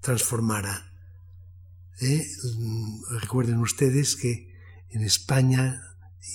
transformara. 0.00 0.94
¿Eh? 2.00 2.26
Recuerden 3.20 3.58
ustedes 3.58 4.16
que 4.16 4.56
en 4.88 5.02
España 5.02 5.82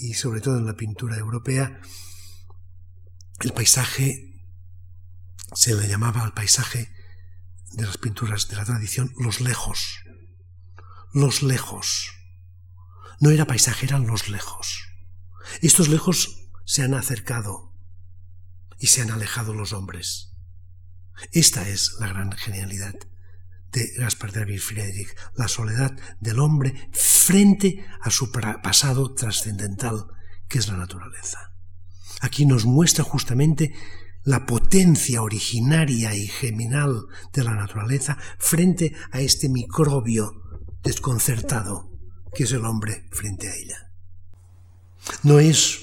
y 0.02 0.14
sobre 0.14 0.40
todo 0.40 0.60
en 0.60 0.68
la 0.68 0.78
pintura 0.78 1.18
europea, 1.18 1.82
el 3.40 3.54
paisaje 3.54 4.40
se 5.56 5.74
le 5.74 5.88
llamaba 5.88 6.22
al 6.22 6.34
paisaje 6.36 7.01
de 7.74 7.86
las 7.86 7.98
pinturas 7.98 8.48
de 8.48 8.56
la 8.58 8.66
tradición 8.66 9.14
los 9.18 9.42
lejos 9.42 10.02
los 11.14 11.44
lejos. 11.44 12.12
No 13.20 13.30
era 13.30 13.46
paisaje, 13.46 13.86
eran 13.86 14.08
los 14.08 14.30
lejos. 14.30 14.94
Estos 15.62 15.90
lejos 15.90 16.50
se 16.66 16.84
han 16.84 16.94
acercado 16.94 17.74
y 18.80 18.88
se 18.88 19.02
han 19.02 19.12
alejado 19.12 19.54
los 19.54 19.74
hombres. 19.74 20.34
Esta 21.32 21.68
es 21.68 21.98
la 22.00 22.08
gran 22.08 22.32
genialidad 22.32 22.96
de 23.72 23.88
Gaspar 23.98 24.32
David 24.32 24.60
Friedrich, 24.60 25.16
la 25.36 25.48
soledad 25.48 25.92
del 26.20 26.40
hombre 26.40 26.90
frente 26.94 27.86
a 28.02 28.10
su 28.10 28.32
pasado 28.32 29.14
trascendental, 29.14 30.08
que 30.48 30.58
es 30.58 30.68
la 30.68 30.78
naturaleza. 30.78 31.54
Aquí 32.22 32.46
nos 32.46 32.66
muestra 32.66 33.04
justamente 33.04 33.74
la 34.24 34.46
potencia 34.46 35.22
originaria 35.22 36.16
y 36.16 36.28
geminal 36.28 37.08
de 37.34 37.44
la 37.44 37.56
naturaleza 37.56 38.18
frente 38.38 38.94
a 39.12 39.20
este 39.22 39.50
microbio 39.50 40.42
desconcertado 40.84 41.92
que 42.34 42.44
es 42.44 42.52
el 42.52 42.66
hombre 42.66 43.08
frente 43.12 43.50
a 43.50 43.56
ella. 43.56 43.92
No 45.24 45.40
es, 45.40 45.80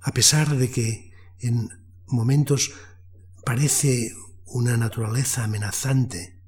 a 0.00 0.12
pesar 0.12 0.56
de 0.56 0.70
que 0.70 1.12
en 1.40 1.68
momentos 2.06 2.72
parece 3.44 4.14
una 4.44 4.76
naturaleza 4.76 5.44
amenazante, 5.44 6.40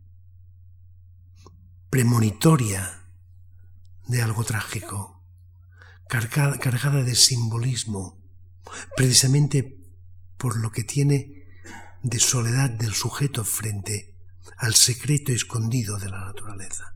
premonitoria 1.91 3.09
de 4.07 4.23
algo 4.23 4.45
trágico, 4.45 5.25
cargada, 6.09 7.03
de 7.03 7.15
simbolismo, 7.15 8.23
precisamente 8.97 9.80
por 10.41 10.57
lo 10.57 10.73
que 10.73 10.85
tiene 10.85 11.45
de 12.03 12.19
soledad 12.19 12.71
del 12.71 12.95
sujeto 12.95 13.45
frente 13.45 14.15
al 14.57 14.75
secreto 14.75 15.33
escondido 15.33 15.99
de 15.99 16.09
la 16.09 16.25
naturaleza. 16.25 16.95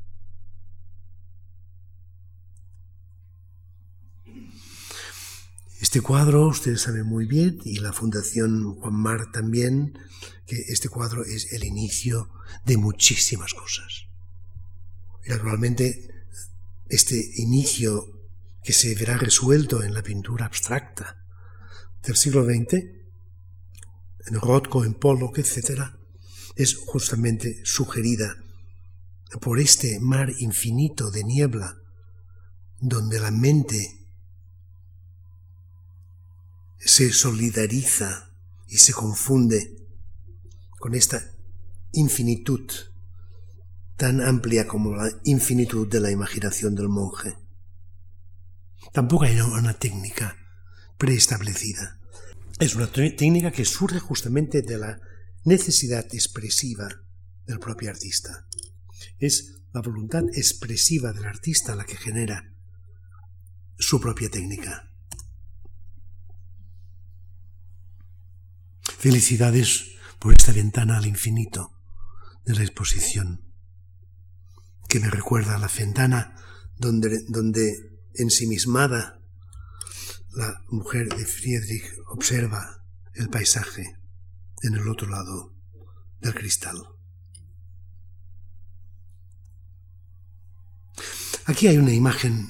Este 5.78 6.00
cuadro, 6.00 6.46
ustedes 6.46 6.80
saben 6.80 7.04
muy 7.04 7.26
bien, 7.26 7.60
y 7.64 7.80
la 7.80 7.92
Fundación 7.92 8.76
Juan 8.76 8.94
Mar 8.94 9.30
también, 9.30 9.98
que 10.46 10.56
este 10.68 10.88
cuadro 10.88 11.22
es 11.22 11.52
el 11.52 11.64
inicio 11.64 12.30
de 12.64 12.78
muchísimas 12.78 13.52
cosas. 13.52 14.06
Y 15.26 15.28
naturalmente, 15.28 16.26
este 16.88 17.22
inicio 17.36 18.08
que 18.62 18.72
se 18.72 18.94
verá 18.94 19.18
resuelto 19.18 19.82
en 19.82 19.92
la 19.92 20.02
pintura 20.02 20.46
abstracta 20.46 21.22
del 22.02 22.16
siglo 22.16 22.46
XX, 22.46 23.03
en 24.26 24.40
Rothko, 24.40 24.84
en 24.84 24.94
Pollock, 24.94 25.38
etc., 25.38 25.82
es 26.56 26.76
justamente 26.76 27.60
sugerida 27.64 28.36
por 29.40 29.58
este 29.58 29.98
mar 30.00 30.30
infinito 30.38 31.10
de 31.10 31.24
niebla, 31.24 31.78
donde 32.80 33.18
la 33.18 33.30
mente 33.30 34.06
se 36.78 37.12
solidariza 37.12 38.30
y 38.68 38.76
se 38.76 38.92
confunde 38.92 39.88
con 40.78 40.94
esta 40.94 41.32
infinitud 41.92 42.70
tan 43.96 44.20
amplia 44.20 44.66
como 44.66 44.94
la 44.94 45.10
infinitud 45.24 45.88
de 45.88 46.00
la 46.00 46.10
imaginación 46.10 46.74
del 46.74 46.88
monje. 46.88 47.36
Tampoco 48.92 49.24
hay 49.24 49.40
una 49.40 49.74
técnica 49.74 50.36
preestablecida. 50.98 52.00
Es 52.58 52.74
una 52.76 52.86
técnica 52.86 53.50
que 53.50 53.64
surge 53.64 53.98
justamente 53.98 54.62
de 54.62 54.78
la 54.78 55.00
necesidad 55.44 56.06
expresiva 56.14 56.88
del 57.46 57.58
propio 57.58 57.90
artista. 57.90 58.46
Es 59.18 59.62
la 59.72 59.82
voluntad 59.82 60.22
expresiva 60.34 61.12
del 61.12 61.24
artista 61.24 61.74
la 61.74 61.84
que 61.84 61.96
genera 61.96 62.54
su 63.76 64.00
propia 64.00 64.30
técnica. 64.30 64.92
Felicidades 68.98 69.90
por 70.20 70.32
esta 70.32 70.52
ventana 70.52 70.96
al 70.96 71.06
infinito 71.06 71.72
de 72.46 72.54
la 72.54 72.62
exposición, 72.62 73.52
que 74.88 75.00
me 75.00 75.10
recuerda 75.10 75.56
a 75.56 75.58
la 75.58 75.68
ventana 75.68 76.36
donde, 76.76 77.24
donde 77.28 77.98
ensimismada 78.14 79.20
la 80.34 80.64
mujer 80.68 81.08
de 81.08 81.24
Friedrich 81.24 81.84
observa 82.08 82.84
el 83.14 83.28
paisaje 83.28 83.98
en 84.62 84.74
el 84.74 84.88
otro 84.88 85.08
lado 85.08 85.54
del 86.20 86.34
cristal. 86.34 86.76
Aquí 91.46 91.68
hay 91.68 91.76
una 91.76 91.92
imagen 91.92 92.48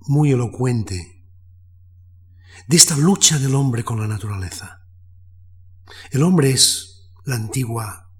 muy 0.00 0.32
elocuente 0.32 1.24
de 2.66 2.76
esta 2.76 2.96
lucha 2.96 3.38
del 3.38 3.54
hombre 3.54 3.84
con 3.84 4.00
la 4.00 4.06
naturaleza. 4.06 4.86
El 6.10 6.22
hombre 6.22 6.50
es 6.50 7.12
la 7.24 7.36
antigua 7.36 8.12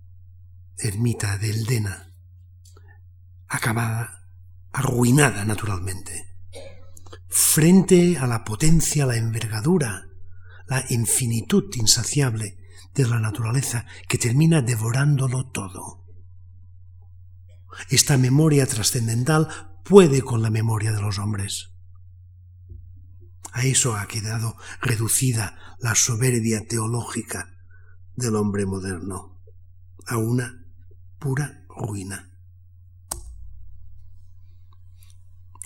ermita 0.79 1.37
de 1.37 1.51
Eldena, 1.51 2.15
acabada, 3.49 4.29
arruinada 4.73 5.45
naturalmente, 5.45 6.30
frente 7.31 8.19
a 8.19 8.27
la 8.27 8.45
potencia, 8.45 9.07
la 9.07 9.17
envergadura, 9.17 10.09
la 10.67 10.85
infinitud 10.91 11.65
insaciable 11.77 12.59
de 12.95 13.07
la 13.07 13.21
naturaleza 13.21 13.87
que 14.09 14.19
termina 14.19 14.63
devorándolo 14.63 15.49
todo. 15.51 16.05
Esta 17.89 18.19
memoria 18.19 18.67
trascendental 18.67 19.49
puede 19.85 20.23
con 20.23 20.43
la 20.43 20.51
memoria 20.51 20.93
de 20.93 21.01
los 21.01 21.19
hombres. 21.19 21.71
A 23.53 23.65
eso 23.65 23.97
ha 23.97 24.07
quedado 24.07 24.57
reducida 24.81 25.77
la 25.81 25.95
soberbia 25.95 26.67
teológica 26.67 27.57
del 28.17 28.37
hombre 28.37 28.67
moderno, 28.67 29.41
a 30.07 30.19
una 30.19 30.65
pura 31.19 31.65
ruina. 31.69 32.31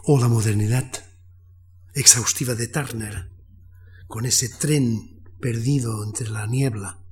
O 0.05 0.21
la 0.21 0.29
modernidad 0.29 1.04
exhaustiva 1.95 2.55
de 2.55 2.66
Turner, 2.68 3.30
con 4.07 4.26
ese 4.26 4.49
tren 4.49 5.22
perdido 5.40 6.05
entre 6.05 6.28
la 6.28 6.47
niebla, 6.47 7.03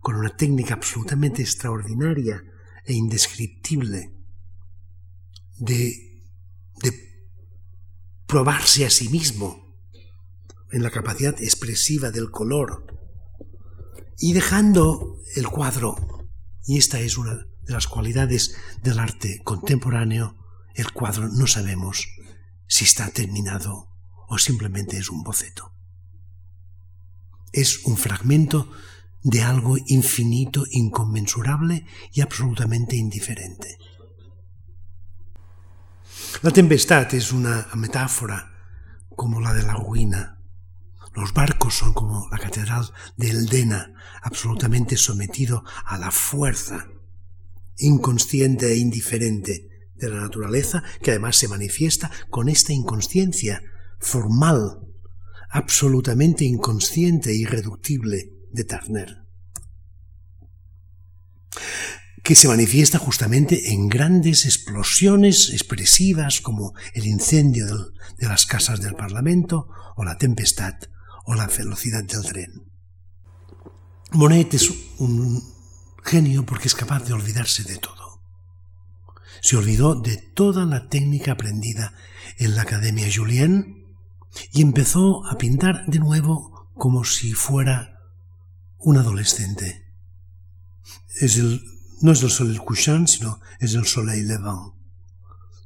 con 0.00 0.16
una 0.16 0.36
técnica 0.36 0.74
absolutamente 0.74 1.42
extraordinaria 1.42 2.42
e 2.84 2.94
indescriptible 2.94 4.12
de, 5.58 6.24
de 6.82 6.92
probarse 8.26 8.86
a 8.86 8.90
sí 8.90 9.08
mismo 9.08 9.76
en 10.72 10.82
la 10.82 10.90
capacidad 10.90 11.40
expresiva 11.40 12.10
del 12.10 12.30
color 12.30 12.86
y 14.18 14.32
dejando 14.32 15.18
el 15.36 15.48
cuadro, 15.48 15.96
y 16.64 16.78
esta 16.78 17.00
es 17.00 17.16
una 17.16 17.34
de 17.34 17.72
las 17.72 17.86
cualidades 17.86 18.56
del 18.82 18.98
arte 18.98 19.40
contemporáneo, 19.44 20.36
el 20.74 20.92
cuadro 20.92 21.28
no 21.28 21.46
sabemos 21.46 22.08
si 22.66 22.84
está 22.84 23.10
terminado 23.10 23.89
o 24.30 24.38
simplemente 24.38 24.96
es 24.96 25.10
un 25.10 25.24
boceto. 25.24 25.72
Es 27.52 27.84
un 27.84 27.96
fragmento 27.96 28.70
de 29.22 29.42
algo 29.42 29.76
infinito, 29.86 30.64
inconmensurable 30.70 31.84
y 32.12 32.20
absolutamente 32.20 32.94
indiferente. 32.96 33.76
La 36.42 36.52
tempestad 36.52 37.12
es 37.12 37.32
una 37.32 37.66
metáfora 37.74 38.54
como 39.16 39.40
la 39.40 39.52
de 39.52 39.64
la 39.64 39.74
ruina. 39.74 40.38
Los 41.12 41.34
barcos 41.34 41.74
son 41.74 41.92
como 41.92 42.28
la 42.30 42.38
catedral 42.38 42.88
de 43.16 43.30
Eldena, 43.30 43.94
absolutamente 44.22 44.96
sometido 44.96 45.64
a 45.84 45.98
la 45.98 46.12
fuerza 46.12 46.86
inconsciente 47.78 48.70
e 48.70 48.76
indiferente 48.76 49.88
de 49.96 50.08
la 50.08 50.20
naturaleza, 50.20 50.84
que 51.02 51.10
además 51.10 51.36
se 51.36 51.48
manifiesta 51.48 52.12
con 52.30 52.48
esta 52.48 52.72
inconsciencia 52.72 53.60
formal, 54.00 54.80
absolutamente 55.50 56.44
inconsciente 56.44 57.30
e 57.30 57.36
irreductible 57.36 58.32
de 58.50 58.64
Turner, 58.64 59.24
que 62.22 62.34
se 62.34 62.48
manifiesta 62.48 62.98
justamente 62.98 63.72
en 63.72 63.88
grandes 63.88 64.46
explosiones 64.46 65.50
expresivas 65.50 66.40
como 66.40 66.74
el 66.94 67.06
incendio 67.06 67.92
de 68.18 68.28
las 68.28 68.46
casas 68.46 68.80
del 68.80 68.94
Parlamento 68.94 69.68
o 69.96 70.04
la 70.04 70.18
tempestad 70.18 70.74
o 71.24 71.34
la 71.34 71.46
velocidad 71.46 72.04
del 72.04 72.24
tren. 72.24 72.70
Monet 74.12 74.54
es 74.54 74.70
un 74.98 75.42
genio 76.04 76.44
porque 76.44 76.68
es 76.68 76.74
capaz 76.74 77.04
de 77.04 77.12
olvidarse 77.12 77.62
de 77.64 77.76
todo. 77.76 78.22
Se 79.40 79.56
olvidó 79.56 79.94
de 79.94 80.16
toda 80.16 80.66
la 80.66 80.88
técnica 80.88 81.32
aprendida 81.32 81.94
en 82.38 82.56
la 82.56 82.62
Academia 82.62 83.08
Julien 83.14 83.79
y 84.52 84.62
empezó 84.62 85.26
a 85.26 85.38
pintar 85.38 85.86
de 85.86 85.98
nuevo 85.98 86.70
como 86.74 87.04
si 87.04 87.32
fuera 87.32 88.00
un 88.78 88.96
adolescente. 88.96 89.94
Es 91.20 91.36
el, 91.36 91.62
no 92.00 92.12
es 92.12 92.22
el 92.22 92.30
soleil 92.30 92.60
couchant, 92.60 93.08
sino 93.08 93.40
es 93.58 93.74
el 93.74 93.84
soleil 93.84 94.26
levant. 94.26 94.74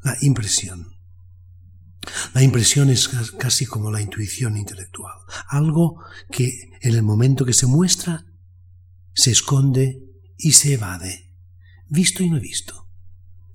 La 0.02 0.16
impresión. 0.20 0.94
La 2.34 2.42
impresión 2.42 2.90
es 2.90 3.08
casi 3.38 3.64
como 3.64 3.90
la 3.90 4.02
intuición 4.02 4.56
intelectual, 4.56 5.14
algo 5.48 6.04
que 6.30 6.70
en 6.82 6.94
el 6.94 7.02
momento 7.02 7.46
que 7.46 7.54
se 7.54 7.66
muestra 7.66 8.26
se 9.14 9.30
esconde 9.30 10.02
y 10.36 10.52
se 10.52 10.74
evade, 10.74 11.32
visto 11.88 12.22
y 12.22 12.28
no 12.28 12.40
visto. 12.40 12.88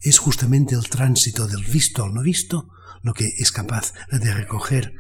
Es 0.02 0.18
justamente 0.18 0.76
el 0.76 0.90
tránsito 0.90 1.48
del 1.48 1.64
visto 1.64 2.04
al 2.04 2.14
no 2.14 2.22
visto 2.22 2.70
lo 3.02 3.14
que 3.14 3.28
es 3.38 3.52
capaz 3.52 3.94
de 4.12 4.34
recoger 4.34 4.94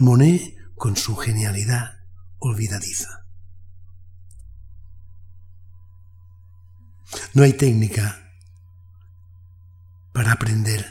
Monet 0.00 0.56
con 0.74 0.96
su 0.96 1.16
genialidad 1.16 1.98
olvidadiza. 2.38 3.26
No 7.34 7.42
hay 7.42 7.52
técnica 7.52 8.32
para 10.12 10.32
aprender 10.32 10.84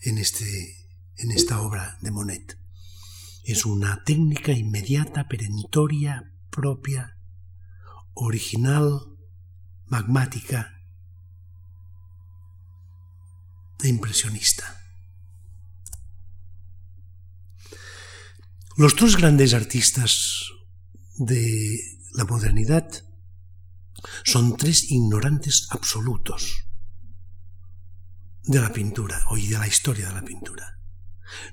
en, 0.00 0.18
este, 0.18 0.76
en 1.16 1.30
esta 1.32 1.60
obra 1.60 1.98
de 2.00 2.10
Monet. 2.10 2.58
Es 3.44 3.64
una 3.64 4.04
técnica 4.04 4.52
inmediata, 4.52 5.28
perentoria, 5.28 6.32
propia, 6.50 7.18
original, 8.14 9.16
magmática 9.86 10.77
e 13.82 13.88
impresionista. 13.88 14.80
Los 18.76 18.94
dos 18.96 19.16
grandes 19.16 19.54
artistas 19.54 20.52
de 21.16 21.78
la 22.14 22.24
modernidad 22.24 22.88
son 24.24 24.56
tres 24.56 24.90
ignorantes 24.90 25.66
absolutos 25.70 26.64
de 28.44 28.60
la 28.60 28.72
pintura 28.72 29.20
o 29.30 29.36
de 29.36 29.58
la 29.58 29.66
historia 29.66 30.08
de 30.08 30.14
la 30.14 30.22
pintura. 30.22 30.78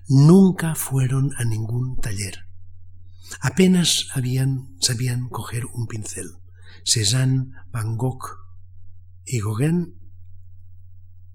Nunca 0.08 0.76
fueron 0.76 1.32
a 1.38 1.44
ningún 1.44 2.00
taller. 2.00 2.48
Apenas 3.42 4.08
habían, 4.14 4.78
sabían 4.80 5.28
coger 5.30 5.66
un 5.66 5.88
pincel. 5.88 6.30
Cézanne, 6.84 7.52
Van 7.72 7.98
Gogh 7.98 8.38
y 9.26 9.42
Gauguin 9.42 10.05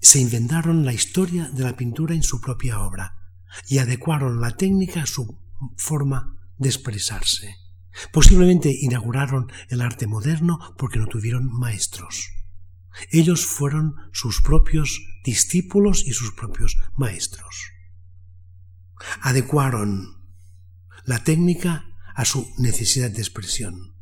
se 0.00 0.20
inventaron 0.20 0.84
la 0.84 0.92
historia 0.92 1.48
de 1.50 1.64
la 1.64 1.76
pintura 1.76 2.14
en 2.14 2.22
su 2.22 2.40
propia 2.40 2.80
obra 2.80 3.16
y 3.68 3.78
adecuaron 3.78 4.40
la 4.40 4.56
técnica 4.56 5.02
a 5.02 5.06
su 5.06 5.38
forma 5.76 6.36
de 6.56 6.68
expresarse. 6.68 7.56
Posiblemente 8.12 8.74
inauguraron 8.80 9.50
el 9.68 9.80
arte 9.80 10.06
moderno 10.06 10.74
porque 10.78 10.98
no 10.98 11.06
tuvieron 11.06 11.46
maestros. 11.52 12.30
Ellos 13.10 13.44
fueron 13.46 13.94
sus 14.12 14.40
propios 14.40 15.00
discípulos 15.24 16.04
y 16.06 16.12
sus 16.12 16.32
propios 16.32 16.76
maestros. 16.96 17.72
Adecuaron 19.22 20.20
la 21.04 21.22
técnica 21.24 21.84
a 22.14 22.24
su 22.24 22.52
necesidad 22.58 23.10
de 23.10 23.20
expresión, 23.20 23.96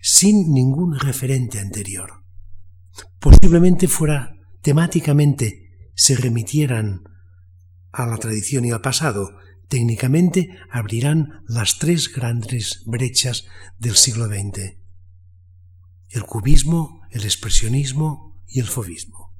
sin 0.00 0.52
ningún 0.52 0.98
referente 0.98 1.60
anterior. 1.60 2.24
Posiblemente 3.20 3.88
fuera 3.88 4.37
temáticamente 4.62 5.90
se 5.94 6.16
remitieran 6.16 7.04
a 7.92 8.06
la 8.06 8.16
tradición 8.18 8.64
y 8.64 8.70
al 8.70 8.80
pasado, 8.80 9.38
técnicamente 9.68 10.50
abrirán 10.70 11.42
las 11.46 11.78
tres 11.78 12.12
grandes 12.12 12.82
brechas 12.86 13.46
del 13.78 13.96
siglo 13.96 14.26
XX. 14.26 14.76
El 16.10 16.22
cubismo, 16.22 17.02
el 17.10 17.24
expresionismo 17.24 18.42
y 18.46 18.60
el 18.60 18.66
fobismo. 18.66 19.34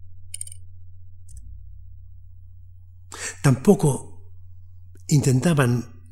Tampoco 3.42 4.32
intentaban 5.06 6.02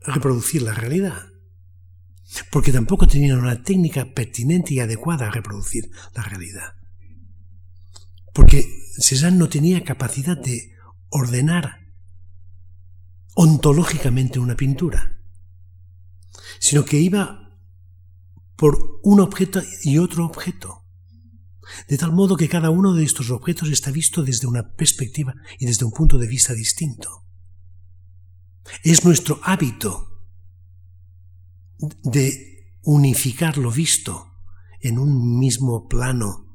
reproducir 0.00 0.62
la 0.62 0.72
realidad, 0.72 1.26
porque 2.50 2.72
tampoco 2.72 3.06
tenían 3.06 3.38
una 3.38 3.62
técnica 3.62 4.14
pertinente 4.14 4.74
y 4.74 4.80
adecuada 4.80 5.26
a 5.26 5.30
reproducir 5.30 5.90
la 6.14 6.22
realidad. 6.22 6.75
Porque 8.36 8.92
Cézanne 8.98 9.38
no 9.38 9.48
tenía 9.48 9.82
capacidad 9.82 10.36
de 10.36 10.74
ordenar 11.08 11.86
ontológicamente 13.34 14.38
una 14.38 14.56
pintura, 14.56 15.22
sino 16.58 16.84
que 16.84 16.98
iba 16.98 17.58
por 18.54 19.00
un 19.02 19.20
objeto 19.20 19.62
y 19.82 19.96
otro 19.96 20.26
objeto, 20.26 20.84
de 21.88 21.96
tal 21.96 22.12
modo 22.12 22.36
que 22.36 22.50
cada 22.50 22.68
uno 22.68 22.92
de 22.92 23.04
estos 23.04 23.30
objetos 23.30 23.70
está 23.70 23.90
visto 23.90 24.22
desde 24.22 24.46
una 24.46 24.74
perspectiva 24.74 25.32
y 25.58 25.64
desde 25.64 25.86
un 25.86 25.92
punto 25.92 26.18
de 26.18 26.26
vista 26.26 26.52
distinto. 26.52 27.24
Es 28.82 29.02
nuestro 29.06 29.40
hábito 29.44 30.26
de 32.02 32.74
unificar 32.82 33.56
lo 33.56 33.70
visto 33.70 34.30
en 34.80 34.98
un 34.98 35.38
mismo 35.38 35.88
plano 35.88 36.45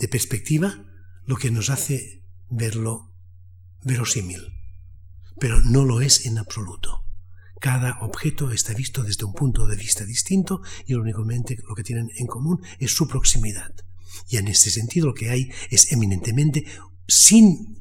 de 0.00 0.08
perspectiva 0.08 0.84
lo 1.24 1.36
que 1.36 1.50
nos 1.50 1.70
hace 1.70 2.24
verlo 2.48 3.12
verosímil, 3.84 4.40
pero 5.38 5.60
no 5.60 5.84
lo 5.84 6.00
es 6.00 6.26
en 6.26 6.38
absoluto. 6.38 7.04
Cada 7.60 8.00
objeto 8.00 8.50
está 8.50 8.72
visto 8.72 9.02
desde 9.02 9.26
un 9.26 9.34
punto 9.34 9.66
de 9.66 9.76
vista 9.76 10.04
distinto 10.04 10.62
y 10.86 10.94
únicamente 10.94 11.58
lo 11.68 11.74
que 11.74 11.84
tienen 11.84 12.10
en 12.16 12.26
común 12.26 12.62
es 12.78 12.92
su 12.92 13.06
proximidad. 13.06 13.74
Y 14.28 14.38
en 14.38 14.48
este 14.48 14.70
sentido 14.70 15.08
lo 15.08 15.14
que 15.14 15.28
hay 15.28 15.52
es 15.70 15.92
eminentemente, 15.92 16.64
sin 17.06 17.78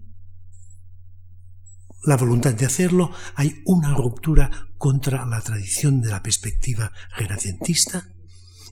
la 2.04 2.18
voluntad 2.18 2.54
de 2.54 2.66
hacerlo, 2.66 3.12
hay 3.36 3.62
una 3.66 3.94
ruptura 3.94 4.68
contra 4.78 5.26
la 5.26 5.42
tradición 5.42 6.02
de 6.02 6.10
la 6.10 6.22
perspectiva 6.22 6.92
renacentista 7.16 8.10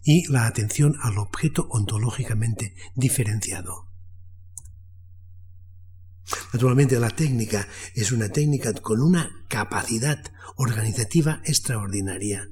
y 0.08 0.26
la 0.32 0.48
atención 0.48 0.96
al 1.02 1.18
objeto 1.18 1.68
ontológicamente 1.70 2.74
diferenciado. 2.96 3.92
Naturalmente 6.54 6.98
la 6.98 7.10
técnica 7.10 7.68
es 7.94 8.14
una 8.14 8.30
técnica 8.30 8.72
con 8.72 9.02
una 9.02 9.30
capacidad 9.50 10.24
organizativa 10.56 11.42
extraordinaria. 11.44 12.48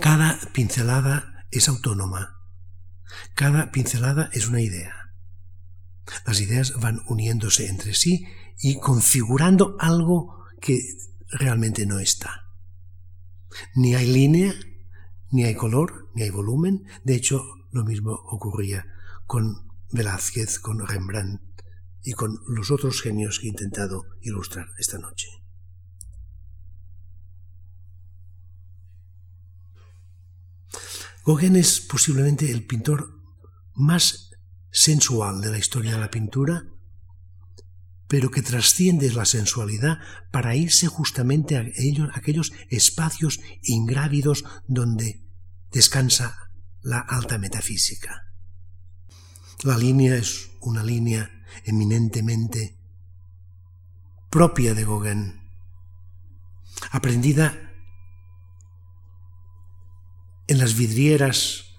Cada 0.00 0.40
pincelada 0.54 1.46
es 1.50 1.68
autónoma. 1.68 2.40
Cada 3.34 3.70
pincelada 3.70 4.30
es 4.32 4.48
una 4.48 4.62
idea. 4.62 5.12
Las 6.26 6.40
ideas 6.40 6.72
van 6.80 7.02
uniéndose 7.08 7.66
entre 7.66 7.92
sí 7.92 8.26
y 8.58 8.80
configurando 8.80 9.76
algo 9.78 10.46
que 10.62 10.80
realmente 11.28 11.84
no 11.84 11.98
está. 11.98 12.49
Ni 13.74 13.94
hay 13.94 14.06
línea, 14.06 14.54
ni 15.30 15.44
hay 15.44 15.54
color, 15.54 16.10
ni 16.14 16.22
hay 16.22 16.30
volumen. 16.30 16.84
De 17.04 17.14
hecho, 17.14 17.44
lo 17.70 17.84
mismo 17.84 18.12
ocurría 18.12 18.86
con 19.26 19.68
Velázquez, 19.90 20.58
con 20.58 20.86
Rembrandt 20.86 21.42
y 22.02 22.12
con 22.12 22.40
los 22.48 22.70
otros 22.70 23.02
genios 23.02 23.38
que 23.38 23.46
he 23.46 23.50
intentado 23.50 24.04
ilustrar 24.22 24.68
esta 24.78 24.98
noche. 24.98 25.28
Gauguin 31.24 31.56
es 31.56 31.80
posiblemente 31.80 32.50
el 32.50 32.66
pintor 32.66 33.20
más 33.74 34.30
sensual 34.70 35.40
de 35.40 35.50
la 35.50 35.58
historia 35.58 35.92
de 35.92 36.00
la 36.00 36.10
pintura, 36.10 36.64
pero 38.10 38.32
que 38.32 38.42
trasciende 38.42 39.12
la 39.12 39.24
sensualidad 39.24 40.00
para 40.32 40.56
irse 40.56 40.88
justamente 40.88 41.56
a, 41.56 41.64
ellos, 41.76 42.08
aquellos 42.12 42.52
espacios 42.68 43.38
ingrávidos 43.62 44.44
donde 44.66 45.24
descansa 45.70 46.50
la 46.82 46.98
alta 46.98 47.38
metafísica. 47.38 48.34
La 49.62 49.78
línea 49.78 50.16
es 50.16 50.50
una 50.60 50.82
línea 50.82 51.30
eminentemente 51.64 52.80
propia 54.28 54.74
de 54.74 54.84
Gauguin, 54.84 55.52
aprendida 56.90 57.76
en 60.48 60.58
las 60.58 60.74
vidrieras 60.74 61.76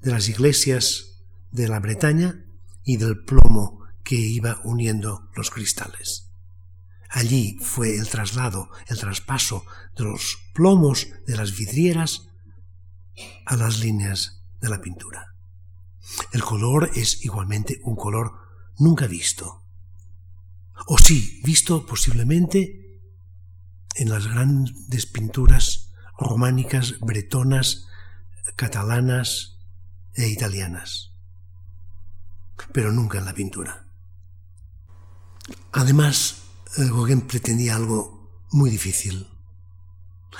de 0.00 0.12
las 0.12 0.30
iglesias 0.30 1.26
de 1.50 1.68
la 1.68 1.78
Bretaña 1.78 2.42
y 2.84 2.96
del 2.96 3.22
plomo 3.22 3.83
que 4.04 4.16
iba 4.16 4.60
uniendo 4.64 5.30
los 5.34 5.50
cristales. 5.50 6.30
Allí 7.10 7.58
fue 7.60 7.96
el 7.96 8.08
traslado, 8.08 8.70
el 8.88 8.98
traspaso 8.98 9.64
de 9.96 10.04
los 10.04 10.38
plomos 10.52 11.08
de 11.26 11.36
las 11.36 11.56
vidrieras 11.56 12.28
a 13.46 13.56
las 13.56 13.80
líneas 13.80 14.42
de 14.60 14.68
la 14.68 14.80
pintura. 14.80 15.34
El 16.32 16.42
color 16.42 16.90
es 16.94 17.24
igualmente 17.24 17.80
un 17.84 17.96
color 17.96 18.32
nunca 18.78 19.06
visto. 19.06 19.62
O 20.86 20.98
sí, 20.98 21.40
visto 21.44 21.86
posiblemente 21.86 23.00
en 23.94 24.10
las 24.10 24.26
grandes 24.26 25.06
pinturas 25.06 25.92
románicas, 26.18 26.98
bretonas, 27.00 27.86
catalanas 28.56 29.58
e 30.14 30.28
italianas, 30.28 31.12
pero 32.72 32.92
nunca 32.92 33.18
en 33.18 33.24
la 33.24 33.34
pintura. 33.34 33.83
Además, 35.72 36.42
Gauguin 36.76 37.22
pretendía 37.22 37.76
algo 37.76 38.46
muy 38.50 38.70
difícil, 38.70 39.28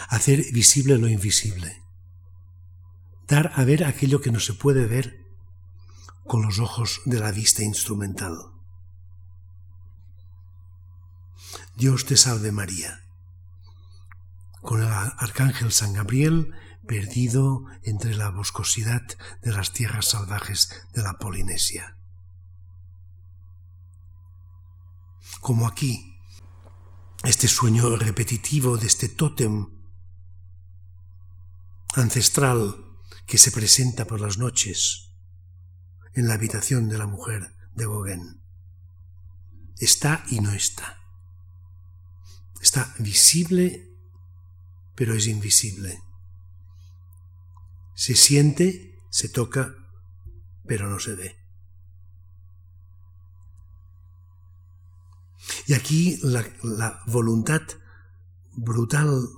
hacer 0.09 0.45
visible 0.53 0.99
lo 0.99 1.09
invisible, 1.09 1.83
dar 3.29 3.53
a 3.55 3.65
ver 3.65 3.85
aquello 3.85 4.21
que 4.21 4.33
no 4.33 4.41
se 4.41 4.55
puede 4.55 4.87
ver 4.87 5.25
con 6.25 6.43
los 6.43 6.59
ojos 6.59 7.01
de 7.05 7.21
la 7.21 7.33
vista 7.33 7.63
instrumental. 7.63 8.37
Dios 11.77 12.07
te 12.07 12.17
salve 12.17 12.53
María. 12.53 13.01
Con 14.63 14.83
el 14.83 14.89
arcángel 14.89 15.73
San 15.73 15.93
Gabriel 15.93 16.55
perdido 16.87 17.65
entre 17.83 18.15
la 18.15 18.31
boscosidad 18.31 19.03
de 19.43 19.53
las 19.53 19.73
tierras 19.73 20.07
salvajes 20.07 20.71
de 20.95 21.03
la 21.03 21.15
Polinesia. 21.15 21.97
Como 25.45 25.67
aquí, 25.67 26.17
este 27.23 27.49
sueño 27.49 27.97
repetitivo 27.97 28.79
de 28.79 28.87
este 28.87 29.11
tótem 29.11 29.69
ancestral 31.93 32.63
que 33.27 33.37
se 33.37 33.53
presenta 33.53 34.07
por 34.07 34.23
las 34.23 34.39
noches 34.39 35.11
en 36.15 36.29
la 36.29 36.35
habitación 36.35 36.89
de 36.89 36.97
la 36.97 37.07
mujer 37.07 37.55
de 37.75 37.85
Gauguin. 37.85 38.41
Está 39.77 40.25
y 40.31 40.41
no 40.41 40.51
está. 40.51 40.97
Está 42.63 42.95
visible, 42.99 43.99
pero 44.95 45.13
es 45.13 45.27
invisible. 45.27 46.03
Se 47.95 48.15
siente, 48.15 48.99
se 49.11 49.29
toca, 49.29 49.75
pero 50.67 50.89
no 50.89 50.99
se 50.99 51.15
ve. 51.15 51.44
Y 55.67 55.75
aquí 55.75 56.19
la, 56.23 57.01
voluntad 57.07 57.63
brutal 58.53 59.29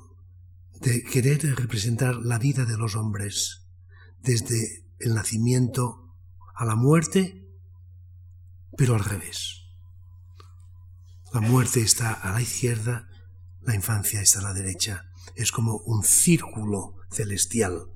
de 0.81 1.03
querer 1.05 1.41
representar 1.57 2.17
la 2.17 2.39
vida 2.39 2.65
de 2.65 2.77
los 2.77 2.97
hombres 2.97 3.67
desde 4.23 4.85
el 4.99 5.15
nacimiento 5.15 6.15
a 6.55 6.65
la 6.65 6.75
muerte, 6.75 7.47
pero 8.77 8.95
al 8.95 9.05
revés. 9.05 9.63
La 11.33 11.41
muerte 11.41 11.81
está 11.81 12.13
a 12.13 12.33
la 12.33 12.43
izquierda, 12.43 13.09
la 13.63 13.75
infancia 13.75 14.21
está 14.21 14.41
a 14.41 14.43
la 14.43 14.55
derecha. 14.55 15.11
Es 15.35 15.53
como 15.53 15.79
un 15.79 16.03
círculo 16.03 16.97
celestial 17.11 17.91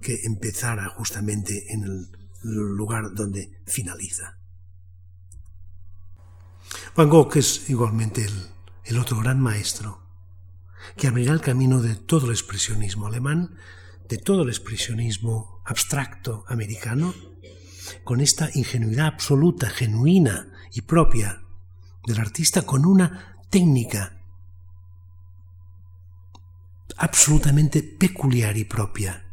que 0.00 0.20
empezara 0.24 0.88
justamente 0.88 1.72
en 1.72 1.84
el 1.84 2.10
lugar 2.42 3.14
donde 3.14 3.62
finaliza. 3.66 4.41
Van 6.96 7.08
Gogh 7.08 7.36
es 7.36 7.68
igualmente 7.70 8.24
el 8.24 8.52
el 8.84 8.98
otro 8.98 9.18
gran 9.20 9.40
maestro, 9.40 10.00
que 10.96 11.06
abrirá 11.06 11.32
el 11.32 11.40
camino 11.40 11.80
de 11.80 11.94
todo 11.94 12.26
el 12.26 12.32
expresionismo 12.32 13.06
alemán, 13.06 13.56
de 14.08 14.18
todo 14.18 14.42
el 14.42 14.48
expresionismo 14.48 15.62
abstracto 15.64 16.44
americano, 16.48 17.14
con 18.04 18.20
esta 18.20 18.50
ingenuidad 18.54 19.06
absoluta, 19.06 19.70
genuina 19.70 20.52
y 20.72 20.82
propia 20.82 21.42
del 22.06 22.18
artista, 22.18 22.62
con 22.62 22.84
una 22.84 23.38
técnica 23.50 24.18
absolutamente 26.96 27.82
peculiar 27.82 28.56
y 28.56 28.64
propia, 28.64 29.31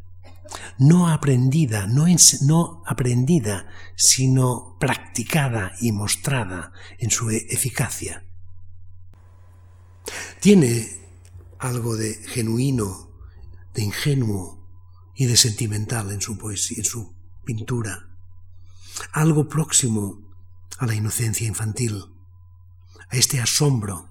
no 0.77 1.09
aprendida, 1.09 1.87
no, 1.87 2.05
no, 2.41 2.83
aprendida, 2.85 3.67
sino 3.95 4.77
practicada 4.79 5.73
y 5.79 5.91
mostrada 5.91 6.71
en 6.97 7.11
su 7.11 7.29
e-, 7.29 7.47
eficacia. 7.49 8.25
Tiene 10.39 10.89
algo 11.59 11.95
de 11.95 12.15
genuino, 12.15 13.11
de 13.73 13.83
ingenuo 13.83 14.67
y 15.15 15.25
de 15.25 15.37
sentimental 15.37 16.11
en 16.11 16.21
su 16.21 16.37
poesía, 16.37 16.77
en 16.79 16.85
su 16.85 17.13
pintura, 17.43 18.07
algo 19.11 19.47
próximo 19.47 20.21
a 20.77 20.85
la 20.85 20.95
inocencia 20.95 21.47
infantil, 21.47 22.05
a 23.09 23.17
este 23.17 23.39
asombro 23.39 24.09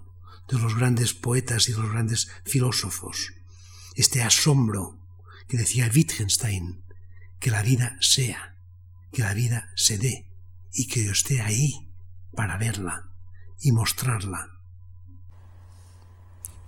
de 0.49 0.59
los 0.59 0.76
grandes 0.76 1.14
poetas 1.14 1.68
y 1.68 1.72
de 1.72 1.78
los 1.78 1.91
grandes 1.91 2.28
filósofos, 2.45 3.32
este 3.95 4.22
asombro 4.22 4.97
que 5.49 5.57
decía 5.57 5.90
Wittgenstein, 5.92 6.84
que 7.40 7.51
la 7.51 7.62
vida 7.62 7.96
sea, 8.01 8.57
que 9.12 9.22
la 9.22 9.34
vida 9.34 9.70
se 9.74 9.99
dé 9.99 10.30
y 10.72 10.86
que 10.86 11.05
yo 11.05 11.12
esté 11.12 11.40
ahí 11.40 11.92
para 12.34 12.59
verla 12.59 13.11
y 13.61 13.72
mostrarla. 13.72 14.51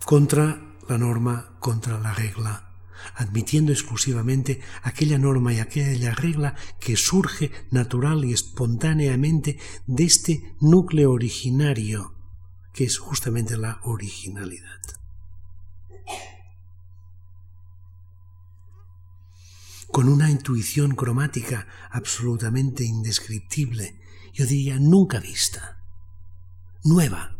Contra 0.05 0.61
la 0.89 0.99
norma, 0.99 1.57
contra 1.61 2.01
la 2.01 2.15
regla, 2.15 2.71
admitiendo 3.15 3.73
exclusivamente 3.73 4.61
aquella 4.83 5.19
norma 5.19 5.53
y 5.53 5.61
aquella 5.61 6.15
regla 6.15 6.57
que 6.81 6.97
surge 6.97 7.51
natural 7.71 8.25
y 8.25 8.33
espontáneamente 8.33 9.59
de 9.87 10.05
este 10.05 10.57
núcleo 10.61 11.13
originario, 11.13 12.15
que 12.73 12.85
es 12.85 12.99
justamente 12.99 13.57
la 13.57 13.81
originalidad. 13.85 14.81
Con 19.93 20.09
una 20.09 20.31
intuición 20.31 20.95
cromática 20.95 21.67
absolutamente 21.91 22.85
indescriptible, 22.85 24.01
yo 24.33 24.47
diría 24.47 24.79
nunca 24.79 25.19
vista, 25.19 25.83
nueva, 26.85 27.37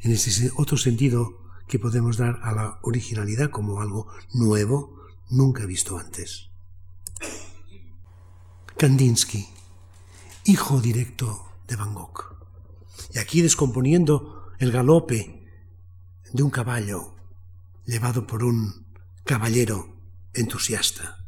en 0.00 0.12
ese 0.12 0.50
otro 0.56 0.76
sentido 0.76 1.42
que 1.66 1.78
podemos 1.78 2.18
dar 2.18 2.40
a 2.42 2.52
la 2.52 2.78
originalidad 2.82 3.50
como 3.50 3.80
algo 3.80 4.08
nuevo, 4.34 5.06
nunca 5.30 5.64
visto 5.64 5.98
antes. 5.98 6.50
Kandinsky, 8.76 9.48
hijo 10.44 10.80
directo 10.80 11.48
de 11.66 11.76
Van 11.76 11.94
Gogh, 11.94 12.36
y 13.14 13.18
aquí 13.18 13.40
descomponiendo 13.40 14.52
el 14.58 14.70
galope 14.70 15.48
de 16.32 16.42
un 16.42 16.50
caballo 16.50 17.14
llevado 17.86 18.26
por 18.26 18.44
un 18.44 18.86
caballero 19.24 19.96
entusiasta 20.34 21.23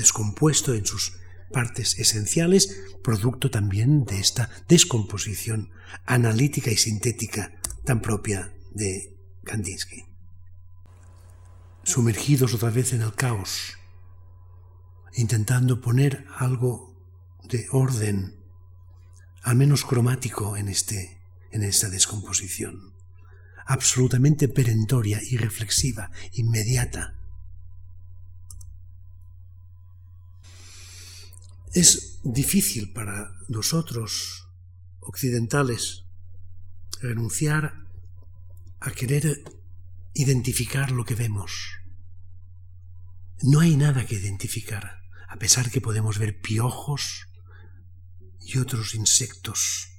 descompuesto 0.00 0.74
en 0.74 0.86
sus 0.86 1.12
partes 1.52 1.98
esenciales, 1.98 2.74
producto 3.02 3.50
también 3.50 4.04
de 4.04 4.18
esta 4.18 4.48
descomposición 4.66 5.70
analítica 6.06 6.70
y 6.70 6.76
sintética 6.76 7.52
tan 7.84 8.00
propia 8.00 8.54
de 8.72 9.14
Kandinsky. 9.44 10.04
Sumergidos 11.82 12.54
otra 12.54 12.70
vez 12.70 12.92
en 12.92 13.02
el 13.02 13.14
caos, 13.14 13.78
intentando 15.14 15.80
poner 15.80 16.24
algo 16.38 16.96
de 17.44 17.66
orden, 17.70 18.36
al 19.42 19.56
menos 19.56 19.84
cromático 19.84 20.56
en, 20.56 20.68
este, 20.68 21.20
en 21.50 21.62
esta 21.62 21.90
descomposición, 21.90 22.94
absolutamente 23.66 24.48
perentoria 24.48 25.20
y 25.22 25.36
reflexiva, 25.36 26.10
inmediata, 26.32 27.19
Es 31.72 32.18
difícil 32.24 32.92
para 32.92 33.32
nosotros, 33.48 34.48
occidentales, 34.98 36.04
renunciar 37.00 37.86
a 38.80 38.90
querer 38.90 39.44
identificar 40.12 40.90
lo 40.90 41.04
que 41.04 41.14
vemos. 41.14 41.52
No 43.42 43.60
hay 43.60 43.76
nada 43.76 44.04
que 44.04 44.16
identificar, 44.16 45.00
a 45.28 45.36
pesar 45.36 45.70
que 45.70 45.80
podemos 45.80 46.18
ver 46.18 46.40
piojos 46.40 47.28
y 48.40 48.58
otros 48.58 48.96
insectos. 48.96 49.92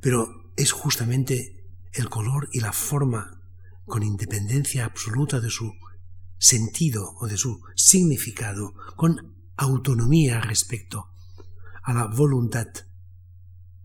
Pero 0.00 0.52
es 0.56 0.70
justamente 0.70 1.66
el 1.92 2.08
color 2.08 2.48
y 2.52 2.60
la 2.60 2.72
forma, 2.72 3.42
con 3.84 4.04
independencia 4.04 4.84
absoluta 4.84 5.40
de 5.40 5.50
su 5.50 5.72
sentido 6.38 7.16
o 7.18 7.26
de 7.26 7.36
su 7.36 7.64
significado, 7.74 8.74
con 8.94 9.37
autonomía 9.58 10.40
respecto 10.40 11.10
a 11.82 11.92
la 11.92 12.06
voluntad 12.06 12.68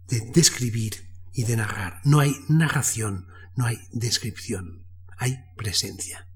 de 0.07 0.32
describir 0.34 1.09
y 1.34 1.43
de 1.43 1.57
narrar. 1.57 1.99
No 2.05 2.19
hay 2.19 2.36
narración, 2.47 3.28
no 3.55 3.65
hay 3.65 3.80
descripción, 3.91 4.86
hay 5.17 5.39
presencia. 5.57 6.28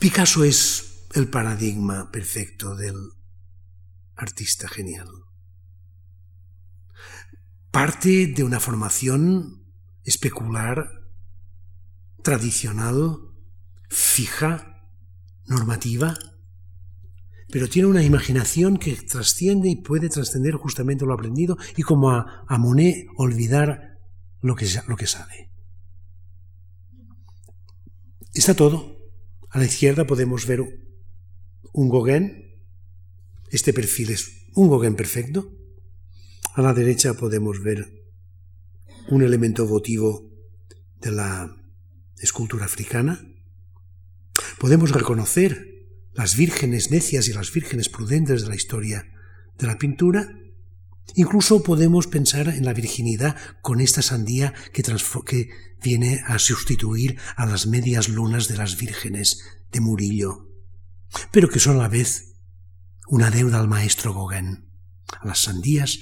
Picasso 0.00 0.44
es 0.44 1.06
el 1.14 1.28
paradigma 1.28 2.10
perfecto 2.10 2.74
del 2.74 2.96
artista 4.16 4.68
genial. 4.68 5.08
Parte 7.70 8.26
de 8.26 8.44
una 8.44 8.60
formación 8.60 9.64
especular, 10.04 11.10
tradicional, 12.22 13.18
fija, 13.88 14.82
normativa, 15.46 16.16
pero 17.50 17.68
tiene 17.68 17.88
una 17.88 18.02
imaginación 18.02 18.76
que 18.76 18.94
trasciende 18.96 19.68
y 19.70 19.76
puede 19.76 20.08
trascender 20.08 20.54
justamente 20.54 21.06
lo 21.06 21.14
aprendido 21.14 21.56
y 21.76 21.82
como 21.82 22.10
a, 22.10 22.46
Monet 22.58 23.06
olvidar 23.16 23.98
lo 24.40 24.54
que, 24.54 24.66
lo 24.86 24.96
que 24.96 25.06
sabe. 25.06 25.50
Está 28.34 28.54
todo. 28.54 28.98
A 29.50 29.58
la 29.58 29.64
izquierda 29.64 30.06
podemos 30.06 30.46
ver 30.46 30.60
un 31.72 31.88
Gauguin. 31.88 32.44
Este 33.50 33.72
perfil 33.72 34.10
es 34.10 34.46
un 34.54 34.68
Gauguin 34.68 34.94
perfecto. 34.94 35.50
A 36.54 36.60
la 36.60 36.74
derecha 36.74 37.14
podemos 37.14 37.62
ver 37.62 38.04
un 39.08 39.22
elemento 39.22 39.66
votivo 39.66 40.30
de 41.00 41.12
la 41.12 41.56
escultura 42.18 42.66
africana. 42.66 43.24
Podemos 44.58 44.90
reconocer 44.90 45.77
las 46.18 46.34
vírgenes 46.34 46.90
necias 46.90 47.28
y 47.28 47.32
las 47.32 47.52
vírgenes 47.52 47.88
prudentes 47.88 48.42
de 48.42 48.48
la 48.48 48.56
historia 48.56 49.06
de 49.56 49.68
la 49.68 49.78
pintura, 49.78 50.28
incluso 51.14 51.62
podemos 51.62 52.08
pensar 52.08 52.48
en 52.48 52.64
la 52.64 52.72
virginidad 52.72 53.36
con 53.62 53.80
esta 53.80 54.02
sandía 54.02 54.52
que, 54.72 54.82
viene 55.80 56.20
a 56.26 56.40
sustituir 56.40 57.20
a 57.36 57.46
las 57.46 57.68
medias 57.68 58.08
lunas 58.08 58.48
de 58.48 58.56
las 58.56 58.76
vírgenes 58.76 59.44
de 59.70 59.78
Murillo, 59.78 60.48
pero 61.30 61.48
que 61.48 61.60
son 61.60 61.76
a 61.76 61.82
la 61.82 61.88
vez 61.88 62.34
una 63.06 63.30
deuda 63.30 63.60
al 63.60 63.68
maestro 63.68 64.12
Gauguin, 64.12 64.72
a 65.20 65.24
las 65.24 65.44
sandías 65.44 66.00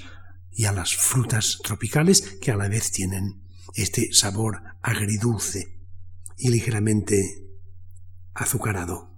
y 0.50 0.64
a 0.64 0.72
las 0.72 0.96
frutas 0.96 1.58
tropicales 1.62 2.22
que 2.40 2.52
a 2.52 2.56
la 2.56 2.68
vez 2.68 2.90
tienen 2.90 3.42
este 3.74 4.14
sabor 4.14 4.62
agridulce 4.80 5.78
y 6.38 6.48
ligeramente 6.48 7.50
azucarado. 8.32 9.15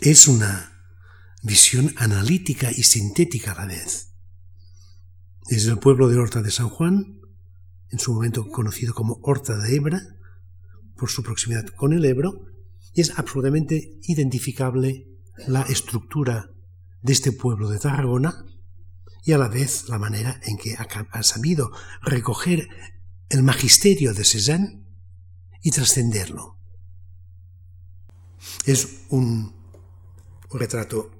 Es 0.00 0.28
una 0.28 0.82
visión 1.42 1.92
analítica 1.98 2.70
y 2.74 2.84
sintética 2.84 3.52
a 3.52 3.56
la 3.56 3.66
vez. 3.66 4.14
Desde 5.50 5.72
el 5.72 5.78
pueblo 5.78 6.08
de 6.08 6.16
Horta 6.16 6.40
de 6.40 6.50
San 6.50 6.70
Juan, 6.70 7.20
en 7.90 7.98
su 7.98 8.14
momento 8.14 8.48
conocido 8.48 8.94
como 8.94 9.20
Horta 9.22 9.58
de 9.58 9.76
Ebra, 9.76 10.00
por 10.96 11.10
su 11.10 11.22
proximidad 11.22 11.66
con 11.66 11.92
el 11.92 12.06
Ebro, 12.06 12.46
es 12.94 13.18
absolutamente 13.18 13.98
identificable 14.04 15.06
la 15.46 15.62
estructura 15.62 16.50
de 17.02 17.12
este 17.12 17.32
pueblo 17.32 17.68
de 17.68 17.78
Tarragona 17.78 18.46
y 19.26 19.32
a 19.32 19.38
la 19.38 19.48
vez 19.48 19.90
la 19.90 19.98
manera 19.98 20.40
en 20.44 20.56
que 20.56 20.76
ha 20.76 21.22
sabido 21.22 21.72
recoger 22.00 22.70
el 23.28 23.42
magisterio 23.42 24.14
de 24.14 24.24
Cézanne 24.24 24.82
y 25.62 25.72
trascenderlo. 25.72 26.56
Es 28.64 28.88
un 29.10 29.59
un 30.50 30.60
retrato 30.60 31.10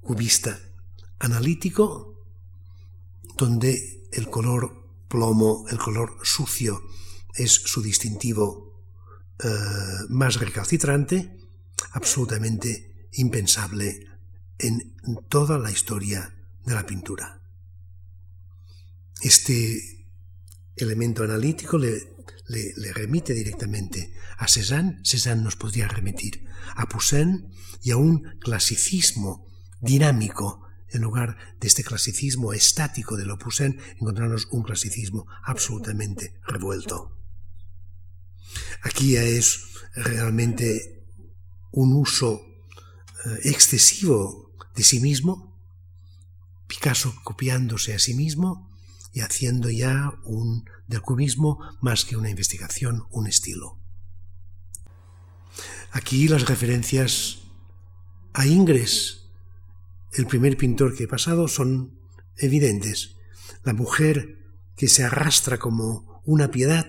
cubista 0.00 0.58
analítico, 1.18 2.26
donde 3.36 4.08
el 4.12 4.28
color 4.28 5.06
plomo, 5.08 5.64
el 5.70 5.78
color 5.78 6.18
sucio, 6.22 6.82
es 7.34 7.52
su 7.52 7.80
distintivo 7.80 8.82
eh, 9.42 9.48
más 10.08 10.36
recalcitrante, 10.36 11.38
absolutamente 11.92 13.08
impensable 13.12 14.06
en 14.58 14.94
toda 15.28 15.58
la 15.58 15.70
historia 15.70 16.34
de 16.64 16.74
la 16.74 16.86
pintura. 16.86 17.40
Este 19.20 20.06
elemento 20.76 21.22
analítico 21.22 21.78
le, 21.78 22.12
le, 22.46 22.92
remite 22.92 23.34
directamente. 23.34 24.12
A 24.38 24.48
Cézanne, 24.48 25.00
Cézanne 25.04 25.42
nos 25.42 25.56
podría 25.56 25.88
remitir. 25.88 26.44
A 26.74 26.88
Poussin 26.88 27.48
y 27.82 27.90
a 27.90 27.96
un 27.96 28.38
clasicismo 28.40 29.46
dinámico. 29.80 30.60
En 30.88 31.02
lugar 31.02 31.38
de 31.58 31.68
este 31.68 31.84
clasicismo 31.84 32.52
estático 32.52 33.16
de 33.16 33.24
lo 33.24 33.38
Poussin, 33.38 33.78
encontramos 34.00 34.48
un 34.50 34.62
clasicismo 34.62 35.26
absolutamente 35.44 36.34
revuelto. 36.46 37.16
Aquí 38.82 39.16
es 39.16 39.60
realmente 39.94 41.06
un 41.70 41.94
uso 41.94 42.42
eh, 43.24 43.38
excesivo 43.44 44.52
de 44.74 44.82
sí 44.82 45.00
mismo, 45.00 45.52
Picasso 46.66 47.14
copiándose 47.22 47.94
a 47.94 47.98
sí 47.98 48.14
mismo 48.14 48.71
y 49.12 49.20
haciendo 49.20 49.70
ya 49.70 50.18
un, 50.24 50.64
del 50.86 51.02
cubismo 51.02 51.60
más 51.80 52.04
que 52.04 52.16
una 52.16 52.30
investigación, 52.30 53.06
un 53.10 53.26
estilo. 53.26 53.78
Aquí 55.90 56.28
las 56.28 56.46
referencias 56.46 57.42
a 58.32 58.46
Ingres, 58.46 59.26
el 60.12 60.26
primer 60.26 60.56
pintor 60.56 60.96
que 60.96 61.04
he 61.04 61.08
pasado, 61.08 61.48
son 61.48 61.98
evidentes. 62.36 63.16
La 63.62 63.74
mujer 63.74 64.38
que 64.76 64.88
se 64.88 65.04
arrastra 65.04 65.58
como 65.58 66.22
una 66.24 66.50
piedad 66.50 66.86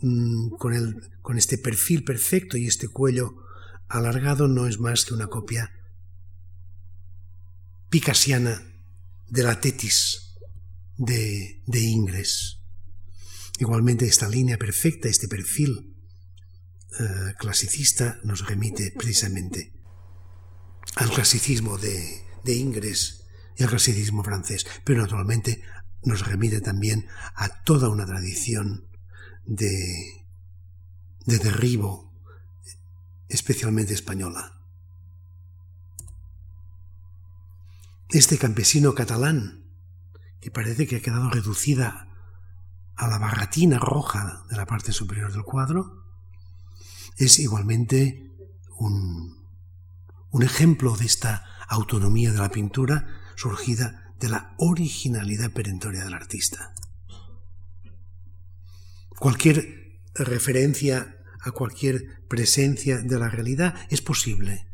mm, 0.00 0.56
con, 0.56 0.74
el, 0.74 1.10
con 1.22 1.38
este 1.38 1.58
perfil 1.58 2.02
perfecto 2.02 2.56
y 2.56 2.66
este 2.66 2.88
cuello 2.88 3.44
alargado 3.88 4.48
no 4.48 4.66
es 4.66 4.80
más 4.80 5.04
que 5.04 5.14
una 5.14 5.28
copia 5.28 5.72
picasiana 7.88 8.62
de 9.28 9.42
la 9.42 9.60
tetis 9.60 10.27
de, 10.98 11.62
de 11.66 11.80
Ingres. 11.80 12.60
Igualmente 13.58 14.06
esta 14.06 14.28
línea 14.28 14.58
perfecta, 14.58 15.08
este 15.08 15.28
perfil 15.28 15.96
eh, 17.00 17.34
clasicista 17.38 18.20
nos 18.24 18.46
remite 18.46 18.92
precisamente 18.96 19.72
al 20.96 21.10
clasicismo 21.10 21.78
de, 21.78 22.24
de 22.44 22.54
Ingres 22.54 23.24
y 23.56 23.62
al 23.62 23.68
clasicismo 23.68 24.22
francés, 24.22 24.66
pero 24.84 25.02
naturalmente 25.02 25.62
nos 26.02 26.26
remite 26.26 26.60
también 26.60 27.06
a 27.34 27.62
toda 27.62 27.88
una 27.88 28.06
tradición 28.06 28.88
de, 29.44 30.24
de 31.26 31.38
derribo, 31.38 32.12
especialmente 33.28 33.94
española. 33.94 34.54
Este 38.10 38.38
campesino 38.38 38.94
catalán, 38.94 39.67
que 40.40 40.50
parece 40.50 40.86
que 40.86 40.96
ha 40.96 41.00
quedado 41.00 41.30
reducida 41.30 42.08
a 42.96 43.08
la 43.08 43.18
barratina 43.18 43.78
roja 43.78 44.44
de 44.50 44.56
la 44.56 44.66
parte 44.66 44.92
superior 44.92 45.32
del 45.32 45.44
cuadro, 45.44 46.04
es 47.16 47.38
igualmente 47.38 48.32
un, 48.78 49.38
un 50.30 50.42
ejemplo 50.42 50.96
de 50.96 51.06
esta 51.06 51.44
autonomía 51.68 52.32
de 52.32 52.38
la 52.38 52.50
pintura 52.50 53.06
surgida 53.36 54.14
de 54.18 54.28
la 54.28 54.54
originalidad 54.58 55.52
perentoria 55.52 56.04
del 56.04 56.14
artista. 56.14 56.74
Cualquier 59.18 60.00
referencia 60.14 61.16
a 61.40 61.50
cualquier 61.52 62.26
presencia 62.28 62.98
de 62.98 63.18
la 63.18 63.28
realidad 63.28 63.74
es 63.90 64.00
posible. 64.00 64.66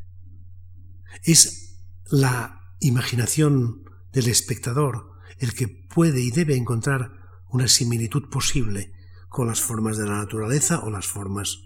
Es 1.22 1.78
la 2.06 2.60
imaginación 2.80 3.84
del 4.12 4.28
espectador 4.28 5.13
el 5.38 5.54
que 5.54 5.68
puede 5.68 6.20
y 6.20 6.30
debe 6.30 6.56
encontrar 6.56 7.12
una 7.48 7.68
similitud 7.68 8.28
posible 8.30 8.92
con 9.28 9.46
las 9.46 9.60
formas 9.60 9.96
de 9.96 10.04
la 10.04 10.18
naturaleza 10.18 10.80
o 10.80 10.90
las 10.90 11.06
formas 11.06 11.58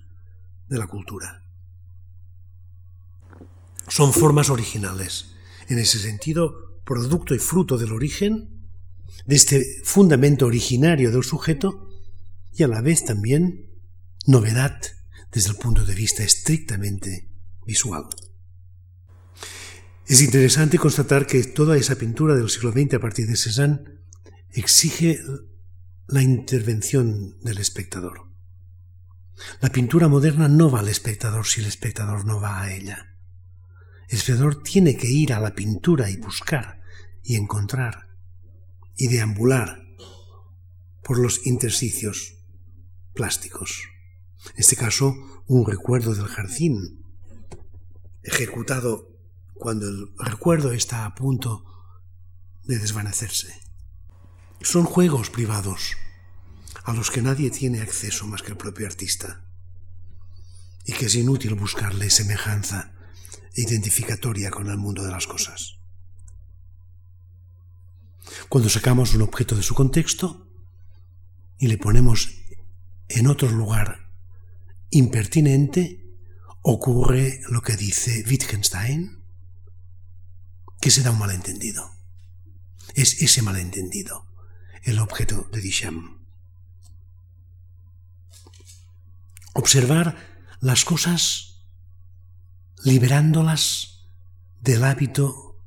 de 0.69 0.79
la 0.79 0.87
cultura. 0.87 1.45
Son 3.89 4.13
formas 4.13 4.51
originales, 4.51 5.35
en 5.69 5.79
ese 5.79 5.99
sentido, 5.99 6.81
producto 6.85 7.35
y 7.35 7.39
fruto 7.39 7.79
del 7.79 7.93
origen, 7.93 8.71
de 9.27 9.37
este 9.37 9.83
fundamento 9.85 10.47
originario 10.47 11.11
del 11.11 11.25
sujeto 11.25 11.89
y 12.53 12.63
a 12.63 12.69
la 12.69 12.81
vez 12.81 13.05
también 13.05 13.71
novedad 14.27 14.81
desde 15.33 15.51
el 15.51 15.57
punto 15.57 15.85
de 15.85 15.95
vista 15.95 16.23
estrictamente 16.23 17.31
visual. 17.67 18.09
Es 20.09 20.23
interesante 20.23 20.79
constatar 20.79 21.27
que 21.27 21.45
toda 21.45 21.77
esa 21.77 21.97
pintura 21.97 22.35
del 22.35 22.49
siglo 22.49 22.73
XX 22.73 22.95
a 22.95 22.99
partir 22.99 23.27
de 23.27 23.37
Cézanne 23.37 23.85
exige 24.53 25.21
la 26.07 26.23
intervención 26.23 27.39
del 27.43 27.59
espectador. 27.59 28.33
La 29.61 29.69
pintura 29.69 30.09
moderna 30.09 30.49
no 30.49 30.71
va 30.71 30.81
al 30.81 30.89
espectador 30.89 31.47
si 31.47 31.61
el 31.61 31.67
espectador 31.67 32.25
no 32.25 32.41
va 32.41 32.63
a 32.63 32.73
ella. 32.73 33.19
El 34.09 34.17
espectador 34.17 34.63
tiene 34.63 34.97
que 34.97 35.09
ir 35.11 35.35
a 35.35 35.41
la 35.41 35.55
pintura 35.55 36.09
y 36.09 36.17
buscar 36.17 36.81
y 37.23 37.37
encontrar 37.37 38.09
y 38.97 39.09
deambular 39.09 39.83
por 41.05 41.19
los 41.19 41.47
intersticios 41.47 42.47
plásticos. 43.13 43.83
En 44.55 44.61
este 44.61 44.75
caso, 44.75 45.15
un 45.47 45.67
recuerdo 45.67 46.15
del 46.15 46.29
jardín, 46.29 47.05
ejecutado 48.23 49.18
cuando 49.59 49.89
el 49.89 50.13
recuerdo 50.19 50.73
está 50.73 51.05
a 51.05 51.15
punto 51.15 51.65
de 52.65 52.79
desvanecerse. 52.79 53.61
Son 54.61 54.85
juegos 54.85 55.31
privados 55.31 55.97
a 56.85 56.93
los 56.93 57.11
que 57.11 57.23
nadie 57.23 57.51
tiene 57.51 57.81
acceso 57.81 58.27
más 58.27 58.43
que 58.43 58.53
el 58.53 58.57
propio 58.57 58.87
artista, 58.87 59.45
y 60.85 60.93
que 60.93 61.07
es 61.07 61.15
inútil 61.15 61.55
buscarle 61.55 62.09
semejanza 62.09 62.93
identificatoria 63.55 64.51
con 64.51 64.69
el 64.69 64.79
mundo 64.79 65.03
de 65.03 65.11
las 65.11 65.27
cosas. 65.27 65.77
Cuando 68.49 68.71
sacamos 68.71 69.15
un 69.15 69.23
objeto 69.23 69.55
de 69.57 69.63
su 69.63 69.75
contexto 69.75 70.47
y 71.59 71.67
le 71.67 71.79
ponemos 71.79 72.31
en 73.09 73.27
otro 73.27 73.51
lugar 73.51 74.11
impertinente, 74.91 76.07
ocurre 76.63 77.41
lo 77.51 77.61
que 77.63 77.77
dice 77.77 78.25
Wittgenstein, 78.29 79.18
que 80.81 80.91
se 80.91 81.03
da 81.03 81.11
un 81.11 81.19
malentendido. 81.19 81.91
Es 82.95 83.21
ese 83.23 83.43
malentendido 83.43 84.27
el 84.85 84.99
objeto 84.99 85.49
de 85.53 85.61
Duchamp. 85.61 86.19
observar 89.59 90.17
las 90.61 90.85
cosas 90.85 91.65
liberándolas 92.85 94.07
del 94.61 94.85
hábito 94.85 95.61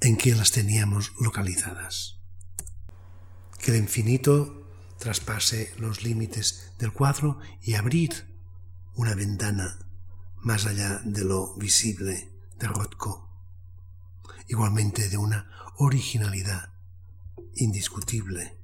en 0.00 0.16
que 0.16 0.34
las 0.34 0.50
teníamos 0.50 1.12
localizadas. 1.20 2.18
Que 3.60 3.70
el 3.70 3.76
infinito 3.76 4.68
traspase 4.98 5.72
los 5.78 6.02
límites 6.02 6.72
del 6.80 6.92
cuadro 6.92 7.38
y 7.62 7.74
abrir 7.74 8.26
una 8.96 9.14
ventana 9.14 9.78
más 10.38 10.66
allá 10.66 11.00
de 11.04 11.24
lo 11.24 11.54
visible 11.54 12.32
de 12.58 12.66
Rothko, 12.66 13.27
igualmente 14.48 15.08
de 15.08 15.16
una 15.16 15.50
originalidad 15.76 16.70
indiscutible. 17.54 18.56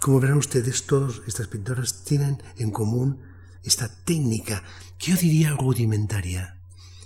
Como 0.00 0.20
verán 0.20 0.38
ustedes, 0.38 0.86
todas 0.86 1.22
estas 1.26 1.48
pintoras 1.48 2.04
tienen 2.04 2.42
en 2.56 2.70
común 2.70 3.22
esta 3.62 3.88
técnica 4.04 4.62
que 4.98 5.12
yo 5.12 5.16
diría 5.16 5.50
rudimentaria, 5.50 6.58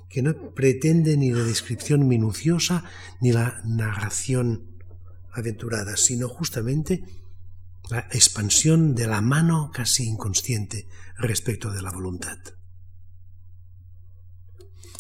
que 0.09 0.23
no 0.23 0.55
pretende 0.55 1.17
ni 1.17 1.31
la 1.31 1.43
descripción 1.43 2.09
minuciosa 2.09 2.85
ni 3.21 3.33
la 3.33 3.61
narración 3.65 4.77
aventurada, 5.31 5.97
sino 5.97 6.29
justamente 6.29 7.05
la 7.91 8.01
expansión 8.11 8.95
de 8.95 9.07
la 9.07 9.21
mano 9.21 9.71
casi 9.73 10.05
inconsciente 10.07 10.89
respecto 11.19 11.71
de 11.71 11.83
la 11.83 11.91
voluntad. 11.91 12.39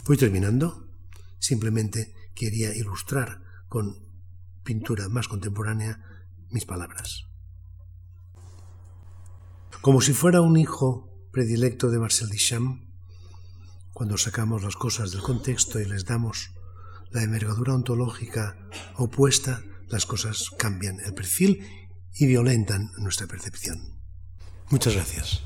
Voy 0.06 0.16
terminando. 0.16 0.84
Simplemente 1.38 2.14
quería 2.36 2.72
ilustrar 2.76 3.42
con 3.68 3.98
pintura 4.62 5.08
más 5.08 5.26
contemporánea 5.26 6.00
mis 6.50 6.64
palabras. 6.64 7.24
Como 9.80 10.00
si 10.00 10.12
fuera 10.12 10.40
un 10.40 10.56
hijo 10.56 11.28
predilecto 11.32 11.90
de 11.90 11.98
Marcel 11.98 12.28
Duchamp, 12.28 12.82
cuando 13.92 14.18
sacamos 14.18 14.62
las 14.62 14.76
cosas 14.76 15.10
del 15.10 15.22
contexto 15.22 15.80
y 15.80 15.86
les 15.86 16.04
damos 16.04 16.50
la 17.10 17.22
envergadura 17.22 17.74
ontológica 17.74 18.56
opuesta, 18.96 19.62
las 19.88 20.06
cosas 20.06 20.50
cambian 20.58 21.00
el 21.00 21.14
perfil 21.14 21.64
y 22.12 22.26
violentan 22.26 22.90
nuestra 22.98 23.26
percepción. 23.26 24.00
Muchas 24.70 24.94
gracias. 24.94 25.42